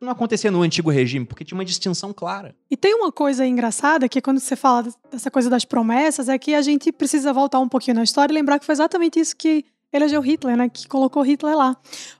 [0.00, 2.54] não acontecia no antigo regime, porque tinha uma distinção clara.
[2.70, 6.54] E tem uma coisa engraçada que quando você fala dessa coisa das promessas, é que
[6.54, 9.64] a gente precisa voltar um pouquinho na história e lembrar que foi exatamente isso que
[9.92, 10.68] elegeu Hitler, né?
[10.68, 11.76] Que colocou Hitler lá.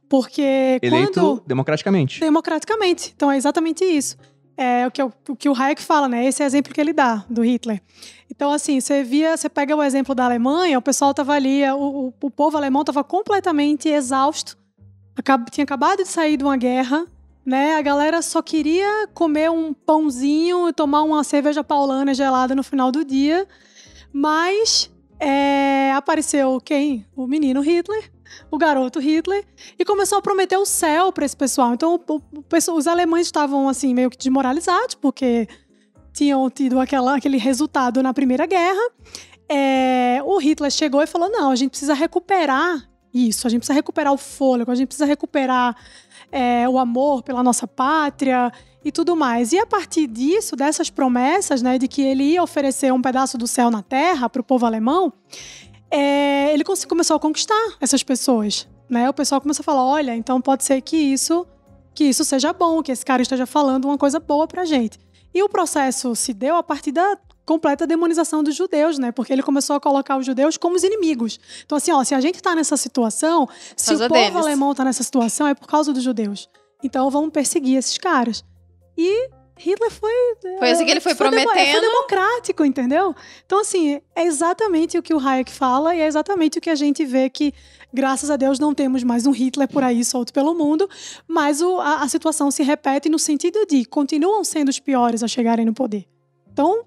[0.08, 1.42] Porque Eleito quando...
[1.46, 2.20] democraticamente.
[2.20, 3.12] Democraticamente.
[3.16, 4.16] Então é exatamente isso.
[4.56, 6.26] É o que, o, o que o Hayek fala, né?
[6.26, 7.80] Esse é o exemplo que ele dá do Hitler.
[8.30, 11.76] Então, assim, você via, você pega o exemplo da Alemanha, o pessoal tava ali, o,
[11.76, 14.56] o, o povo alemão tava completamente exausto,
[15.16, 17.06] acab- tinha acabado de sair de uma guerra,
[17.44, 17.76] né?
[17.76, 22.92] A galera só queria comer um pãozinho e tomar uma cerveja paulana gelada no final
[22.92, 23.48] do dia,
[24.12, 24.90] mas
[25.24, 27.06] é, apareceu quem?
[27.14, 28.10] O menino Hitler,
[28.50, 29.44] o garoto Hitler,
[29.78, 31.72] e começou a prometer o céu para esse pessoal.
[31.74, 35.46] Então, o- o os alemães estavam assim meio que desmoralizados porque
[36.12, 38.90] tinham tido aquela, aquele resultado na Primeira Guerra.
[39.48, 43.74] É, o Hitler chegou e falou: não, a gente precisa recuperar isso, a gente precisa
[43.74, 45.76] recuperar o fôlego, a gente precisa recuperar
[46.32, 48.50] é, o amor pela nossa pátria
[48.82, 49.52] e tudo mais.
[49.52, 53.46] E a partir disso, dessas promessas, né, de que ele ia oferecer um pedaço do
[53.46, 55.12] céu na terra para o povo alemão,
[55.90, 58.66] é, ele começou a conquistar essas pessoas.
[58.88, 59.08] Né?
[59.08, 61.46] O pessoal começou a falar: olha, então pode ser que isso,
[61.94, 64.98] que isso seja bom, que esse cara esteja falando uma coisa boa pra gente.
[65.34, 69.10] E o processo se deu a partir da completa demonização dos judeus, né?
[69.12, 71.38] Porque ele começou a colocar os judeus como os inimigos.
[71.64, 74.36] Então, assim, ó, se a gente tá nessa situação, se o povo deles.
[74.36, 76.48] alemão tá nessa situação, é por causa dos judeus.
[76.82, 78.44] Então, vamos perseguir esses caras.
[78.96, 80.12] E Hitler foi.
[80.58, 81.70] Foi assim que ele foi demo- prometendo.
[81.72, 83.14] Foi democrático, entendeu?
[83.44, 86.74] Então, assim, é exatamente o que o Hayek fala e é exatamente o que a
[86.74, 87.52] gente vê que,
[87.92, 90.88] graças a Deus, não temos mais um Hitler por aí solto pelo mundo,
[91.28, 95.28] mas o- a, a situação se repete no sentido de continuam sendo os piores a
[95.28, 96.06] chegarem no poder.
[96.52, 96.84] Então,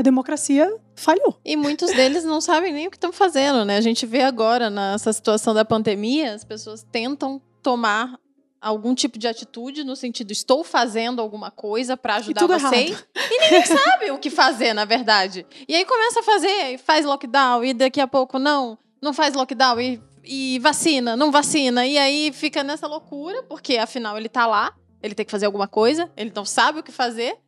[0.00, 1.38] a democracia falhou.
[1.44, 3.76] E muitos deles não sabem nem o que estão fazendo, né?
[3.76, 8.18] A gente vê agora, nessa situação da pandemia, as pessoas tentam tomar
[8.60, 13.06] algum tipo de atitude no sentido estou fazendo alguma coisa para ajudar tudo vocês errado.
[13.16, 17.06] e ninguém sabe o que fazer na verdade e aí começa a fazer e faz
[17.06, 21.96] lockdown e daqui a pouco não não faz lockdown e, e vacina não vacina e
[21.96, 26.12] aí fica nessa loucura porque afinal ele tá lá ele tem que fazer alguma coisa
[26.14, 27.38] ele não sabe o que fazer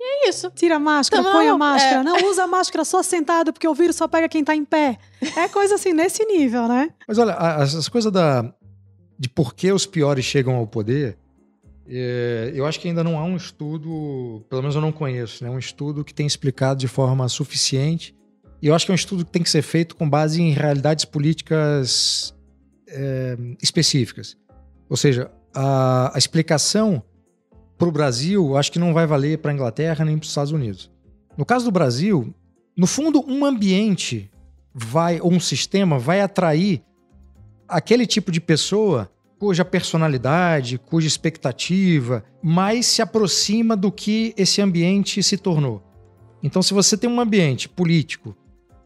[0.00, 2.02] e é isso Tira a máscara, Então, põe a máscara.
[2.02, 4.98] Não usa a máscara só sentado, porque o vírus só pega quem tá em pé.
[5.36, 6.90] É coisa assim, nesse nível, né?
[7.06, 8.50] Mas olha, as coisas da,
[9.18, 11.18] de por que os piores chegam ao poder,
[11.86, 15.50] é, eu acho que ainda não há um estudo, pelo menos eu não conheço, né,
[15.50, 18.16] um estudo que tenha explicado de forma suficiente.
[18.62, 20.52] E eu acho que é um estudo que tem que ser feito com base em
[20.52, 22.34] realidades políticas
[22.88, 24.36] é, específicas.
[24.88, 27.02] Ou seja, a, a explicação
[27.80, 30.52] para o Brasil, acho que não vai valer para a Inglaterra nem para os Estados
[30.52, 30.90] Unidos.
[31.34, 32.34] No caso do Brasil,
[32.76, 34.30] no fundo, um ambiente
[34.74, 36.82] vai ou um sistema vai atrair
[37.66, 45.22] aquele tipo de pessoa cuja personalidade, cuja expectativa mais se aproxima do que esse ambiente
[45.22, 45.82] se tornou.
[46.42, 48.36] Então, se você tem um ambiente político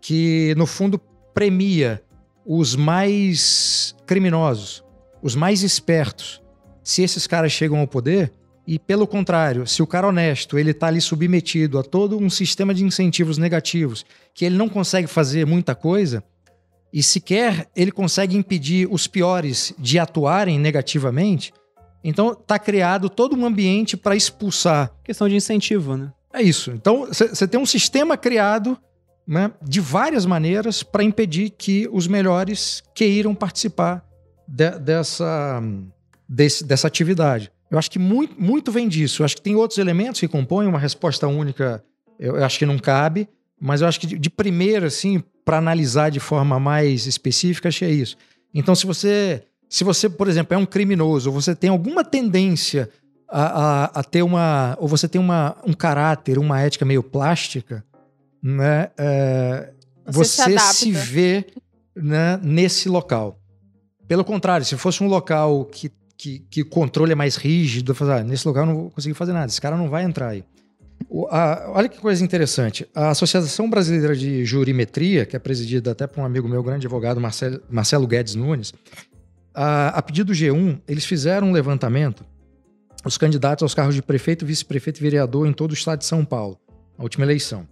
[0.01, 1.01] que, no fundo,
[1.35, 2.01] premia
[2.47, 4.85] os mais criminosos,
[5.21, 6.41] os mais espertos,
[6.85, 8.33] se esses caras chegam ao poder,
[8.67, 12.73] e pelo contrário, se o cara honesto ele está ali submetido a todo um sistema
[12.73, 14.05] de incentivos negativos,
[14.35, 16.23] que ele não consegue fazer muita coisa,
[16.93, 21.53] e sequer ele consegue impedir os piores de atuarem negativamente,
[22.03, 24.91] então está criado todo um ambiente para expulsar.
[25.03, 26.13] Questão de incentivo, né?
[26.33, 26.71] É isso.
[26.73, 28.79] Então você tem um sistema criado
[29.27, 34.05] né, de várias maneiras para impedir que os melhores queiram participar
[34.47, 35.63] de- dessa,
[36.29, 37.51] desse- dessa atividade.
[37.75, 39.23] Eu acho que muito, muito vem disso.
[39.23, 41.83] Eu acho que tem outros elementos que compõem uma resposta única.
[42.19, 43.29] Eu, eu acho que não cabe,
[43.61, 47.85] mas eu acho que de, de primeira, assim, para analisar de forma mais específica, que
[47.85, 48.17] é isso.
[48.55, 52.89] Então, se você, se você, por exemplo, é um criminoso, ou você tem alguma tendência
[53.29, 57.85] a, a, a ter uma, ou você tem uma, um caráter, uma ética meio plástica,
[58.41, 58.91] né?
[58.97, 59.73] é,
[60.07, 60.75] Você se você adapta.
[60.75, 61.45] se vê
[61.97, 63.37] né, nesse local.
[64.07, 68.23] Pelo contrário, se fosse um local que, que, que o controle é mais rígido, ah,
[68.23, 70.45] nesse local eu não vou conseguir fazer nada, esse cara não vai entrar aí.
[71.09, 72.87] O- a- olha que coisa interessante.
[72.95, 77.21] A Associação Brasileira de Jurimetria, que é presidida até por um amigo meu, grande advogado,
[77.21, 78.73] Marcelo, Marcelo Guedes Nunes,
[79.53, 82.25] a, a pedido do G1, eles fizeram um levantamento,
[83.05, 86.25] os candidatos aos cargos de prefeito, vice-prefeito e vereador em todo o estado de São
[86.25, 86.59] Paulo,
[86.97, 87.67] na última eleição.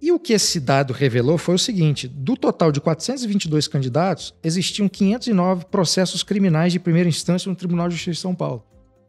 [0.00, 4.88] E o que esse dado revelou foi o seguinte: do total de 422 candidatos, existiam
[4.88, 8.64] 509 processos criminais de primeira instância no Tribunal de Justiça de São Paulo.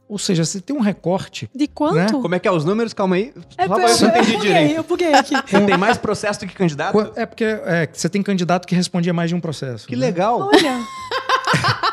[0.10, 1.48] Ou seja, você tem um recorte.
[1.54, 2.20] De quanto?
[2.20, 2.94] Como é que é os números?
[2.94, 3.32] Calma aí.
[3.56, 4.76] É, se eu eu, entendi direito.
[4.78, 5.36] eu buguei aqui.
[5.46, 7.14] Tem mais processo do que candidato?
[7.16, 9.88] É porque é, você tem candidato que respondia mais de um processo.
[9.88, 10.08] Que né?
[10.08, 10.50] legal.
[10.52, 10.80] Olha,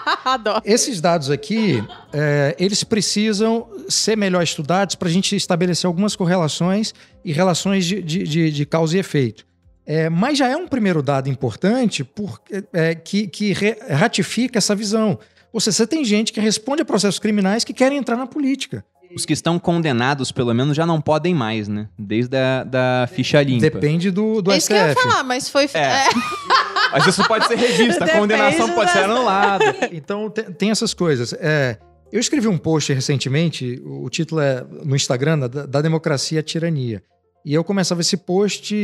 [0.25, 0.63] Adoro.
[0.65, 1.83] Esses dados aqui,
[2.13, 6.95] é, eles precisam ser melhor estudados para a gente estabelecer algumas correlações
[7.25, 9.45] e relações de, de- de- de causa e efeito.
[9.85, 14.75] É, mas já é um primeiro dado importante porque, é, que, que re- ratifica essa
[14.75, 15.19] visão.
[15.53, 18.85] Ou seja, você tem gente que responde a processos criminais que querem entrar na política.
[19.17, 21.89] Os que estão condenados, pelo menos, já não podem mais, né?
[21.99, 23.63] Desde a da ficha limpa.
[23.63, 25.03] Depende do, do é isso que eu ia STF.
[25.03, 25.65] falar, mas foi.
[25.73, 25.79] É.
[25.79, 26.09] é.
[26.93, 28.05] Mas isso pode ser revista.
[28.05, 29.65] A condenação pode ser da- anulada.
[29.93, 31.33] Então tem, tem essas coisas.
[31.41, 31.79] É,
[32.13, 37.03] eu escrevi um post recentemente, o, título é no Instagram, da, da democracia à tirania.
[37.45, 38.75] E eu começava esse post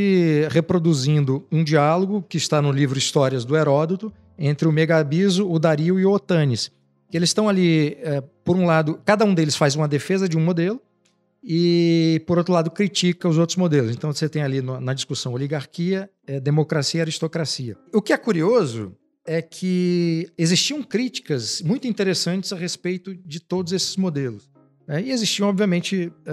[0.51, 5.99] reproduzindo um diálogo que está no livro Histórias do Heródoto entre o Megabizo, o Dario
[6.01, 6.71] e o Otanes.
[7.13, 10.37] Que eles estão ali, é, por um lado, cada um deles faz uma defesa de
[10.37, 10.81] um modelo
[11.45, 13.93] e, por outro lado, critica os outros modelos.
[13.93, 17.77] Então você tem ali no- na discussão oligarquia, é, democracia e aristocracia.
[17.93, 18.97] O que é curioso
[19.27, 24.51] é que existiam críticas muito interessantes a respeito de todos esses modelos.
[24.89, 25.01] né?
[25.03, 26.31] E existiam, obviamente, é,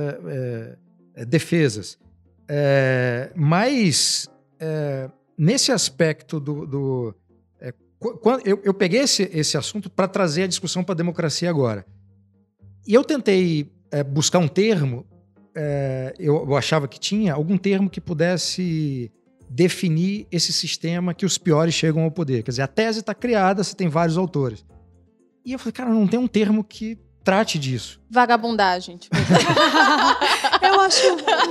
[1.16, 2.00] é, é, defesas.
[2.48, 4.28] É, mas,
[4.60, 6.66] é, nesse aspecto do.
[6.66, 7.19] do é,
[8.00, 11.86] quando- eu, eu peguei esse, esse assunto para trazer a discussão para a democracia agora.
[12.88, 15.06] E eu tentei é, buscar um termo,
[15.56, 19.12] é, eu, eu achava que tinha algum termo que pudesse
[19.50, 22.44] definir esse sistema que os piores chegam ao poder.
[22.44, 24.64] Quer dizer, a tese está criada, você tem vários autores.
[25.44, 28.00] E eu falei, cara, não tem um termo que trate disso.
[28.10, 28.98] Vagabundagem.
[28.98, 29.16] Tipo.
[30.62, 31.02] eu acho.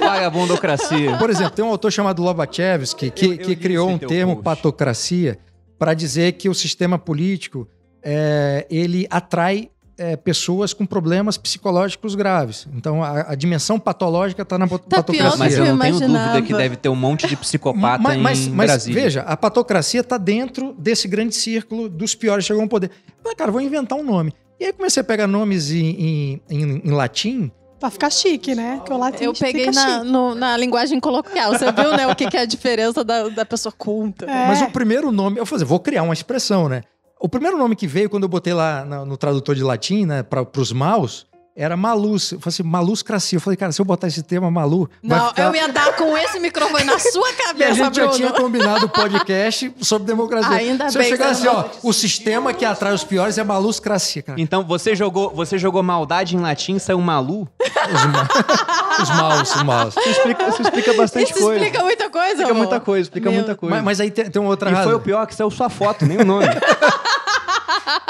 [0.01, 1.17] Vagabundocracia.
[1.19, 4.45] Por exemplo, tem um autor chamado Lobachevsky que, Eu- eu que criou um termo post.
[4.45, 5.39] patocracia
[5.79, 7.69] para dizer que o sistema político
[8.03, 12.69] é, ele atrai é, pessoas com problemas psicológicos graves.
[12.73, 15.31] Então a, a dimensão patológica está na Tá patocracia.
[15.33, 18.47] do Mas eu não tenho dúvida que deve ter um monte de psicopata mas, mas,
[18.47, 19.03] em mas Brasília.
[19.03, 22.91] veja, a patocracia está dentro desse grande círculo dos piores que chegam ao poder.
[23.25, 24.33] Mas, cara, vou inventar um nome.
[24.61, 27.51] E aí comecei a pegar nomes em, em, em- em latim.
[27.79, 28.81] Pra ficar chique, né?
[28.85, 31.53] Que o latim Eu peguei na, no- na linguagem coloquial.
[31.53, 34.25] Você viu, né, o que, que é a diferença da, da pessoa culta?
[34.27, 34.47] É.
[34.49, 36.83] Mas o primeiro nome, eu falei, vou criar uma expressão, né?
[37.21, 40.23] O primeiro nome que veio quando eu botei lá na- no, tradutor de latim, né,
[40.25, 41.27] para os maus,
[41.61, 42.31] era Malus.
[42.33, 43.37] Eu falei assim, Malus Cracia.
[43.37, 45.43] Eu falei, cara, se eu botar esse tema Malu, Não, ficar...
[45.43, 48.11] eu ia dar com esse microfone na sua E a cabeça, gente já Bruno.
[48.17, 50.55] tinha combinado o podcast sobre democracia.
[50.57, 53.37] Ainda Se eu bem chegar que assim, você ó, o sistema que atrai os piores
[53.39, 54.41] é Malus Cracia, cara.
[54.41, 57.49] Então você jogou, você jogou maldade em latim, saiu malu?
[57.61, 58.29] Os, ma-
[59.03, 59.97] os maus, os maus.
[59.97, 61.59] Isso explica, isso explica bastante Isso coisa.
[61.65, 62.57] explica muita coisa, Explica amor.
[62.59, 63.75] muita coisa, explica Meu- muita coisa.
[63.77, 64.91] Mas, mas aí tem, tem uma outra e razão.
[64.91, 66.47] foi o pior que saiu sua foto, nem o nome.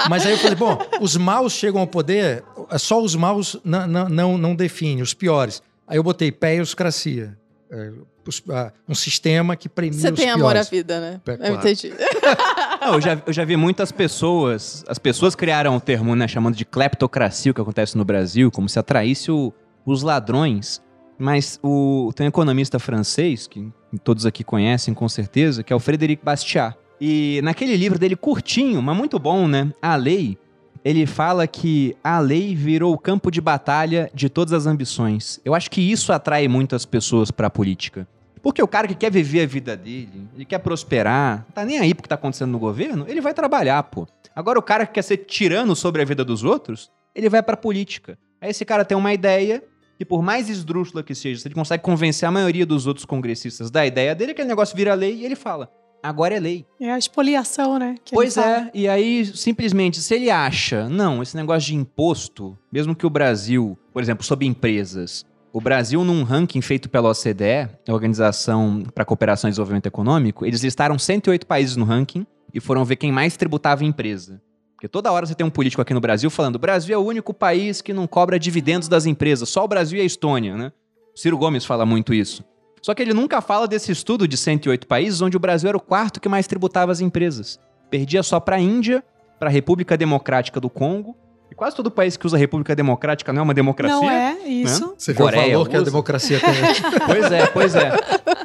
[0.08, 2.44] Mas aí eu falei, bom, os maus chegam ao poder,
[2.78, 4.08] só os maus não, não,
[4.38, 4.56] não,
[5.02, 5.62] os piores.
[5.86, 7.36] Aí eu botei peioscracia.
[7.70, 7.90] É,
[8.26, 8.42] os-
[8.88, 11.20] um sistema que premia Você os tem amor à vida, né?
[11.26, 11.54] É, Eu claro.
[11.56, 11.92] entendi.
[12.80, 14.84] Não, eu, já, eu já vi muitas pessoas.
[14.88, 18.68] As pessoas criaram o termo, né, chamando de cleptocracia, o que acontece no Brasil, como
[18.68, 19.52] se atraísse o-
[19.84, 20.80] os ladrões.
[21.18, 23.70] Mas o, tem um economista francês, que
[24.04, 26.76] todos aqui conhecem com certeza, que é o Frédéric Bastiat.
[27.00, 29.72] E naquele livro dele, curtinho, mas muito bom, né?
[29.80, 30.36] A Lei,
[30.84, 35.40] ele fala que a lei virou o campo de batalha de todas as ambições.
[35.44, 38.06] Eu acho que isso atrai muitas pessoas pra política.
[38.40, 41.92] Porque o cara que quer viver a vida dele, ele quer prosperar, tá nem aí
[41.92, 44.06] pro que tá acontecendo no governo, ele vai trabalhar, pô.
[44.34, 47.56] Agora o cara que quer ser tirano sobre a vida dos outros, ele vai pra
[47.56, 48.16] política.
[48.40, 49.62] Aí esse cara tem uma ideia,
[49.98, 53.70] que por mais esdrúxula que seja, se ele consegue convencer a maioria dos outros congressistas
[53.70, 55.68] da ideia dele, aquele negócio vira lei e ele fala:
[56.02, 56.66] agora é lei.
[56.80, 57.96] É a expoliação, né?
[58.12, 58.46] Pois fala.
[58.46, 63.10] é, e aí simplesmente, se ele acha, não, esse negócio de imposto, mesmo que o
[63.10, 69.02] Brasil, por exemplo, sobre empresas, o Brasil, num ranking feito pela OCDE, a Organização para
[69.02, 73.10] a Cooperação e Desenvolvimento Econômico, eles listaram 108 países no ranking e foram ver quem
[73.10, 74.40] mais tributava em empresa.
[74.74, 77.04] Porque toda hora você tem um político aqui no Brasil falando: o Brasil é o
[77.04, 80.72] único país que não cobra dividendos das empresas, só o Brasil e a Estônia, né?
[81.12, 82.44] O Ciro Gomes fala muito isso.
[82.82, 85.80] Só que ele nunca fala desse estudo de 108 países onde o Brasil era o
[85.80, 87.60] quarto que mais tributava as empresas.
[87.90, 89.02] Perdia só para a Índia,
[89.38, 91.16] para a República Democrática do Congo.
[91.50, 93.96] E quase todo país que usa República Democrática não é uma democracia.
[93.96, 94.94] Não é isso.
[94.98, 95.90] Você viu Coreia, o valor que a usa.
[95.90, 96.48] democracia tem.
[97.06, 97.92] Pois é, pois é.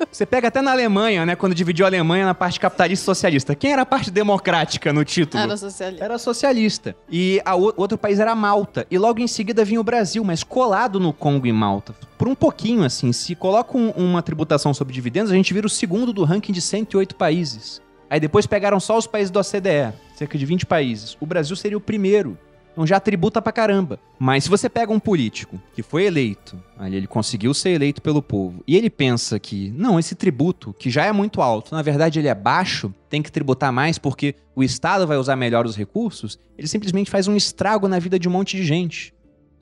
[0.09, 1.35] Você pega até na Alemanha, né?
[1.35, 3.55] Quando dividiu a Alemanha na parte capitalista e socialista.
[3.55, 5.43] Quem era a parte democrática no título?
[5.43, 6.05] Era socialista.
[6.05, 6.95] Era socialista.
[7.09, 8.87] E a o outro país era Malta.
[8.89, 11.93] E logo em seguida vinha o Brasil, mas colado no Congo e Malta.
[12.17, 13.11] Por um pouquinho, assim.
[13.11, 16.61] Se coloca um- uma tributação sobre dividendos, a gente vira o segundo do ranking de
[16.61, 17.81] 108 países.
[18.09, 21.17] Aí depois pegaram só os países do OCDE, cerca de 20 países.
[21.19, 22.37] O Brasil seria o primeiro.
[22.73, 23.99] Então já tributa pra caramba.
[24.19, 28.21] Mas se você pega um político que foi eleito, aí ele conseguiu ser eleito pelo
[28.21, 32.19] povo, e ele pensa que, não, esse tributo, que já é muito alto, na verdade
[32.19, 36.39] ele é baixo, tem que tributar mais porque o Estado vai usar melhor os recursos,
[36.57, 39.12] ele simplesmente faz um estrago na vida de um monte de gente.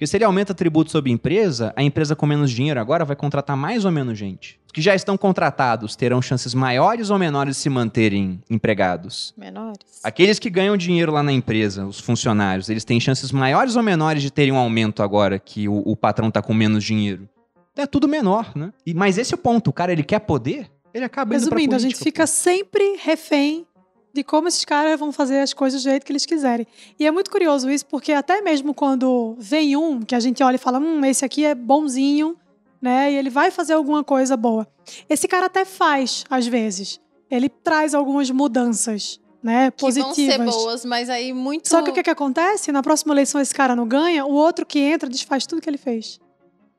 [0.02, 3.56] Porque se ele aumenta tributo sobre empresa, a empresa com menos dinheiro agora vai contratar
[3.56, 4.60] mais ou menos gente.
[4.66, 9.32] Os que já estão contratados terão chances maiores ou menores de se manterem empregados.
[9.38, 10.02] Menores.
[10.04, 14.24] Aqueles que ganham dinheiro lá na empresa, os funcionários, eles têm chances maiores ou menores
[14.24, 17.30] de terem um aumento agora que o, o patrão tá com menos dinheiro?
[17.72, 18.74] Então é tudo menor, né?
[18.84, 19.68] E, mas esse é o ponto.
[19.68, 22.98] O cara, ele quer poder, ele acaba indo pra Resumindo, a gente política, fica sempre
[23.04, 23.68] refém
[24.14, 26.68] de como esses caras vão fazer as coisas do jeito que eles quiserem.
[27.00, 30.56] E é muito curioso isso, porque até mesmo quando vem um que a gente olha
[30.56, 32.38] e fala, hum, esse aqui é bonzinho,
[32.82, 33.12] né?
[33.12, 34.68] E ele vai fazer alguma coisa boa.
[35.10, 37.00] Esse cara até faz, às vezes.
[37.30, 39.72] Ele traz algumas mudanças, né?
[39.72, 40.54] Que vão Positivas.
[40.54, 41.70] ser boas, mas aí muito...
[41.70, 42.72] Só que o que, que acontece?
[42.72, 45.78] Na próxima eleição esse cara não ganha, o outro que entra desfaz tudo que ele
[45.78, 46.20] fez.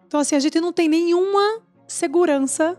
[0.06, 2.78] Então, assim, a gente não tem nenhuma segurança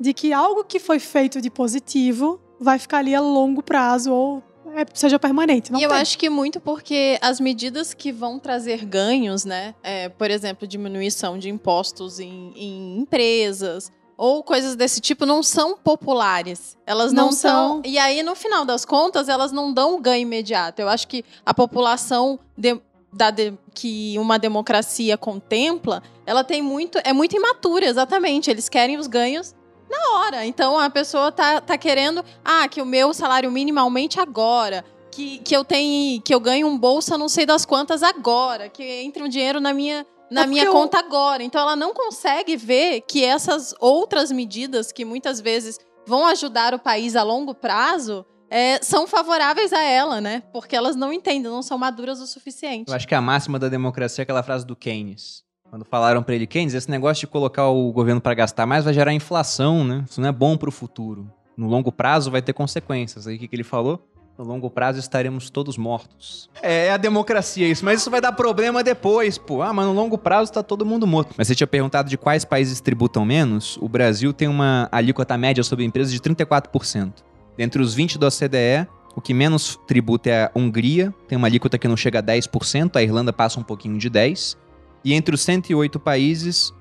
[0.00, 4.42] de que algo que foi feito de positivo vai ficar ali a longo prazo ou
[4.76, 5.70] é, seja permanente.
[5.72, 5.98] Não e eu tem.
[5.98, 9.74] acho que muito porque as medidas que vão trazer ganhos, né?
[9.82, 15.76] é, por exemplo, diminuição de impostos em, em empresas ou coisas desse tipo, não são
[15.76, 16.76] populares.
[16.86, 17.68] Elas não, Não são.
[17.74, 17.82] são.
[17.84, 20.80] E aí, no final das contas, elas não dão ganho imediato.
[20.80, 22.80] Eu acho que a população de-
[23.12, 26.98] da de- que uma democracia contempla, ela tem muito.
[27.04, 28.48] É muito imatura, exatamente.
[28.50, 29.52] Eles querem os ganhos
[29.98, 30.44] na hora.
[30.46, 34.84] Então a pessoa tá, tá querendo, ah, que o meu salário mínimo aumente agora.
[35.10, 38.82] Que, que eu tenho, que eu ganhe um bolsa não sei das quantas agora, que
[38.82, 41.42] entre um dinheiro na minha na É minha porque eu- conta agora.
[41.44, 46.80] Então ela não consegue ver que essas outras medidas que muitas vezes vão ajudar o
[46.80, 50.42] país a longo prazo, é, são favoráveis a ela, né?
[50.52, 52.88] Porque elas não entendem, não são maduras o suficiente.
[52.88, 55.43] Eu acho que a máxima da democracia é aquela frase do Keynes.
[55.74, 58.94] Quando falaram para ele, Keynes, esse negócio de colocar o governo para gastar mais vai
[58.94, 60.04] gerar inflação, né?
[60.08, 61.28] Isso não é bom para o futuro.
[61.56, 63.26] No longo prazo vai ter consequências.
[63.26, 64.00] Aí o que, que ele falou?
[64.38, 66.48] No longo prazo estaremos todos mortos.
[66.62, 69.62] É, é a democracia isso, mas isso vai dar problema depois, pô.
[69.62, 71.34] Ah, mas no longo prazo tá todo mundo morto.
[71.36, 73.76] Mas você tinha perguntado de quais países tributam menos?
[73.78, 77.14] O Brasil tem uma alíquota média sobre empresas de 34%.
[77.56, 81.76] Dentre os 20 da OCDE, o que menos tributa é a Hungria, tem uma alíquota
[81.78, 84.56] que não chega a 10%, a Irlanda passa um pouquinho de 10%.
[85.04, 86.72] E entre os 108 países,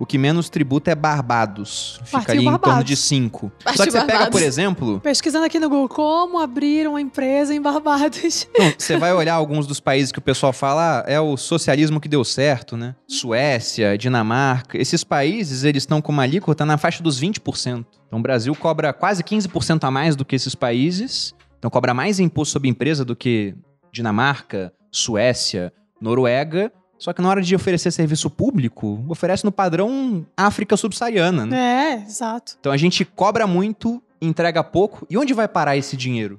[0.00, 2.00] o que menos tributa é Barbados.
[2.04, 3.52] Fica Partiu ali em torno de 5.
[3.62, 4.40] Partiu Só que você pega, Barbados.
[4.40, 8.48] por exemplo, Pesquisando aqui no Google, como abrir uma empresa em Barbados.
[8.78, 12.08] Você vai olhar alguns dos países que o pessoal fala, ah, é o socialismo que
[12.08, 12.94] deu certo, né?
[13.06, 14.80] Suécia, Dinamarca.
[14.80, 17.84] Esses países, eles estão com uma alíquota na faixa dos 20%.
[18.06, 21.34] Então o Brasil cobra quase 15% a mais do que esses países.
[21.58, 23.54] Então cobra mais imposto sobre empresa do que
[23.92, 25.70] Dinamarca, Suécia,
[26.00, 26.72] Noruega.
[27.00, 31.56] Só que na hora de oferecer serviço público, oferece no padrão África subsaariana, né?
[31.56, 32.58] É, exato.
[32.60, 35.06] Então a gente cobra muito, entrega pouco.
[35.08, 36.38] E onde vai parar esse dinheiro?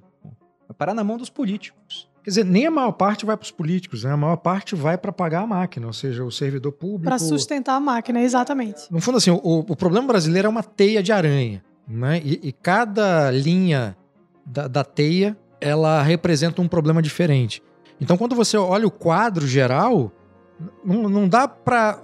[0.67, 2.07] Vai parar na mão dos políticos.
[2.23, 4.11] Quer dizer, nem a maior parte vai para os políticos, né?
[4.11, 7.05] A maior parte vai para pagar a máquina, ou seja, o servidor público.
[7.05, 8.81] Para sustentar a máquina, exatamente.
[8.91, 12.21] No fundo, assim, o, o problema brasileiro é uma teia de aranha, né?
[12.23, 13.97] E, e cada linha
[14.45, 17.63] da, da teia, ela representa um problema diferente.
[17.99, 20.11] Então, quando você olha o quadro geral,
[20.83, 21.99] não, não dá para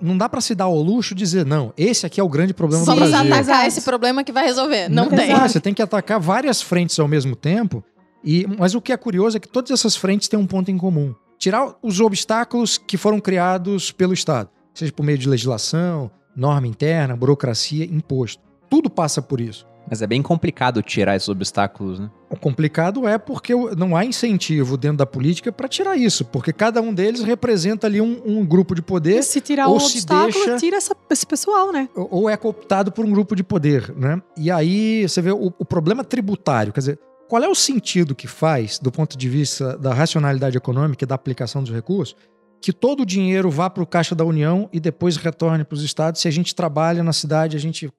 [0.00, 2.54] não dá para se dar ao luxo de dizer não, esse aqui é o grande
[2.54, 3.26] problema do Vamos Brasil.
[3.26, 3.66] atacar Exato.
[3.66, 4.88] esse problema que vai resolver.
[4.88, 5.28] Não, tem.
[5.28, 7.84] dá, você tem que atacar várias frentes ao mesmo tempo.
[8.24, 10.76] E, mas o que é curioso é que todas essas frentes têm um ponto em
[10.76, 11.14] comum.
[11.38, 17.16] Tirar os obstáculos que foram criados pelo Estado, seja por meio de legislação, norma interna,
[17.16, 18.42] burocracia, imposto.
[18.68, 19.66] Tudo passa por isso.
[19.90, 22.10] Mas é bem complicado tirar esses obstáculos, né?
[22.30, 26.80] O complicado é porque não há incentivo dentro da política para tirar isso, porque cada
[26.82, 29.98] um deles representa ali um, um grupo de poder E se tirar ou o se
[29.98, 31.88] obstáculo, deixa- tira essa- esse pessoal, né?
[31.94, 34.20] ou ou é cooptado por um grupo de poder, né?
[34.36, 38.26] E aí você vê o, o problema tributário, quer dizer, qual é o sentido que
[38.26, 42.14] faz, do ponto de vista da racionalidade econômica e da aplicação dos recursos,
[42.60, 45.82] que todo o dinheiro vá para o caixa da União e depois retorne para os
[45.84, 47.90] estados se a gente trabalha na cidade, a gente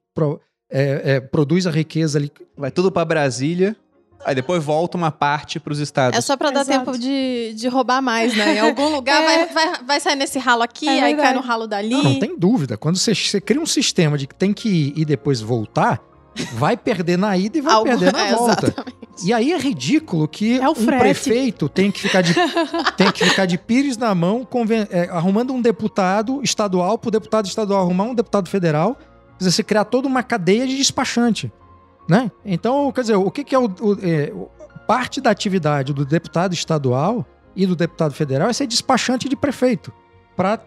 [0.70, 2.30] é, é, produz a riqueza ali.
[2.56, 3.74] Vai tudo pra Brasília,
[4.24, 6.16] aí depois volta uma parte pros estados.
[6.18, 6.84] É só pra dar Exato.
[6.92, 8.56] tempo de, de roubar mais, né?
[8.56, 9.46] Em algum lugar É.
[9.46, 11.90] vai, vai, vai sair nesse ralo aqui, É aí cai no ralo dali.
[11.90, 12.76] Não, não tem dúvida.
[12.76, 16.00] Quando você, você cria um sistema de que tem que ir e depois voltar,
[16.54, 18.66] vai perder na ida e vai Algo- perder na é, volta.
[18.66, 19.00] exatamente.
[19.22, 22.32] E aí é ridículo que É o um prefeito tem que ficar de,
[22.96, 27.10] tem que ficar de pires na mão, conven- é, arrumando um deputado estadual para o
[27.10, 28.96] deputado estadual arrumar um deputado federal.
[29.40, 31.52] Dizer, você criar toda uma cadeia de despachante.
[32.08, 32.30] Né?
[32.44, 34.32] Então, quer dizer, o que, que é o, o- é,
[34.86, 37.26] parte da atividade do deputado estadual
[37.56, 39.92] e do deputado federal é ser despachante de prefeito
[40.36, 40.60] para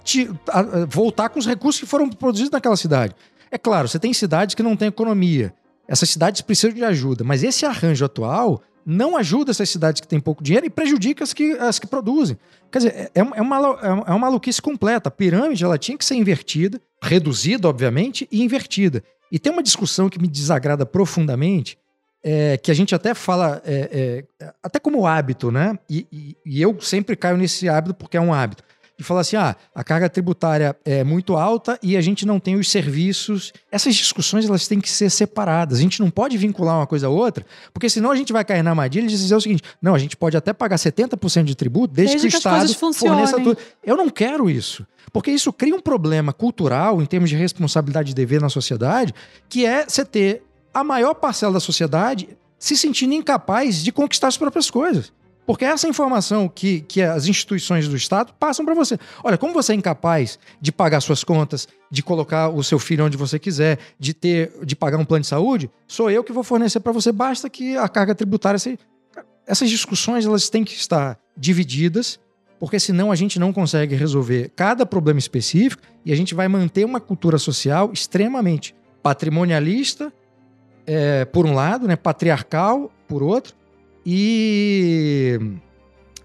[0.90, 3.16] voltar com os recursos que foram produzidos naquela cidade.
[3.52, 5.54] É claro, você tem cidades que não têm economia.
[5.88, 10.20] Essas cidades precisam de ajuda, mas esse arranjo atual não ajuda essas cidades que têm
[10.20, 12.38] pouco dinheiro e prejudica as que, as que produzem.
[12.72, 13.58] Quer dizer, é, é uma,
[14.06, 15.10] é uma maluquice completa.
[15.10, 19.04] A pirâmide ela tinha que ser invertida, reduzida, obviamente, e invertida.
[19.32, 21.78] E tem uma discussão que me desagrada profundamente,
[22.24, 25.78] é, que a gente até fala, é, é, até como hábito, né?
[25.90, 28.64] E, e- e eu sempre caio nesse hábito porque é um hábito.
[28.98, 32.56] De falar assim, ah, a carga tributária é muito alta e a gente não tem
[32.56, 33.52] os serviços.
[33.72, 35.80] Essas discussões elas têm que ser separadas.
[35.80, 38.62] A gente não pode vincular uma coisa a outra, porque senão a gente vai cair
[38.62, 41.94] na armadilha de dizer o seguinte: não, a gente pode até pagar 70% de tributo
[41.94, 43.58] desde, Desde que o que coisas Estado forneça tudo.
[43.84, 44.86] Eu não quero isso.
[45.12, 49.14] Porque isso cria um problema cultural, em termos de responsabilidade e dever na sociedade,
[49.50, 54.38] que é você ter a maior parcela da sociedade se sentindo incapaz de conquistar as
[54.38, 55.12] próprias coisas.
[55.46, 58.98] Porque essa informação que, que as instituições do Estado passam para você.
[59.24, 63.18] Olha, como você é incapaz de pagar suas contas, de colocar o seu filho onde
[63.18, 66.80] você quiser, de ter, de pagar um plano de saúde, sou eu que vou fornecer
[66.80, 67.12] para você.
[67.12, 68.58] Basta que a carga tributária.
[68.58, 68.80] Se...
[69.46, 72.20] Essas discussões elas têm que estar divididas,
[72.58, 76.86] porque senão a gente não consegue resolver cada problema específico e a gente vai manter
[76.86, 80.14] uma cultura social extremamente patrimonialista,
[80.88, 83.54] é, por um lado, né, patriarcal, por outro,
[84.06, 85.40] e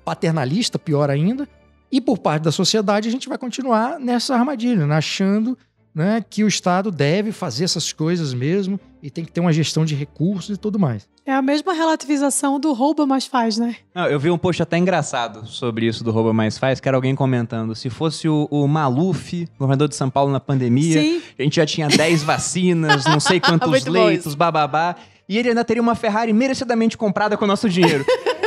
[0.04, 1.48] paternalista, pior ainda.
[1.90, 5.56] E por parte da sociedade, a gente vai continuar nessa armadilha, né, achando
[5.94, 9.84] né, que o Estado deve fazer essas coisas mesmo e tem que ter uma gestão
[9.84, 11.08] de recursos e tudo mais.
[11.24, 13.76] É a mesma relativização do rouba mais faz, né?
[13.94, 16.96] Não, eu vi um post até engraçado sobre isso do Rouba Mais Faz, que era
[16.96, 17.74] alguém comentando.
[17.74, 21.22] Se fosse o, o Maluf, governador de São Paulo na pandemia, Sim.
[21.38, 24.96] a gente já tinha 10 vacinas, não sei quantos leitos, bababá.
[25.28, 28.04] E ele ainda teria uma Ferrari merecidamente comprada com o nosso dinheiro.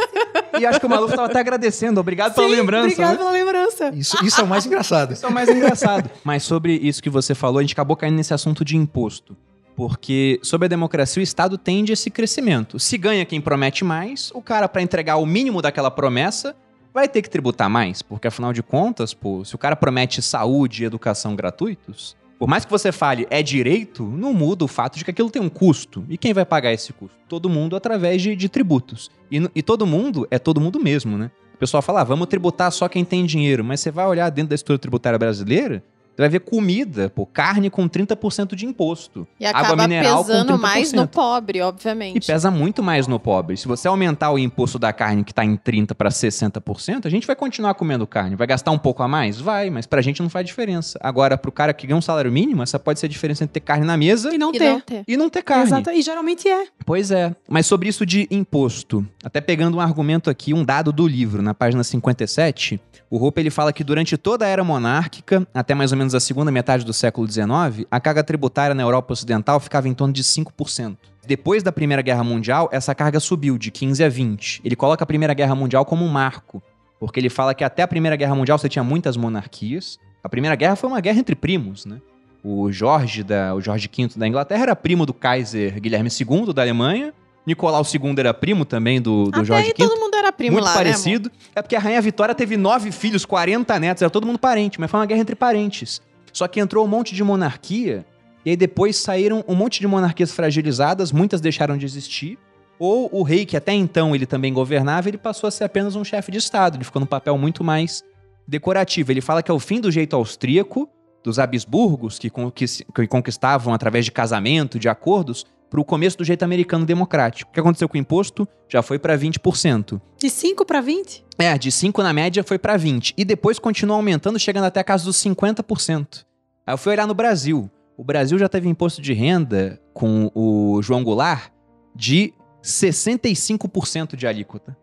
[0.60, 2.00] e acho que o Maluf estava até agradecendo.
[2.00, 2.86] Obrigado pela Sim, lembrança.
[2.86, 3.18] Obrigada né?
[3.18, 3.92] pela lembrança.
[3.94, 5.14] Isso, isso é o mais engraçado.
[5.14, 6.10] Isso é o mais engraçado.
[6.24, 9.38] Mas sobre isso que você falou, a gente acabou caindo nesse assunto de imposto.
[9.76, 12.80] Porque sobre a democracia, o Estado tende a esse crescimento.
[12.80, 16.56] Se ganha quem promete mais, o cara, para entregar o mínimo daquela promessa,
[16.94, 18.02] vai ter que tributar mais.
[18.02, 22.66] Porque afinal de contas, pô, se o cara promete saúde e educação gratuitos, por mais
[22.66, 26.04] que você fale é direito, não muda o fato de que aquilo tem um custo.
[26.10, 27.16] E quem vai pagar esse custo?
[27.30, 29.12] Todo mundo através de, de tributos.
[29.32, 31.30] E, e todo mundo é todo mundo mesmo, né?
[31.54, 33.64] O pessoal fala, ah, vamos tributar só quem tem dinheiro.
[33.64, 35.84] Mas você vai olhar dentro da estrutura tributária brasileira,
[36.16, 39.28] você vai ver comida, pô, carne com 30% de imposto.
[39.40, 40.96] E Água acaba mineral com pesando mais 30%.
[40.96, 42.18] no pobre, obviamente.
[42.24, 43.56] E pesa muito mais no pobre.
[43.58, 47.26] Se você aumentar o imposto da carne que está em 30% para 60%, a gente
[47.26, 48.36] vai continuar comendo carne.
[48.36, 49.40] Vai gastar um pouco a mais?
[49.40, 51.00] Vai, mas pra gente não faz diferença.
[51.02, 53.60] Agora, pro cara que ganha um salário mínimo, essa pode ser a diferença entre ter
[53.62, 54.70] carne na mesa E não E ter.
[54.72, 55.04] não ter.
[55.08, 55.64] e não ter carne.
[55.66, 55.90] Exato.
[55.92, 56.66] E geralmente é.
[56.86, 57.36] Pois é.
[57.50, 61.54] Mas sobre isso de imposto, até pegando um argumento aqui, um dado do livro, na
[61.54, 65.98] página 57, o Hope ele fala que durante toda a era monárquica, até mais ou
[65.98, 69.94] menos a segunda metade do século XIX, a carga tributária na Europa Ocidental ficava em
[69.94, 70.98] torno de 5%.
[71.26, 74.62] Depois da Primeira Guerra Mundial, essa carga subiu de 15 a 20.
[74.66, 76.62] Ele coloca a Primeira Guerra Mundial como um marco,
[77.00, 80.00] porque ele fala que até a Primeira Guerra Mundial você tinha muitas monarquias.
[80.24, 82.02] A Primeira Guerra foi uma guerra entre primos, né?
[82.44, 86.64] O Jorge, da, o Jorge V da Inglaterra era primo do Kaiser Guilherme II da
[86.64, 87.14] Alemanha.
[87.46, 89.74] Nicolau II era primo também do, do Até Jorge aí V.
[89.74, 91.32] todo mundo era primo muito lá, né, parecido.
[91.56, 94.92] é porque a Rainha Vitória teve nove filhos, 40 netos, era todo mundo parente, mas
[94.92, 96.02] foi uma guerra entre parentes.
[96.32, 98.06] Só que entrou um monte de monarquia,
[98.46, 102.38] e aí depois saíram um monte de monarquias fragilizadas, muitas deixaram de existir.
[102.80, 106.04] Ou o rei, que até então ele também governava, ele passou a ser apenas um
[106.04, 106.78] chefe de Estado.
[106.78, 108.04] Ele ficou num papel muito mais
[108.48, 109.12] decorativo.
[109.12, 110.90] Ele fala que é o fim do jeito austríaco,
[111.24, 116.44] dos Habsburgos, que, que conquistavam através de casamento, de acordos, para o começo do jeito
[116.44, 117.50] americano democrático.
[117.50, 118.46] O que aconteceu com o imposto?
[118.68, 120.02] Já foi para 20%.
[120.18, 121.24] De 5 para 20?
[121.40, 123.14] É, de 5 na média foi para 20.
[123.18, 126.26] E depois continuou aumentando, chegando até a casa dos 50%.
[126.68, 127.72] Aí eu fui olhar no Brasil.
[127.98, 131.52] O Brasil já teve imposto de renda com o João Goulart
[131.96, 134.76] de 65% de alíquota.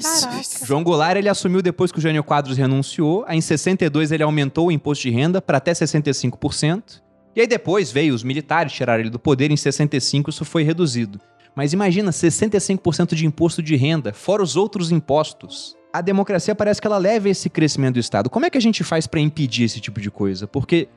[0.00, 0.42] Caraca.
[0.64, 3.24] João Goulart ele assumiu depois que o Jânio Quadros renunciou.
[3.26, 7.02] Aí em 62 ele aumentou o imposto de renda para até 65%.
[7.38, 9.52] E aí depois veio os militares tiraram ele do poder.
[9.52, 11.20] Em 65 isso foi reduzido.
[11.54, 15.76] Mas imagina 65% de imposto de renda, fora os outros impostos.
[15.92, 18.28] A democracia parece que ela leva esse crescimento do Estado.
[18.28, 20.48] Como é que a gente faz para impedir esse tipo de coisa?
[20.48, 20.88] Porque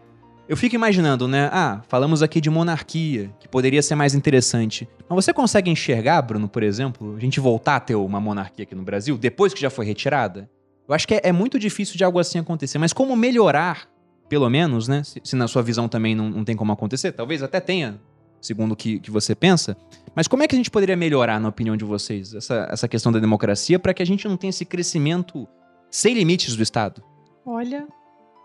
[0.50, 1.48] eu fico imaginando, né?
[1.54, 4.89] Ah, falamos aqui de monarquia, que poderia ser mais interessante.
[5.08, 8.74] Mas você consegue enxergar, Bruno, por exemplo, a gente voltar a ter uma monarquia aqui
[8.74, 10.50] no Brasil, depois que já foi retirada?
[10.89, 12.80] Eu acho que é, é muito difícil de algo assim acontecer.
[12.80, 13.91] Mas como melhorar,
[14.32, 15.03] pelo menos, né?
[15.03, 17.99] Se, se na sua visão também não, não tem como acontecer, talvez até tenha,
[18.39, 19.75] segundo o que, que você pensa.
[20.15, 23.11] Mas como é que a gente poderia melhorar, na opinião de vocês, essa, essa questão
[23.11, 25.45] da democracia para que a gente não tenha esse crescimento
[25.89, 27.03] sem limites do Estado?
[27.45, 27.86] Olha,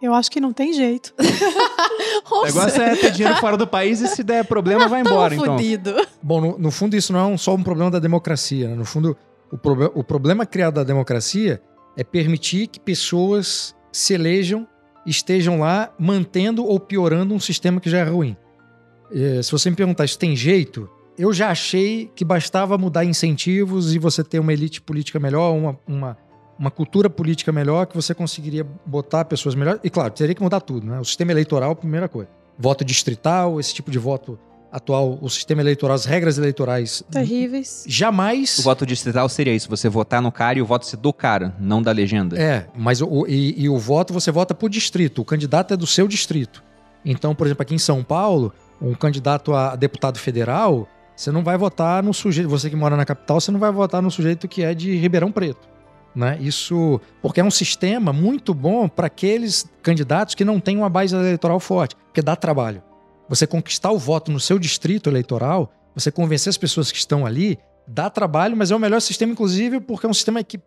[0.03, 1.15] eu acho que não tem jeito.
[2.31, 5.57] O negócio é ter dinheiro fora do país e se der problema, vai embora, então.
[5.57, 5.95] fudido.
[6.21, 8.67] Bom, no, no fundo, isso não é um- só um problema da democracia.
[8.71, 8.75] né?
[8.75, 9.17] No fundo,
[9.53, 11.63] o, proble- o problema criado da democracia
[11.97, 14.67] é permitir que pessoas se elejam
[15.07, 18.37] estejam lá mantendo ou piorando um sistema que já é ruim.
[19.13, 20.89] Eh, se você me perguntar, isso tem jeito?
[21.19, 25.79] Eu já achei que bastava mudar incentivos e você ter uma elite política melhor, uma,
[25.87, 26.19] uma,
[26.59, 29.81] uma cultura política melhor, que você conseguiria botar pessoas melhores.
[29.83, 31.01] E claro, teria que mudar tudo, né?
[31.01, 32.29] O sistema eleitoral, primeira coisa.
[32.59, 34.39] Voto distrital, esse tipo de voto
[34.77, 37.03] atual, o sistema eleitoral, as regras eleitorais.
[37.11, 37.85] Terríveis.
[37.89, 38.59] Jamais.
[38.59, 41.55] O voto distrital seria isso, você votar no cara e o voto ser do cara,
[41.59, 42.39] não da legenda.
[42.39, 45.23] É, mas o, e, e o voto você vota por distrito.
[45.23, 46.63] O candidato é do seu distrito.
[47.03, 51.57] Então, por exemplo, aqui em São Paulo, um candidato a deputado federal, você não vai
[51.57, 52.51] votar no sujeito.
[52.51, 55.33] Você que mora na capital, você não vai votar no sujeito que é de Ribeirão
[55.33, 55.67] Preto.
[56.15, 56.37] Né?
[56.41, 57.01] Isso.
[57.23, 61.59] Porque é um sistema muito bom para aqueles candidatos que não têm uma base eleitoral
[61.61, 62.83] forte, porque dá trabalho.
[63.29, 67.59] Você conquistar o voto no seu distrito eleitoral, você convencer as pessoas que estão ali,
[67.87, 70.61] dá trabalho, mas é o melhor sistema, inclusive, porque é um sistema que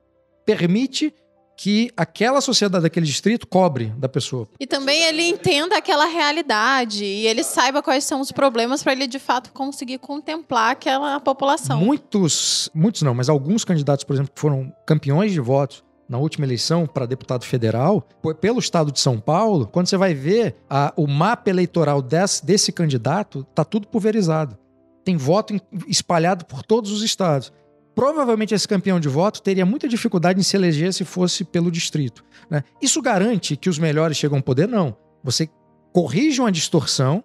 [0.45, 1.13] permite
[1.61, 4.47] que aquela sociedade daquele distrito cobre da pessoa.
[4.57, 9.05] E também ele entenda aquela realidade e ele saiba quais são os problemas para ele
[9.07, 11.77] de fato conseguir contemplar aquela população.
[11.77, 16.45] Muitos, muitos não, mas alguns candidatos, por exemplo, que foram campeões de votos na última
[16.45, 18.01] eleição para deputado federal,
[18.41, 22.71] pelo estado de São Paulo, quando você vai ver a- o mapa eleitoral desse, desse
[22.71, 24.57] candidato, tá tudo pulverizado.
[25.05, 25.55] Tem voto
[25.87, 27.53] espalhado por todos os estados.
[27.93, 32.23] Provavelmente esse campeão de voto teria muita dificuldade em se eleger se fosse pelo distrito.
[32.49, 32.63] né?
[32.81, 34.67] Isso garante que os melhores chegam ao poder?
[34.67, 34.95] Não.
[35.23, 35.47] Você
[35.93, 37.23] corrige uma distorção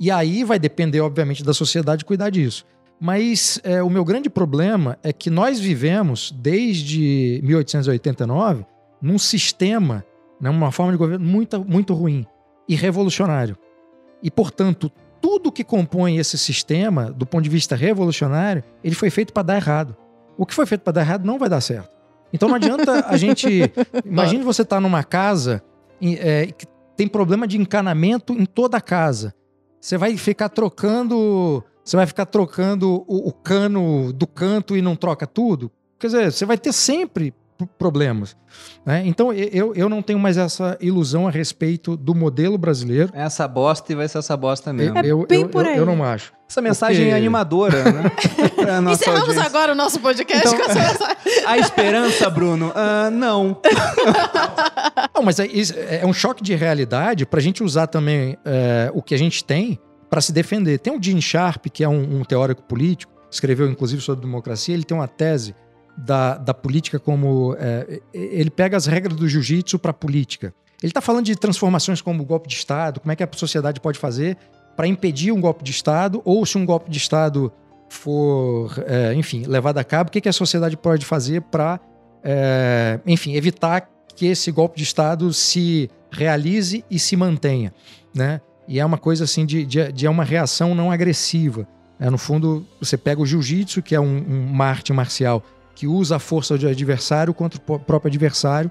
[0.00, 2.66] e aí vai depender, obviamente, da sociedade cuidar disso.
[3.00, 8.66] Mas é, o meu grande problema é que nós vivemos desde 1889
[9.00, 10.04] num sistema,
[10.40, 12.26] né, uma forma de governo muito, muito ruim
[12.68, 13.56] e revolucionário.
[14.22, 19.32] E, portanto, tudo que compõe esse sistema, do ponto de vista revolucionário, ele foi feito
[19.32, 19.96] para dar errado.
[20.36, 21.96] O que foi feito para dar errado não vai dar certo.
[22.32, 23.72] Então não adianta a gente.
[24.04, 25.62] Imagine você estar tá numa casa
[26.00, 26.66] é, que
[26.96, 29.34] tem problema de encanamento em toda a casa.
[29.80, 34.94] Você vai ficar trocando você vai ficar trocando o, o cano do canto e não
[34.94, 35.72] troca tudo?
[35.98, 37.32] Quer dizer, você vai ter sempre
[37.78, 38.36] problemas.
[38.84, 39.02] Né?
[39.06, 43.10] Então eu, eu não tenho mais essa ilusão a respeito do modelo brasileiro.
[43.14, 44.98] É essa bosta e vai ser essa bosta mesmo.
[44.98, 45.78] É eu, bem eu, por eu, aí.
[45.78, 46.30] eu não acho.
[46.48, 48.12] Essa mensagem Porque- é animadora, né?
[48.92, 49.42] Encerramos audiência.
[49.44, 51.16] agora o nosso podcast Então- com essa mensagem.
[51.46, 52.70] A esperança, Bruno?
[52.74, 53.60] Ah, não.
[55.14, 59.02] Não, mas é, é um choque de realidade para a gente usar também é, o
[59.02, 60.78] que a gente tem para se defender.
[60.78, 64.84] Tem o Gene Sharp, que é um, um teórico político, escreveu inclusive sobre democracia, ele
[64.84, 65.54] tem uma tese
[65.96, 67.54] da, da política como.
[67.58, 70.54] é, ele pega as regras do jiu-jitsu para a política.
[70.80, 73.80] Ele está falando de transformações como o golpe de Estado, como é que a sociedade
[73.80, 74.36] pode fazer
[74.76, 77.52] para impedir um golpe de Estado, ou se um golpe de Estado
[77.90, 81.80] for, é, enfim, levado a cabo, o que, que a sociedade pode fazer para,
[83.04, 87.74] enfim, evitar que esse golpe de Estado se realize e se mantenha,
[88.14, 88.40] né?
[88.68, 91.66] E é uma coisa assim de, de, de é uma reação não agressiva.
[91.98, 92.10] né?
[92.10, 95.42] no fundo, você pega o jiu-jitsu, que é um, um uma arte marcial
[95.74, 98.70] que usa a força do adversário contra o próprio adversário.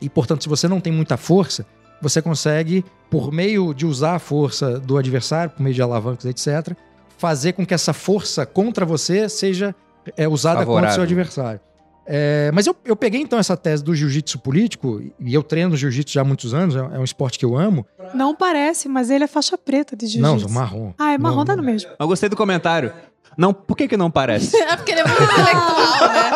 [0.00, 1.66] E, portanto, se você não tem muita força,
[2.00, 6.76] você consegue, por meio de usar a força do adversário, por meio de alavancas, etc.,
[7.16, 9.74] fazer com que essa força contra você seja
[10.16, 10.94] é, usada contra o Favorável.
[10.94, 11.60] seu adversário.
[12.10, 16.14] É, mas eu, eu peguei então essa tese do jiu-jitsu político, e eu treino jiu-jitsu
[16.14, 17.86] já há mumuitos anos, é é um esporte que eu amo.
[18.14, 20.54] Não parece, mas ele é faixa preta de Não, jiu-jitsu.
[20.54, 20.92] marrom.
[20.98, 21.62] Ah, é marrom, Não, tá não.
[21.62, 21.90] no mesmo.
[22.00, 22.92] Eu gostei do comentário.
[23.38, 24.54] Não, por que que não parece?
[24.68, 26.30] É porque ele é muito intelectual, né?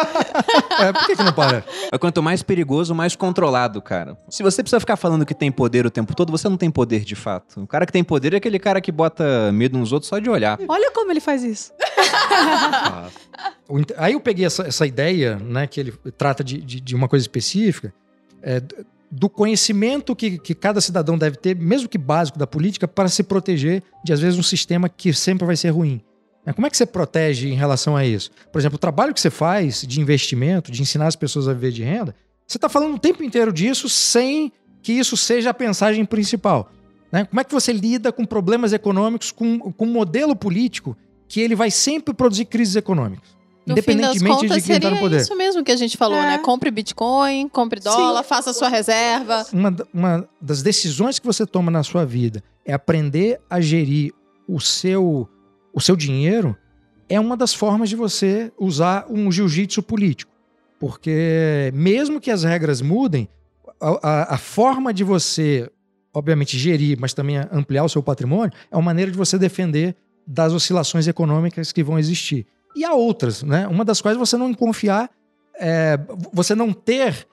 [0.88, 1.64] É, por que, que não para?
[1.90, 4.16] É Quanto mais perigoso, mais controlado, cara.
[4.30, 7.00] Se você precisa ficar falando que tem poder o tempo todo, você não tem poder
[7.00, 7.60] de fato.
[7.60, 10.30] O cara que tem poder é aquele cara que bota medo nos outros só de
[10.30, 10.58] olhar.
[10.68, 11.72] Olha como ele faz isso.
[13.70, 17.08] Inte- Aí eu peguei essa, essa ideia, né, que ele trata de, de, de uma
[17.08, 17.92] coisa específica,
[18.42, 18.62] é,
[19.10, 23.22] do conhecimento que, que cada cidadão deve ter, mesmo que básico da política, para se
[23.22, 26.00] proteger de, às vezes, um sistema que sempre vai ser ruim.
[26.44, 28.30] Né, Como é que você protege em relação a isso?
[28.52, 31.70] Por exemplo, o trabalho que você faz de investimento, de ensinar as pessoas a viver
[31.72, 32.14] de renda,
[32.46, 34.52] você está falando o tempo inteiro disso sem
[34.82, 36.70] que isso seja a pensagem principal.
[37.10, 37.24] né?
[37.24, 40.96] Como é que você lida com problemas econômicos, com, com um modelo político
[41.28, 43.28] que ele vai sempre produzir crises econômicas?
[43.64, 45.20] No fim das independentemente contas, de quem está seria no poder.
[45.20, 46.26] isso mesmo que a gente falou, É.
[46.32, 46.38] né?
[46.38, 49.46] Compre Bitcoin, compre dólar, faça a sua reserva.
[49.52, 54.12] Uma, uma das decisões que você toma na sua vida é aprender a gerir
[54.48, 55.28] o seu,
[55.72, 56.56] o seu dinheiro,
[57.08, 60.30] é uma das formas de você usar um jiu-jitsu político.
[60.78, 63.28] Porque mesmo que as regras mudem,
[63.80, 65.70] a, a- a forma de você,
[66.12, 69.94] obviamente, gerir, mas também ampliar o seu patrimônio, é uma maneira de você defender
[70.26, 72.46] das oscilações econômicas que vão existir.
[72.74, 73.66] E há outras, né?
[73.68, 75.10] Uma das quais você não confiar,
[75.58, 75.98] é,
[76.32, 77.26] você não ter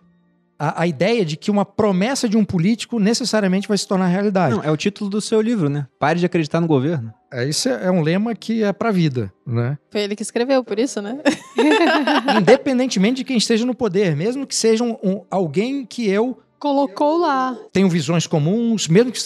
[0.58, 4.56] a, a ideia de que uma promessa de um político necessariamente vai se tornar realidade.
[4.56, 5.88] Não, é o título do seu livro, né?
[6.00, 7.14] Pare de acreditar no governo.
[7.32, 9.78] É, Isso é é um lema que é pra vida, né?
[9.92, 11.20] Foi ele que escreveu, por isso, né?
[12.40, 17.18] Independentemente de quem esteja no poder, mesmo que seja um- um- alguém que eu Colocou
[17.20, 17.56] lá.
[17.72, 19.20] tenho visões comuns, mesmo que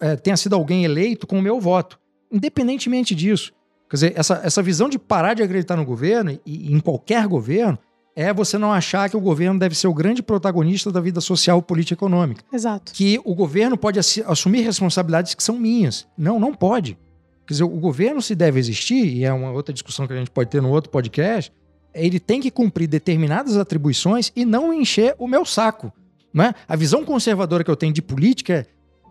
[0.00, 1.98] é, tenha sido alguém eleito com o meu voto.
[2.30, 3.52] Independentemente disso.
[3.88, 7.26] Quer dizer, essa, essa visão de parar de acreditar no governo, e, e em qualquer
[7.26, 7.78] governo,
[8.16, 11.60] é você não achar que o governo deve ser o grande protagonista da vida social,
[11.62, 12.42] política e econômica.
[12.52, 12.92] Exato.
[12.92, 16.06] que o governo pode assumir responsabilidades que são minhas.
[16.16, 16.98] Não, não pode.
[17.46, 20.30] Quer dizer, o governo, se deve existir, e é uma outra discussão que a gente
[20.30, 21.52] pode ter no outro podcast,
[21.94, 25.92] ele tem que cumprir determinadas atribuições e não encher o meu saco.
[26.34, 26.54] Né?
[26.68, 28.66] A visão conservadora que eu tenho de política é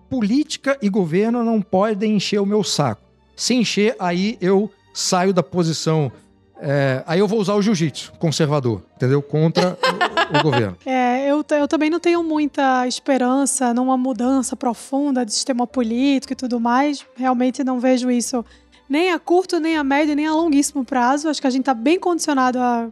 [0.10, 3.02] política e governo não podem encher o meu saco.
[3.36, 6.12] Se encher, aí eu saio da posição.
[6.62, 9.22] é, aí eu vou usar o jiu-jitsu conservador, entendeu?
[9.22, 9.78] Contra
[10.40, 10.78] o, governo.
[10.86, 16.36] É, eu, eu também não tenho muita esperança numa mudança profunda de sistema político e
[16.36, 17.06] tudo mais.
[17.16, 18.44] Realmente não vejo isso
[18.90, 21.30] nem a curto, nem a médio, nem a longuíssimo prazo.
[21.30, 22.90] Acho que a gente está bem condicionado a,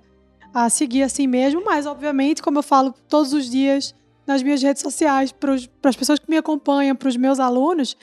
[0.54, 3.94] a seguir assim mesmo, mas obviamente, como eu falo todos os dias
[4.26, 5.54] nas minhas redes sociais, para
[5.90, 7.98] as pessoas que me acompanham, para os meus alunos,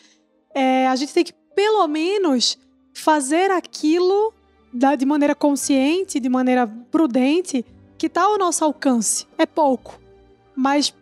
[0.55, 2.59] é, a gente tem que pelo menos
[2.93, 4.33] fazer aquilo
[4.73, 7.65] da- de maneira consciente, de maneira prudente,
[8.01, 9.27] que está ao nosso alcance.
[9.37, 10.01] É pouco,
[10.57, 10.95] mas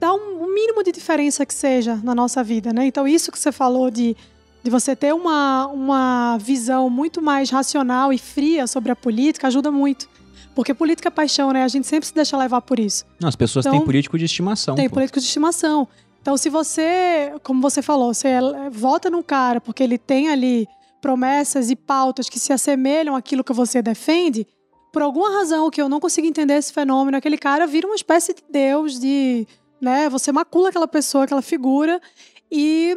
[0.00, 2.86] dá um, um mínimo de diferença que seja na nossa vida, né?
[2.86, 4.16] Então isso que você falou de
[4.62, 9.70] de você ter uma, uma visão muito mais racional e fria sobre a política, ajuda
[9.70, 10.08] muito.
[10.54, 11.62] Porque política é paixão, né?
[11.62, 13.04] A gente sempre se deixa levar por isso.
[13.20, 14.74] Não, as pessoas Então, têm político de estimação.
[14.74, 14.94] Tem pô.
[14.94, 15.86] políticos de estimação.
[16.22, 20.66] Então, se você, como você falou, você eh, vota num cara porque ele tem ali
[21.02, 24.46] promessas e pautas que se assemelham àquilo que você defende,
[24.94, 28.32] por alguma razão que eu não consigo entender esse fenômeno, aquele cara vira uma espécie
[28.32, 29.44] de deus, de,
[29.80, 32.00] né, você macula aquela pessoa, aquela figura
[32.48, 32.96] e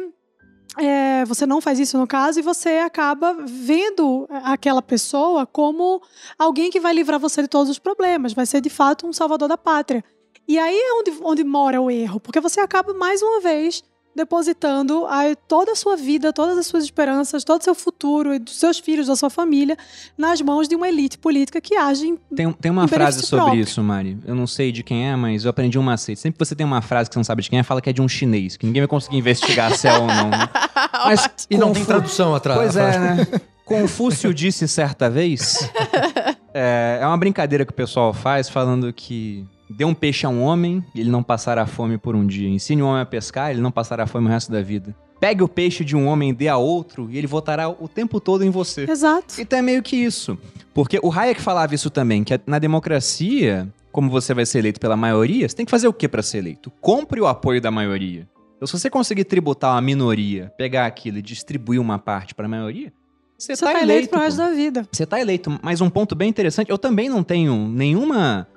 [0.78, 6.00] é, você não faz isso no caso e você acaba vendo aquela pessoa como
[6.38, 9.48] alguém que vai livrar você de todos os problemas, vai ser de fato um salvador
[9.48, 10.04] da pátria.
[10.46, 13.82] E aí é onde, onde mora o erro, porque você acaba mais uma vez
[14.14, 18.38] depositando a, toda a sua vida, todas as suas esperanças, todo o seu futuro e
[18.38, 19.76] dos seus filhos, da sua família,
[20.16, 23.44] nas mãos de uma elite política que age em Tem, tem uma Em frase sobre
[23.44, 23.62] próprio.
[23.62, 24.18] isso, Mari.
[24.26, 26.18] Eu não sei de quem é, mas eu aprendi um macete.
[26.20, 27.90] Sempre que você tem uma frase que você não sabe de quem é, fala que
[27.90, 30.30] é de um chinês, que ninguém vai conseguir investigar se é ou não.
[30.30, 30.48] né?
[31.04, 32.58] Mas E não tem tradução atrás.
[32.58, 33.26] Pois é, né?
[33.64, 35.58] Confúcio disse certa vez.
[36.60, 40.42] É, é uma brincadeira que o pessoal faz falando que dê um peixe a um
[40.42, 42.48] homem e ele não passará fome por um dia.
[42.48, 44.94] Ensine um homem a pescar, ele não passará fome o resto da vida.
[45.20, 48.20] Pegue o peixe de um homem e dê a outro e ele voltará o tempo
[48.20, 48.88] todo em você.
[48.88, 49.40] Exato.
[49.40, 50.38] Então é meio que isso.
[50.72, 54.96] Porque o Hayek falava isso também, que na democracia, como você vai ser eleito pela
[54.96, 56.70] maioria, você tem que fazer o que para ser eleito?
[56.80, 58.28] Compre o apoio da maioria.
[58.56, 62.48] Então, se você conseguir tributar uma minoria, pegar aquilo e distribuir uma parte para a
[62.48, 62.92] maioria,
[63.36, 63.90] você, Você tá, eleito.
[63.90, 64.88] eleito pro resto da vida.
[64.90, 65.60] Você tá eleito.
[65.62, 68.48] Mas um ponto bem interessante, eu também não tenho nenhuma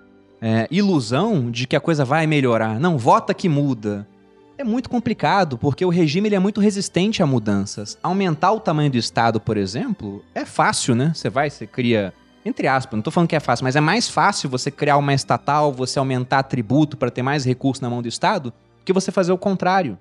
[0.41, 2.79] é, ilusão de que a coisa vai melhorar.
[2.79, 4.07] Não, vota que muda.
[4.57, 7.97] É muito complicado, porque o regime ele é muito resistente a mudanças.
[8.01, 11.11] Aumentar o tamanho do Estado, por exemplo, é fácil, né?
[11.15, 12.13] Você vai, você cria.
[12.43, 15.13] Entre aspas, não tô falando que é fácil, mas é mais fácil você criar uma
[15.13, 18.51] estatal, você aumentar tributo para ter mais recurso na mão do Estado,
[18.83, 19.97] que você fazer o contrário.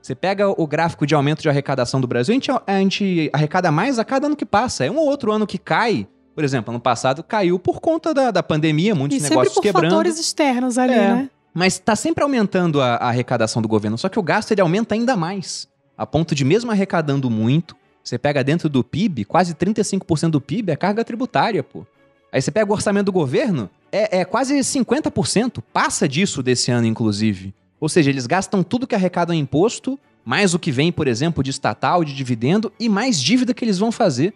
[0.00, 3.70] Você pega o gráfico de aumento de arrecadação do Brasil, a gente, a gente arrecada
[3.70, 4.84] mais a cada ano que passa.
[4.84, 6.08] É um ou outro ano que cai.
[6.34, 9.62] Por exemplo, ano passado caiu por conta da, da pandemia, muitos E sempre negócios por
[9.62, 9.90] quebrando.
[9.90, 11.14] fatores externos ali, É.
[11.14, 11.30] né?
[11.54, 13.98] Mas tá sempre aumentando a, a arrecadação do governo.
[13.98, 15.68] Só que o gasto ele aumenta ainda mais.
[15.98, 20.72] A ponto de, mesmo arrecadando muito, você pega dentro do PIB, quase 35% do PIB
[20.72, 21.84] é carga tributária, pô.
[22.32, 25.62] Aí você pega o orçamento do governo, é, é quase 50%.
[25.72, 27.52] Passa disso desse ano, inclusive.
[27.78, 31.42] Ou seja, eles gastam tudo que arrecadam em imposto, mais o que vem, por exemplo,
[31.42, 34.32] de estatal, de dividendo, e mais dívida que eles vão fazer.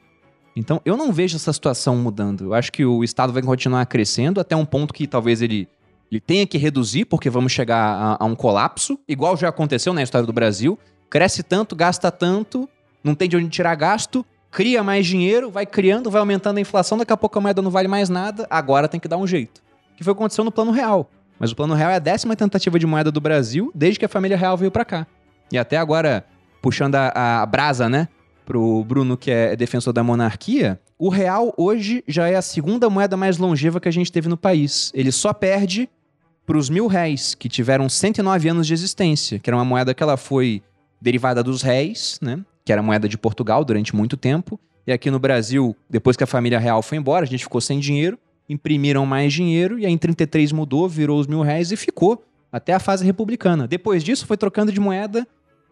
[0.57, 2.47] Então, eu não vejo essa situação mudando.
[2.47, 5.69] Eu acho que o Estado vai continuar crescendo até um ponto que talvez ele
[6.11, 10.03] ele tenha que reduzir, porque vamos chegar a, a um colapso, igual já aconteceu na
[10.03, 10.79] história do Brasil.
[11.11, 12.69] Cresce tanto, gasta tanto,
[13.03, 16.97] não tem de onde tirar gasto, cria mais dinheiro, vai criando, vai aumentando a inflação,
[16.97, 19.63] daqui a pouco a moeda não vale mais nada, agora tem que dar um jeito.
[19.97, 21.11] Que foi o que aconteceu no Plano Real.
[21.39, 24.09] Mas o Plano Real é a décima tentativa de moeda do Brasil desde que a
[24.09, 25.07] família real veio pra cá.
[25.53, 26.25] E até agora,
[26.63, 28.09] puxando a, a brasa, né,
[28.47, 33.17] pro Bruno, que é defensor da monarquia, o real hoje já é a segunda moeda
[33.17, 34.91] mais longeva que a gente teve no país.
[34.95, 35.91] Ele só perde
[36.47, 40.03] para os mil réis, que tiveram 109 anos de existência, que era uma moeda que
[40.03, 40.63] ela foi
[41.03, 42.39] derivada dos réis, né?
[42.65, 44.59] Que era moeda de Portugal durante muito tempo.
[44.87, 47.81] E aqui no Brasil, depois que a família real foi embora, a gente ficou sem
[47.81, 48.17] dinheiro,
[48.49, 52.73] imprimiram mais dinheiro, e aí em 33 mudou, virou os mil réis e ficou até
[52.73, 53.67] a fase republicana.
[53.67, 55.27] Depois disso, foi trocando de moeda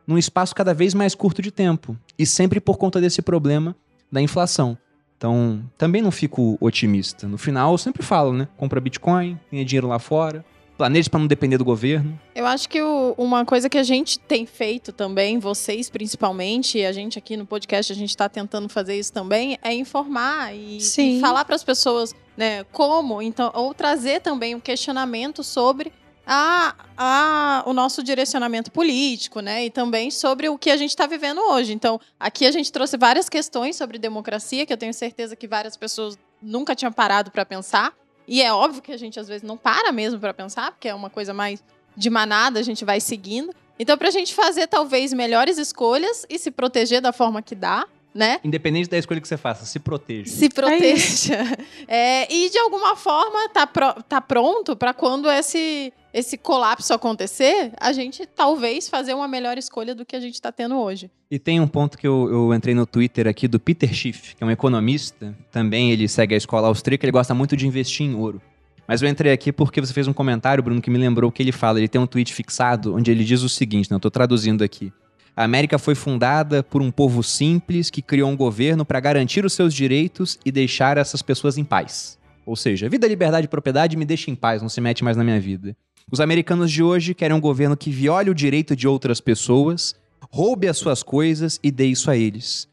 [0.07, 1.97] num espaço cada vez mais curto de tempo.
[2.19, 3.75] E sempre por conta desse problema
[4.11, 4.77] da inflação.
[5.17, 7.27] Então, também não fico otimista.
[7.27, 8.49] No final, eu sempre falo, né?
[8.57, 10.45] Compra Bitcoin, tenha dinheiro lá fora,
[10.77, 12.19] planeje para não depender do governo.
[12.35, 16.85] Eu acho que o- uma coisa que a gente tem feito também, vocês principalmente, e
[16.85, 20.79] a gente aqui no podcast, a gente está tentando fazer isso também, é informar e,
[20.99, 25.93] e falar para as pessoas, né, como, então, ou trazer também um questionamento sobre
[26.27, 31.07] a, a, o nosso direcionamento político, né, e também sobre o que a gente está
[31.07, 31.73] vivendo hoje.
[31.73, 35.77] Então, aqui a gente trouxe várias questões sobre democracia, que eu tenho certeza que várias
[35.77, 37.93] pessoas nunca tinham parado para pensar.
[38.27, 40.95] E é óbvio que a gente às vezes não para mesmo para pensar, porque é
[40.95, 41.63] uma coisa mais
[41.97, 43.55] de manada, a gente vai seguindo.
[43.79, 48.39] Então, pra gente fazer talvez melhores escolhas e se proteger da forma que dá, né?
[48.45, 50.31] Independente da escolha que você faça, se proteja.
[50.31, 51.39] Se proteja.
[51.89, 57.73] É, e de alguma forma tá, pro- tá pronto pra quando esse, esse colapso acontecer,
[57.79, 61.11] a gente talvez fazer uma melhor escolha do que a gente tá tendo hoje.
[61.31, 64.43] E tem um ponto que eu, eu entrei no Twitter aqui do Peter Schiff, que
[64.43, 65.37] é um economista.
[65.51, 68.41] Também ele segue a escola austríaca, ele gosta muito de investir em ouro.
[68.87, 71.43] Mas eu entrei aqui porque você fez um comentário, Bruno, que me lembrou o que
[71.43, 71.79] ele fala.
[71.79, 73.97] Ele tem um tweet fixado onde ele diz o seguinte, né?
[73.97, 74.93] Eu tô traduzindo aqui.
[75.37, 79.53] A América foi fundada por um povo simples que criou um governo para garantir os
[79.53, 82.17] seus direitos e deixar essas pessoas em paz.
[82.47, 85.25] Ou seja, vida, liberdade e propriedade me deixa em paz, não se mete mais na
[85.25, 85.77] minha vida.
[86.09, 89.97] Os americanos de hoje querem um governo que viole o direito de outras pessoas,
[90.31, 92.69] roube as suas coisas e dê isso a eles.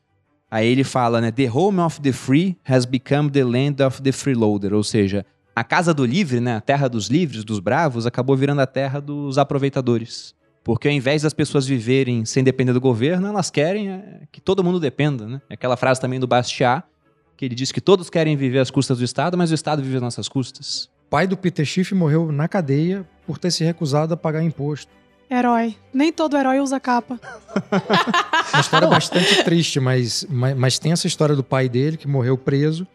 [0.52, 1.32] Aí ele fala, né?
[1.32, 4.74] The home of the free has become the land of the freeloader.
[4.74, 5.26] Ou seja,
[5.56, 6.58] a casa do livre, né?
[6.58, 10.36] A terra dos livres, dos bravos, acabou virando a terra dos aproveitadores.
[10.64, 14.64] Porque ao invés das pessoas viverem sem depender do governo, elas querem é, que todo
[14.64, 15.42] mundo dependa, né?
[15.50, 16.84] Aquela frase também do Bastiat,
[17.36, 19.96] que ele diz que todos querem viver às custas do Estado, mas o Estado vive
[19.96, 20.86] às nossas custas.
[21.08, 24.92] O pai do Peter Schiff morreu na cadeia por ter se recusado a pagar imposto.
[25.30, 25.76] Herói.
[25.94, 27.20] Nem todo herói usa capa.
[28.54, 32.38] Uma história bastante triste, mas, mas, mas, tem essa história do pai dele que morreu
[32.38, 32.86] preso.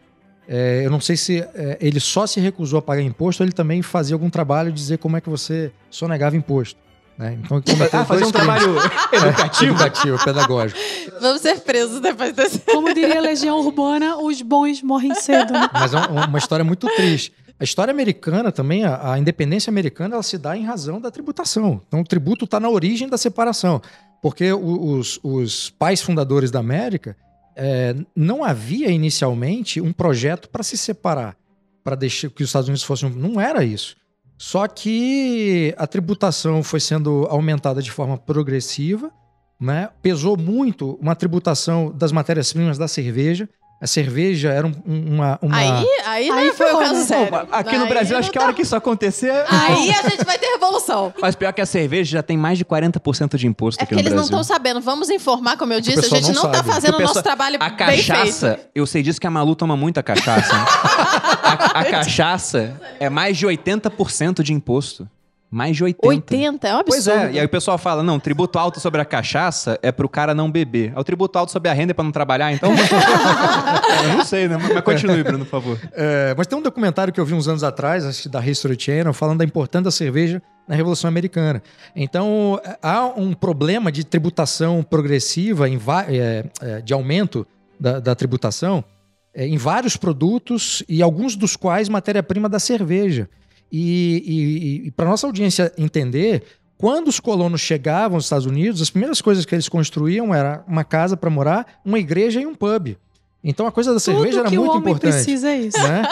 [0.47, 3.53] É, eu não sei se é, ele só se recusou a pagar imposto ou ele
[3.53, 6.79] também fazia algum trabalho de dizer como é que você sonegava imposto.
[7.17, 7.39] Né?
[7.43, 7.61] Então,
[7.93, 8.75] ah, fazer um trabalho
[9.11, 9.71] educativo.
[9.71, 10.79] educativo, pedagógico.
[11.19, 12.59] Vamos ser presos depois desse.
[12.59, 15.51] Como diria a Legião Urbana, os bons morrem cedo.
[15.51, 15.67] Né?
[15.73, 17.33] Mas é uma história muito triste.
[17.59, 21.81] A história americana também, a, a, independência americana, ela se dá em razão da tributação.
[21.87, 23.81] Então, o tributo está na origem da separação.
[24.21, 27.17] Porque os, os pais fundadores da América
[27.55, 31.35] é, não havia inicialmente um projeto para se separar,
[31.83, 33.09] para deixar que os Estados Unidos fossem.
[33.09, 33.95] Não era isso.
[34.37, 39.11] Só que a tributação foi sendo aumentada de forma progressiva,
[39.59, 39.89] né?
[40.01, 43.49] pesou muito uma tributação das matérias-primas da cerveja.
[43.79, 45.55] A cerveja era um, uma, uma.
[45.55, 47.47] Aí, aí, aí foi o caso sério.
[47.51, 48.55] Aqui no Brasil, acho que a hora tá.
[48.55, 49.31] que isso acontecer.
[49.47, 51.13] Aí a gente vai ter revolução.
[51.21, 54.01] Mas pior que a cerveja já tem mais de 40% de imposto é aqui no
[54.01, 54.17] Brasil.
[54.17, 54.81] eles não estão sabendo.
[54.81, 58.59] Vamos informar, como eu disse, a gente não, está fazendo o nosso trabalho a cachaça,
[58.73, 60.55] eu sei disso que a Malu toma muita cachaça.
[61.43, 65.07] a, a cachaça é mais de 80% de imposto.
[65.49, 66.07] Mais de 80.
[66.07, 66.67] 80?
[66.67, 66.89] É um absurdo.
[66.89, 70.09] Pois é, e aí o pessoal fala, não, tributo alto sobre a cachaça é pro
[70.09, 70.91] cara não beber.
[70.93, 72.71] É o tributo alto sobre a renda é pra não trabalhar, então...
[74.03, 74.57] eu não sei, né?
[74.57, 75.79] Mas continue, Bruno, por favor.
[75.93, 79.13] É, mas tem um documentário que eu vi uns anos atrás, acho da History Channel,
[79.13, 81.63] falando da importância da cerveja na Revolução Americana.
[81.95, 85.79] Então, há um problema de tributação progressiva, em,
[86.09, 87.47] é, é, de aumento
[87.79, 88.83] da, da tributação,
[89.33, 93.29] é, em vários produtos e alguns dos quais matéria-prima da cerveja.
[93.71, 96.43] E, e, e para nossa audiência entender,
[96.77, 100.83] quando os colonos chegavam aos Estados Unidos, as primeiras coisas que eles construíam era uma
[100.83, 102.97] casa para morar, uma igreja e um pub.
[103.43, 105.13] Então a coisa da cerveja era muito importante.
[105.13, 105.77] precisa é isso.
[105.77, 106.03] Né?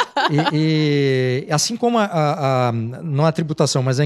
[0.53, 4.05] E, e, assim como a, a, a, não a tributação, mas a,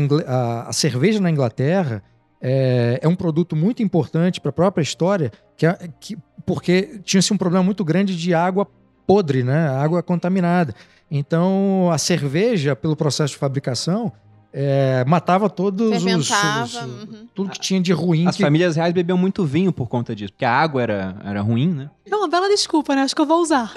[0.68, 2.04] a cerveja na Inglaterra
[2.42, 7.34] é, é, um produto muito importante para a própria história, que, é, que porque tinha-se
[7.34, 8.68] um problema muito grande de água
[9.06, 9.68] podre, né?
[9.70, 10.74] água contaminada.
[11.12, 14.12] Então, a cerveja, pelo processo de fabricação,
[14.52, 17.28] é, matava todos os, os, uhum.
[17.34, 18.28] tudo que tinha de ruim.
[18.28, 18.44] As que...
[18.44, 21.90] famílias reais bebiam muito vinho por conta disso, porque a água era, era ruim, né?
[22.06, 23.04] É uma bela desculpa, né?
[23.04, 23.72] Acho que eu vou usar.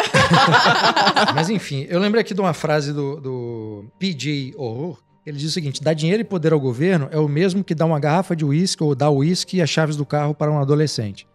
[1.35, 4.99] Mas enfim, eu lembrei aqui de uma frase do, do PJ Horror.
[5.25, 7.85] Ele diz o seguinte: dar dinheiro e poder ao governo é o mesmo que dar
[7.85, 11.27] uma garrafa de uísque ou dar uísque e as chaves do carro para um adolescente.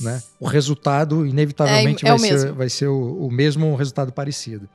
[0.00, 0.20] Né?
[0.38, 4.68] O resultado, inevitavelmente, é, é vai, ser, vai ser o, o mesmo resultado parecido.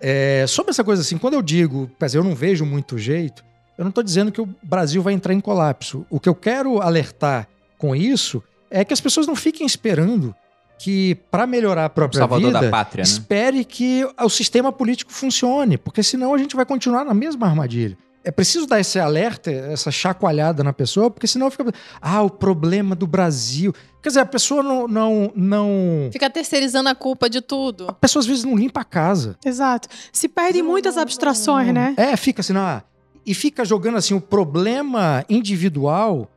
[0.00, 3.44] É, sobre essa coisa assim, quando eu digo, quer dizer, eu não vejo muito jeito,
[3.76, 6.04] eu não estou dizendo que o Brasil vai entrar em colapso.
[6.10, 10.34] O que eu quero alertar com isso é que as pessoas não fiquem esperando
[10.78, 13.08] que, para melhorar a própria Salvador vida, pátria, né?
[13.08, 17.96] espere que o sistema político funcione, porque senão a gente vai continuar na mesma armadilha.
[18.24, 21.72] É preciso dar esse alerta, essa chacoalhada na pessoa, porque senão fica.
[22.00, 23.72] Ah, o problema do Brasil.
[24.02, 24.86] Quer dizer, a pessoa não.
[24.86, 26.10] não, não...
[26.12, 27.86] Fica terceirizando a culpa de tudo.
[27.88, 29.36] A pessoa às vezes não limpa a casa.
[29.44, 29.88] Exato.
[30.12, 31.94] Se perde muitas abstrações, né?
[31.96, 32.82] É, fica assim, ah,
[33.24, 36.30] e fica jogando assim o problema individual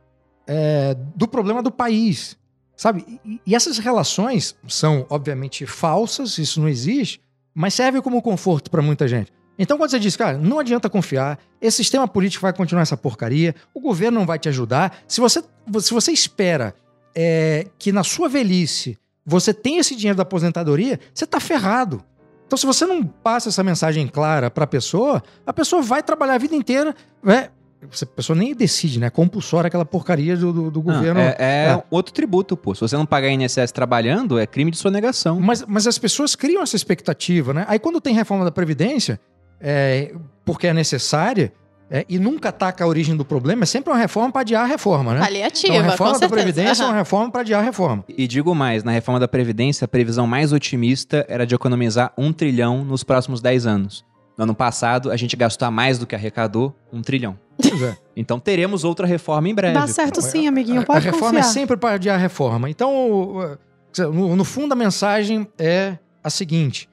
[0.46, 2.36] é, do problema do país.
[2.76, 3.20] Sabe?
[3.24, 7.20] E, e essas relações são, obviamente, falsas, isso não existe,
[7.54, 9.32] mas serve como conforto para muita gente.
[9.58, 13.54] Então, quando você diz, cara, não adianta confiar, esse sistema político vai continuar essa porcaria,
[13.74, 14.98] o governo não vai te ajudar.
[15.06, 15.42] Se você,
[15.80, 16.74] se você espera
[17.14, 22.02] é, que na sua velhice você tenha esse dinheiro da aposentadoria, você está ferrado.
[22.46, 26.34] Então, se você não passa essa mensagem clara para a pessoa, a pessoa vai trabalhar
[26.34, 26.94] a vida inteira.
[27.22, 27.48] Né?
[27.82, 29.10] A pessoa nem decide, né?
[29.10, 31.18] Compulsória aquela porcaria do, do, do governo.
[31.18, 32.74] É, é, é, outro tributo, pô.
[32.74, 35.40] Se você não pagar INSS trabalhando, é crime de sonegação.
[35.40, 37.64] Mas, mas as pessoas criam essa expectativa, né?
[37.68, 39.18] Aí quando tem reforma da Previdência,
[39.62, 40.12] é,
[40.44, 41.52] porque é necessária,
[41.90, 44.66] é, e nunca ataca a origem do problema, é sempre uma reforma para adiar a
[44.66, 45.20] reforma, né?
[45.20, 46.28] Paliativa, então, a reforma da.
[46.28, 46.90] Previdência uhum.
[46.90, 48.04] é uma reforma para adiar a reforma.
[48.08, 52.32] E digo mais, na reforma da Previdência, a previsão mais otimista era de economizar um
[52.32, 54.04] trilhão nos próximos 10 anos.
[54.38, 57.38] No ano passado, a gente gastou mais do que arrecadou, um trilhão.
[57.62, 57.96] É.
[58.16, 59.74] Então teremos outra reforma em breve.
[59.74, 61.50] Dá certo sim, amiguinho, pode A, a reforma confiar.
[61.50, 62.70] é sempre para adiar a reforma.
[62.70, 63.58] Então,
[63.98, 66.88] no, no fundo, a mensagem é a seguinte: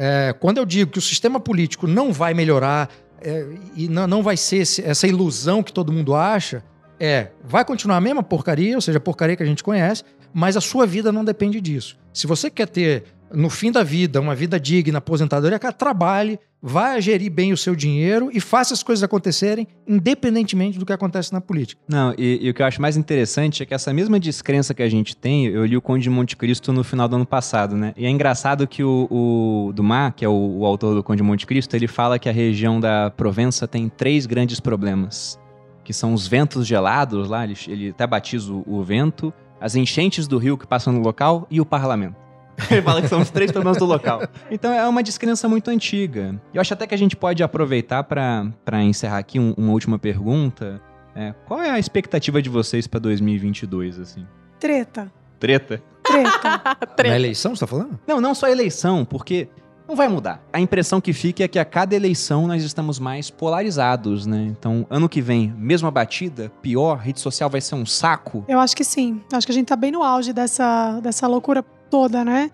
[0.00, 2.88] é, quando eu digo que o sistema político não vai melhorar
[3.20, 3.44] é,
[3.74, 6.62] e não, não vai ser essa ilusão que todo mundo acha,
[7.00, 10.56] é, vai continuar a mesma porcaria, ou seja, a porcaria que a gente conhece, mas
[10.56, 11.98] a sua vida não depende disso.
[12.12, 16.98] Se você quer ter, no fim da vida, uma vida digna, aposentadoria, cara, trabalhe, vá
[17.00, 21.40] gerir bem o seu dinheiro e faça as coisas acontecerem, independentemente do que acontece na
[21.40, 21.80] política.
[21.88, 24.82] Não, e, e o que eu acho mais interessante é que essa mesma descrença que
[24.82, 27.76] a gente tem, eu li o Conde de Monte Cristo no final do ano passado,
[27.76, 27.92] né?
[27.96, 31.22] E é engraçado que o, o Dumas, que é o, o autor do Conde de
[31.22, 35.38] Monte Cristo, ele fala que a região da Provença tem três grandes problemas
[35.84, 40.28] que são os ventos gelados lá, ele, ele até batiza o, o vento, as enchentes
[40.28, 42.27] do rio que passam no local e o parlamento.
[42.70, 44.22] Ele fala que são os três problemas do local.
[44.50, 46.40] Então é uma descrença muito antiga.
[46.52, 50.80] Eu acho até que a gente pode aproveitar para encerrar aqui um, uma última pergunta.
[51.14, 54.26] É, qual é a expectativa de vocês para 2022, assim?
[54.58, 55.12] Treta.
[55.38, 55.82] Treta?
[56.04, 57.08] Treta.
[57.08, 57.98] Na eleição, você tá falando?
[58.06, 59.48] Não, não só eleição, porque
[59.88, 60.42] não vai mudar.
[60.52, 64.46] A impressão que fica é que a cada eleição nós estamos mais polarizados, né?
[64.50, 68.44] Então, ano que vem, mesma batida, pior, rede social vai ser um saco.
[68.46, 69.22] Eu acho que sim.
[69.32, 72.50] Acho que a gente tá bem no auge dessa, dessa loucura toda, né?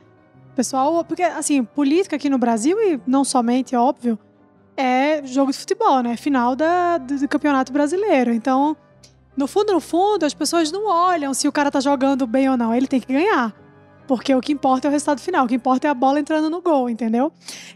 [0.54, 4.18] Pessoal, porque assim, política aqui no Brasil, e não somente, óbvio,
[4.76, 6.16] é jogo de futebol, né?
[6.16, 8.32] Final da, do campeonato brasileiro.
[8.32, 8.76] Então,
[9.36, 12.56] no fundo, no fundo, as pessoas não olham se o cara tá jogando bem ou
[12.56, 12.74] não.
[12.74, 13.54] Ele tem que ganhar.
[14.06, 16.50] Porque o que importa é o resultado final, o que importa é a bola entrando
[16.50, 17.32] no gol, entendeu?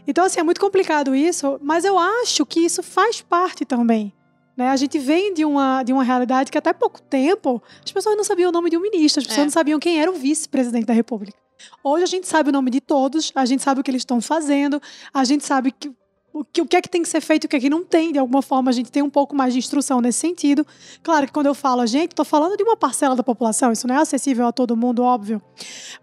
[0.07, 4.13] Então, assim, é muito complicado isso, mas eu acho que isso faz parte também.
[4.59, 4.67] Né?
[4.71, 8.25] A gente vem de uma, de uma realidade que até pouco tempo as pessoas não
[8.25, 9.45] sabiam o nome de um ministro, as pessoas É.
[9.45, 11.37] não sabiam quem era o vice-presidente da República.
[11.81, 14.19] Hoje a gente sabe o nome de todos, a gente sabe o que eles estão
[14.19, 14.81] fazendo,
[15.13, 15.89] a gente sabe que,
[16.33, 17.69] o, que, o que é que tem que ser feito e o que é que
[17.69, 18.11] não tem.
[18.11, 20.67] De alguma forma, a gente tem um pouco mais de instrução nesse sentido.
[21.01, 23.87] Claro que quando eu falo a gente, estou falando de uma parcela da população, isso
[23.87, 25.41] não é acessível a todo mundo, óbvio.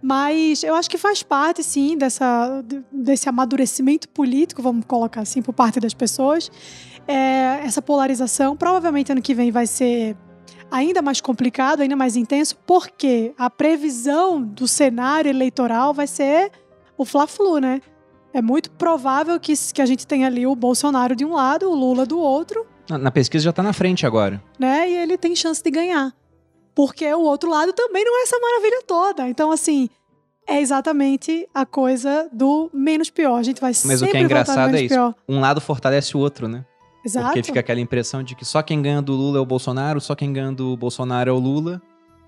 [0.03, 5.43] Mas eu acho que faz parte, sim, dessa, de- desse amadurecimento político, vamos colocar assim,
[5.43, 6.51] por parte das pessoas.
[7.07, 10.17] É, essa polarização, provavelmente ano que vem vai ser
[10.71, 16.51] ainda mais complicado, ainda mais intenso, porque a previsão do cenário eleitoral vai ser
[16.99, 17.81] o Fla-Flu, né?
[18.33, 21.75] É muito provável que, que a gente tenha ali o Bolsonaro de um lado, o
[21.75, 24.43] Lula do outro, Na, na pesquisa já tá na frente agora.
[24.59, 24.91] né?
[24.91, 26.13] E ele tem chance de ganhar.
[26.75, 29.29] Porque o outro lado também não é essa maravilha toda.
[29.29, 29.89] Então, assim,
[30.47, 33.39] é exatamente a coisa do menos pior.
[33.39, 34.95] A gente vai Mas sempre o que é engraçado é isso.
[34.95, 35.15] pior.
[35.27, 36.65] Um lado fortalece o outro, né?
[37.07, 37.27] Exato.
[37.27, 40.15] Porque fica aquela impressão de que só quem ganha do Lula é o Bolsonaro, só
[40.15, 41.81] quem ganha do Bolsonaro é o Lula.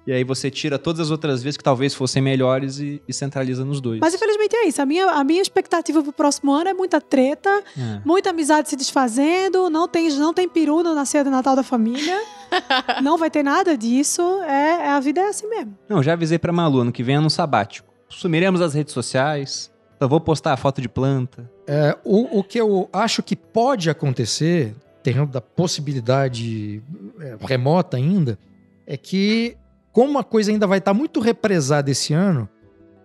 [0.07, 3.63] E aí você tira todas as outras vezes que talvez fossem melhores e, e centraliza
[3.63, 4.01] nos dois.
[4.01, 4.81] Mas infelizmente é isso.
[4.81, 8.01] A minha, a minha expectativa pro próximo ano é muita treta, É.
[8.07, 12.19] muita amizade se desfazendo, não tem, não tem peru na ceia de Natal da família.
[13.03, 14.23] não vai ter nada disso.
[14.45, 15.77] É, é- a vida é assim mesmo.
[15.87, 17.87] Não, já avisei pra Malu, ano que vem é no sabático.
[18.09, 21.51] Sumiremos as redes sociais, só vou postar a foto de planta.
[21.66, 26.83] É, o, o que eu acho que pode acontecer, terreno da possibilidade
[27.20, 28.39] é, remota ainda,
[28.87, 29.57] é que,
[29.93, 32.49] como a coisa ainda vai estar muito represada esse ano,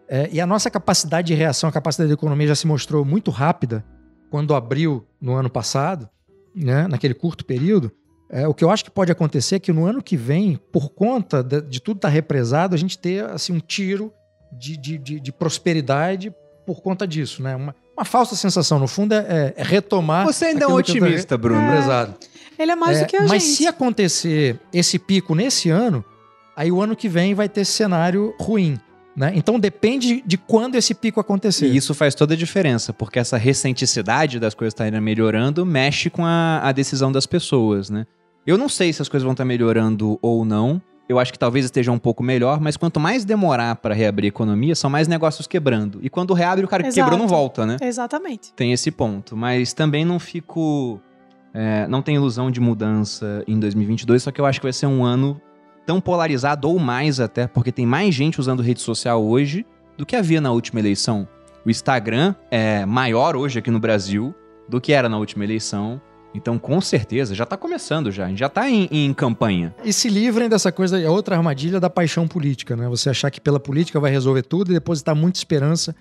[0.08, 3.32] é, e a nossa capacidade de reação, a capacidade da economia já se mostrou muito
[3.32, 3.84] rápida
[4.30, 6.10] quando abriu no ano passado,
[6.56, 7.92] né, naquele curto período,
[8.30, 10.90] é, o que eu acho que pode acontecer é que no ano que vem, por
[10.90, 14.12] conta de, de tudo estar represado, a gente ter assim, um tiro
[14.52, 16.34] de, de, de- de prosperidade
[16.66, 17.56] por conta disso, né?
[17.56, 20.26] Uma, uma falsa sensação, no fundo, é, é retomar.
[20.26, 21.60] Você ainda é um otimista, Bruno.
[21.62, 22.16] represado.
[22.58, 23.56] Ele é mais É, do que a mas gente.
[23.56, 26.04] se acontecer esse pico nesse ano,
[26.56, 28.78] aí o ano que vem vai ter esse cenário ruim.
[29.16, 29.32] Né?
[29.36, 31.68] Então depende de quando esse pico acontecer.
[31.68, 36.26] E isso faz toda a diferença, porque essa recenticidade das coisas estarem melhorando mexe com
[36.26, 38.08] a, a decisão das pessoas, né?
[38.46, 40.82] Eu não sei se as coisas vão estar melhorando ou não.
[41.08, 44.30] Eu acho que talvez esteja um pouco melhor, mas quanto mais demorar para reabrir a
[44.30, 46.00] economia, são mais negócios quebrando.
[46.02, 47.10] E quando reabre, o cara que Exato.
[47.10, 47.78] quebrou não volta, né?
[47.82, 48.54] Exatamente.
[48.54, 49.36] Tem esse ponto.
[49.36, 51.00] Mas também não fico.
[51.54, 54.86] é, não tenho ilusão de mudança em 2022, só que eu acho que vai ser
[54.88, 55.42] um ano
[55.86, 59.66] tão polarizado ou mais até, porque tem mais gente usando rede social hoje
[59.98, 61.28] do que havia na última eleição.
[61.66, 64.34] O Instagram é maior hoje aqui no Brasil
[64.68, 66.02] do que era na última eleição.
[66.34, 68.26] Então, com certeza, já tá começando já.
[68.26, 69.74] A gente já tá em, em campanha.
[69.84, 72.88] E se livrem dessa coisa, é outra armadilha da paixão política, né?
[72.90, 75.96] Você achar que pela política vai resolver tudo e depositar muita esperança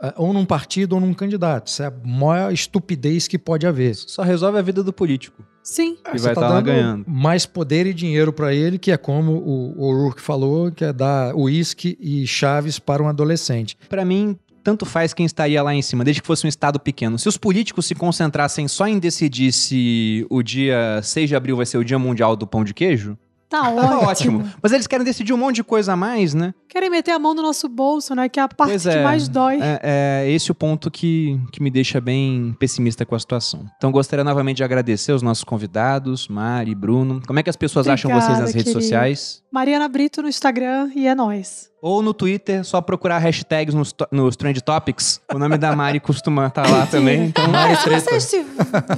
[0.00, 1.68] ah, ou num partido ou num candidato.
[1.68, 3.94] Isso é a maior estupidez que pode haver.
[3.94, 5.42] Só resolve a vida do político.
[5.62, 5.96] Sim.
[6.14, 7.04] E Você vai tá tá lá dando ganhando.
[7.06, 10.92] mais poder e dinheiro para ele, que é como o o O'Rourke falou, que é
[10.92, 13.76] dar uísque e chaves para um adolescente.
[13.88, 14.38] Pra mim,
[14.68, 17.18] tanto faz quem estaria lá em cima, desde que fosse um estado pequeno.
[17.18, 21.64] Se os políticos se concentrassem só em decidir se o dia 6 de abril vai
[21.64, 23.16] ser o dia mundial do pão de queijo,
[23.48, 24.02] Tá Tá ótimo.
[24.40, 24.52] ótimo.
[24.62, 26.52] Mas eles querem decidir um monte de coisa a mais, né?
[26.68, 28.28] Querem meter a mão no nosso bolso, né?
[28.28, 29.02] Que é a parte Pois que é.
[29.02, 29.58] mais dói.
[29.58, 33.64] É, é esse o ponto que, que me deixa bem pessimista com a situação.
[33.78, 37.22] Então, gostaria novamente de agradecer os nossos convidados, Mari, Bruno.
[37.26, 38.82] Como é que as pessoas acham vocês Obrigada, nas redes querido.
[38.82, 39.42] sociais?
[39.50, 41.70] Mariana Brito no Instagram e é nóis.
[41.80, 45.20] Ou no Twitter, só procurar hashtags nos, nos Trend Topics.
[45.32, 48.00] O nome da Mari costuma estar lá também, então Mari É, se Treta.
[48.00, 48.44] vocês se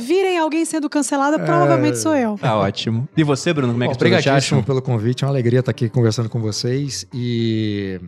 [0.01, 2.39] virem alguém sendo cancelada, provavelmente sou eu.
[2.39, 3.09] tá ótimo.
[3.17, 5.71] E você, Bruno, como é que Bom, te Obrigadíssimo pelo convite, é uma alegria estar
[5.71, 8.01] aqui conversando com vocês e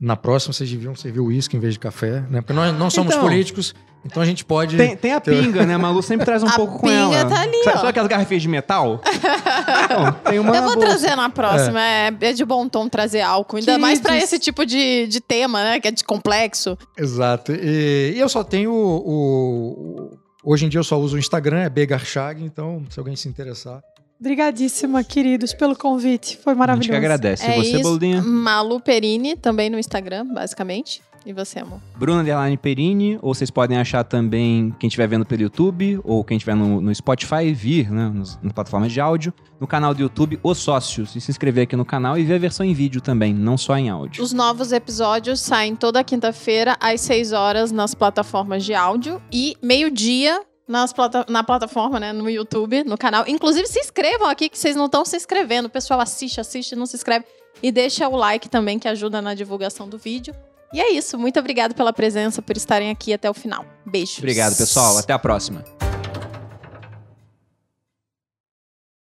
[0.00, 2.40] na próxima vocês deviam servir uísque em vez de café, né?
[2.40, 3.24] Porque nós não somos Então.
[3.24, 3.74] políticos,
[4.04, 4.76] então a gente pode...
[4.76, 5.74] Tem, tem a pinga, né?
[5.74, 7.24] A Malu sempre traz um A pouco com pinga ela.
[7.30, 7.78] tá ali, Sabe, ó.
[7.78, 9.00] sabe aquelas garrafinhas de metal?
[9.90, 10.86] Não, tem uma Eu vou bolsa.
[10.88, 11.80] trazer na próxima.
[11.82, 12.12] É.
[12.20, 13.56] é de bom tom trazer álcool.
[13.56, 14.32] Ainda mais pra Queridos.
[14.32, 15.80] esse tipo de, de tema, né?
[15.80, 16.76] Que é de complexo.
[16.96, 17.52] Exato.
[17.52, 21.58] E, e eu só tenho o, o- Hoje em dia eu só uso o Instagram,
[21.62, 23.80] é Begarchag, então se alguém se interessar.
[24.18, 26.38] Obrigadíssima, queridos, pelo convite.
[26.38, 26.90] Foi A gente maravilhoso.
[26.90, 27.46] que agradece.
[27.46, 27.82] é e você, isso.
[27.82, 28.22] Boludinha?
[28.22, 31.02] Malu Perini, também no Instagram, basicamente.
[31.26, 31.80] E você, amor?
[31.96, 36.36] Bruno Underline Perini, ou vocês podem achar também quem estiver vendo pelo YouTube, ou quem
[36.36, 40.38] estiver no, no Spotify, vir, né, nas, nas plataformas de áudio, no canal do YouTube
[40.40, 43.34] Os Sócios, e se inscrever aqui no canal e ver a versão em vídeo também,
[43.34, 44.22] não só em áudio.
[44.22, 49.20] Os novos episódios saem toda quinta-feira, às 6 horas, nas plataformas de áudio.
[49.32, 52.12] E meio-dia nas plata na plataforma, né?
[52.12, 53.24] No YouTube, no canal.
[53.26, 55.66] Inclusive, se inscrevam aqui, que vocês não estão se inscrevendo.
[55.66, 57.24] O pessoal assiste, assiste, não se inscreve.
[57.62, 60.34] E deixa o like também, que ajuda na divulgação do vídeo.
[60.72, 61.18] E é isso.
[61.18, 63.64] Muito obrigado pela presença, por estarem aqui até o final.
[63.84, 64.18] Beijos.
[64.18, 64.98] Obrigado, pessoal.
[64.98, 65.64] Até a próxima.